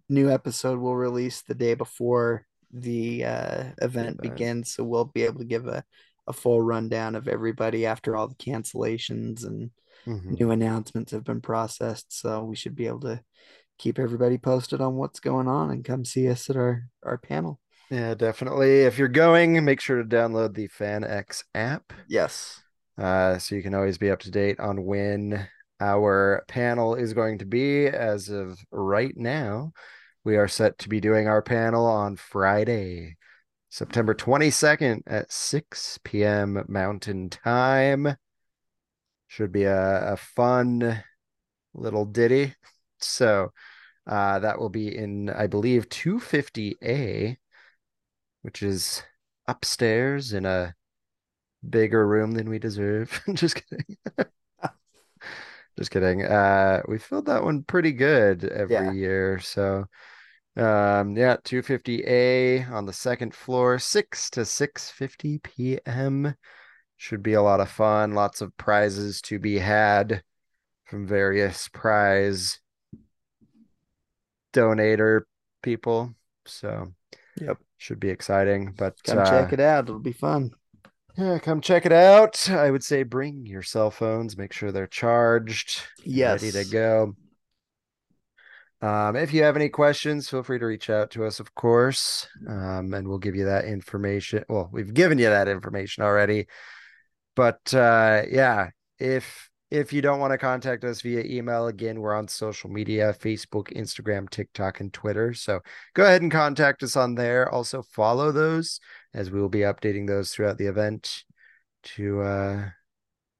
new 0.08 0.32
episode 0.32 0.80
will 0.80 0.96
release 0.96 1.42
the 1.42 1.54
day 1.54 1.74
before 1.74 2.46
the 2.72 3.26
uh, 3.26 3.64
event 3.82 4.22
begins. 4.22 4.74
So 4.74 4.84
we'll 4.84 5.06
be 5.06 5.24
able 5.24 5.40
to 5.40 5.46
give 5.46 5.68
a, 5.68 5.84
a 6.28 6.34
full 6.34 6.62
rundown 6.62 7.16
of 7.16 7.28
everybody 7.28 7.86
after 7.86 8.16
all 8.16 8.28
the 8.28 8.36
cancellations 8.36 9.46
and 9.46 9.72
mhm. 10.08 10.40
new 10.40 10.52
announcements 10.52 11.12
have 11.12 11.24
been 11.24 11.42
processed. 11.42 12.18
So 12.18 12.44
we 12.44 12.56
should 12.56 12.76
be 12.76 12.88
able 12.88 13.02
to 13.02 13.22
keep 13.78 14.00
everybody 14.00 14.38
posted 14.38 14.82
on 14.82 14.96
what's 14.96 15.20
going 15.20 15.48
on 15.48 15.72
and 15.72 15.84
come 15.84 16.06
see 16.06 16.30
us 16.30 16.50
at 16.50 16.56
our, 16.56 16.86
our 17.04 17.18
panel. 17.18 17.60
Yeah, 17.90 18.14
definitely. 18.14 18.82
If 18.82 18.98
you're 19.00 19.08
going, 19.08 19.64
make 19.66 19.82
sure 19.82 19.98
to 19.98 20.08
download 20.08 20.54
the 20.54 20.68
FanX 20.68 21.44
app. 21.56 21.92
Yes. 22.08 22.62
Uh, 22.98 23.38
so 23.40 23.56
you 23.56 23.64
can 23.64 23.74
always 23.74 23.98
be 23.98 24.12
up 24.12 24.20
to 24.20 24.32
date 24.32 24.60
on 24.60 24.86
when 24.86 25.48
our 25.80 26.44
panel 26.48 26.96
is 26.96 27.14
going 27.14 27.40
to 27.40 27.46
be. 27.46 27.88
As 27.88 28.30
of 28.30 28.60
right 28.72 29.16
now, 29.16 29.72
we 30.24 30.38
are 30.38 30.48
set 30.48 30.78
to 30.80 30.90
be 30.90 31.00
doing 31.00 31.28
our 31.28 31.42
panel 31.42 31.86
on 31.86 32.16
Friday, 32.16 33.16
September 33.70 34.14
22nd 34.14 35.02
at 35.08 35.32
6 35.32 36.00
p.m. 36.04 36.64
Mountain 36.68 37.30
Time. 37.30 38.16
Should 39.28 39.52
be 39.52 39.64
a, 39.64 40.14
a 40.14 40.18
fun 40.18 41.04
little 41.74 42.06
ditty. 42.06 42.54
So 43.00 43.52
uh, 44.06 44.40
that 44.40 44.60
will 44.60 44.70
be 44.70 44.96
in, 44.96 45.30
I 45.30 45.48
believe, 45.48 45.90
250A, 45.90 47.38
which 48.50 48.64
is 48.64 49.04
upstairs 49.48 50.34
in 50.34 50.44
a 50.44 50.74
bigger 51.70 52.08
room 52.08 52.32
than 52.32 52.50
we 52.50 52.58
deserve. 52.58 53.22
Just 53.36 53.62
kidding. 53.64 53.96
Just 55.78 55.92
kidding. 55.92 56.24
Uh, 56.24 56.82
we 56.88 56.98
filled 56.98 57.28
that 57.28 57.44
one 57.44 57.62
pretty 57.62 57.92
good 57.92 58.44
every 58.44 58.74
Yeah. 58.74 58.92
year. 58.92 59.38
So, 59.38 59.86
um, 60.58 61.16
yeah, 61.16 61.38
250A 61.44 62.64
on 62.72 62.88
the 62.88 62.92
second 62.92 63.36
floor, 63.36 63.78
6 63.78 64.32
to 64.32 64.44
6:50 64.46 65.38
p.m. 65.44 66.34
Should 66.98 67.22
be 67.22 67.34
a 67.34 67.44
lot 67.44 67.60
of 67.60 67.70
fun. 67.70 68.16
Lots 68.16 68.42
of 68.42 68.58
prizes 68.58 69.22
to 69.30 69.38
be 69.38 69.60
had 69.60 70.24
from 70.86 71.06
various 71.06 71.68
prize 71.68 72.60
donator 74.54 75.22
people. 75.62 76.16
So, 76.48 76.92
Yep. 77.40 77.60
Should 77.80 78.00
be 78.00 78.10
exciting. 78.10 78.74
But 78.78 79.02
Come 79.04 79.20
uh, 79.20 79.26
check 79.26 79.52
it 79.54 79.60
out. 79.60 79.86
It'll 79.86 80.00
be 80.00 80.12
fun. 80.14 80.52
yeah, 81.18 81.40
come 81.40 81.62
check 81.62 81.86
it 81.86 81.92
out. 81.92 82.50
I 82.50 82.70
would 82.72 82.84
say 82.84 83.04
bring 83.04 83.46
your 83.46 83.64
cell 83.64 83.90
phones, 83.92 84.38
make 84.38 84.54
sure 84.54 84.72
they're 84.72 84.88
charged, 84.88 85.82
yes, 86.04 86.42
ready 86.44 86.52
to 86.52 86.66
go. 86.66 87.16
Um, 88.82 89.18
if 89.18 89.34
you 89.34 89.44
have 89.44 89.58
any 89.58 89.68
questions, 89.68 90.30
feel 90.30 90.44
free 90.44 90.60
to 90.60 90.66
reach 90.66 90.90
out 90.90 91.12
to 91.12 91.26
us, 91.26 91.42
of 91.42 91.54
course, 91.54 92.28
um, 92.48 92.94
and 92.94 93.08
we'll 93.08 93.18
give 93.18 93.36
you 93.36 93.46
that 93.46 93.66
information. 93.66 94.46
Well, 94.48 94.70
we've 94.72 94.94
given 94.94 95.18
you 95.18 95.26
that 95.26 95.50
information 95.50 96.04
already, 96.04 96.48
but 97.36 97.74
uh, 97.74 98.24
yeah, 98.30 98.70
if 98.98 99.50
if 99.72 99.94
you 99.94 100.02
don't 100.02 100.20
want 100.20 100.32
to 100.32 100.38
contact 100.38 100.84
us 100.84 101.02
via 101.02 101.24
email, 101.24 101.68
again, 101.68 102.00
we're 102.00 102.16
on 102.16 102.28
social 102.28 102.70
media: 102.70 103.14
Facebook, 103.20 103.76
Instagram, 103.76 104.30
TikTok, 104.30 104.80
and 104.80 104.92
Twitter. 104.92 105.34
So 105.34 105.60
go 105.94 106.04
ahead 106.04 106.22
and 106.22 106.32
contact 106.32 106.84
us 106.84 106.96
on 106.96 107.16
there. 107.16 107.50
Also, 107.54 107.82
follow 107.82 108.32
those 108.32 108.80
as 109.14 109.30
we 109.30 109.40
will 109.40 109.50
be 109.50 109.60
updating 109.60 110.08
those 110.08 110.32
throughout 110.32 110.58
the 110.58 110.68
event 110.68 111.24
to 111.84 112.22
uh, 112.22 112.70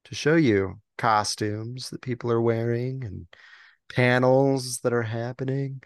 to 0.04 0.14
show 0.14 0.36
you 0.36 0.80
costumes 0.98 1.90
that 1.90 2.02
people 2.02 2.30
are 2.30 2.40
wearing 2.40 3.04
and 3.04 3.26
panels 3.88 4.80
that 4.80 4.92
are 4.92 5.02
happening. 5.02 5.82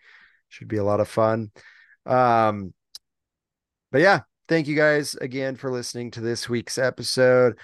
Should 0.49 0.68
be 0.68 0.76
a 0.76 0.84
lot 0.84 1.01
of 1.01 1.09
fun. 1.09 1.51
Um, 2.07 2.74
but 3.90 4.03
yeah, 4.03 4.20
thank 4.49 4.66
you 4.66 4.76
guys 4.76 5.14
again 5.14 5.57
for 5.57 5.70
listening 5.70 6.11
to 6.12 6.20
this 6.20 6.49
week's 6.49 6.78
episode. 6.78 7.59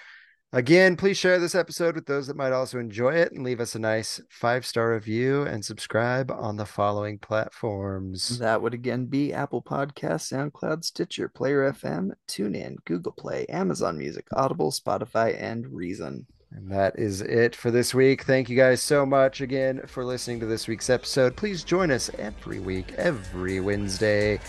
Again, 0.52 0.96
please 0.96 1.16
share 1.16 1.38
this 1.38 1.54
episode 1.54 1.94
with 1.94 2.06
those 2.06 2.26
that 2.26 2.36
might 2.36 2.52
also 2.52 2.80
enjoy 2.80 3.10
it 3.10 3.30
and 3.30 3.44
leave 3.44 3.60
us 3.60 3.76
a 3.76 3.78
nice 3.78 4.20
five 4.28 4.66
star 4.66 4.92
review 4.94 5.42
and 5.42 5.64
subscribe 5.64 6.28
on 6.28 6.56
the 6.56 6.66
following 6.66 7.18
platforms. 7.18 8.40
That 8.40 8.60
would 8.60 8.74
again 8.74 9.06
be 9.06 9.32
Apple 9.32 9.62
Podcasts, 9.62 10.32
SoundCloud, 10.32 10.84
Stitcher, 10.84 11.28
Player 11.28 11.72
FM, 11.72 12.10
TuneIn, 12.26 12.84
Google 12.84 13.12
Play, 13.12 13.46
Amazon 13.46 13.96
Music, 13.96 14.26
Audible, 14.32 14.72
Spotify, 14.72 15.40
and 15.40 15.68
Reason. 15.68 16.26
And 16.50 16.68
that 16.72 16.98
is 16.98 17.20
it 17.20 17.54
for 17.54 17.70
this 17.70 17.94
week. 17.94 18.24
Thank 18.24 18.48
you 18.48 18.56
guys 18.56 18.82
so 18.82 19.06
much 19.06 19.40
again 19.40 19.82
for 19.86 20.04
listening 20.04 20.40
to 20.40 20.46
this 20.46 20.66
week's 20.66 20.90
episode. 20.90 21.36
Please 21.36 21.62
join 21.62 21.92
us 21.92 22.10
every 22.18 22.58
week, 22.58 22.92
every 22.96 23.60
Wednesday, 23.60 24.40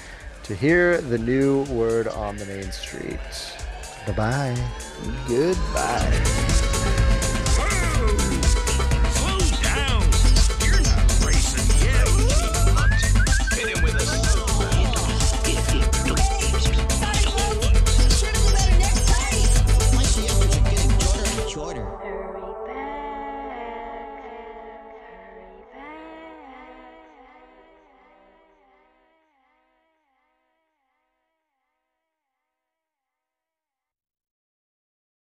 to 0.41 0.55
hear 0.55 0.99
the 0.99 1.19
new 1.19 1.63
word 1.65 2.07
on 2.07 2.37
the 2.37 2.45
main 2.47 2.71
street. 2.71 3.19
Bye 4.07 4.13
bye. 4.13 4.55
Goodbye. 5.27 6.77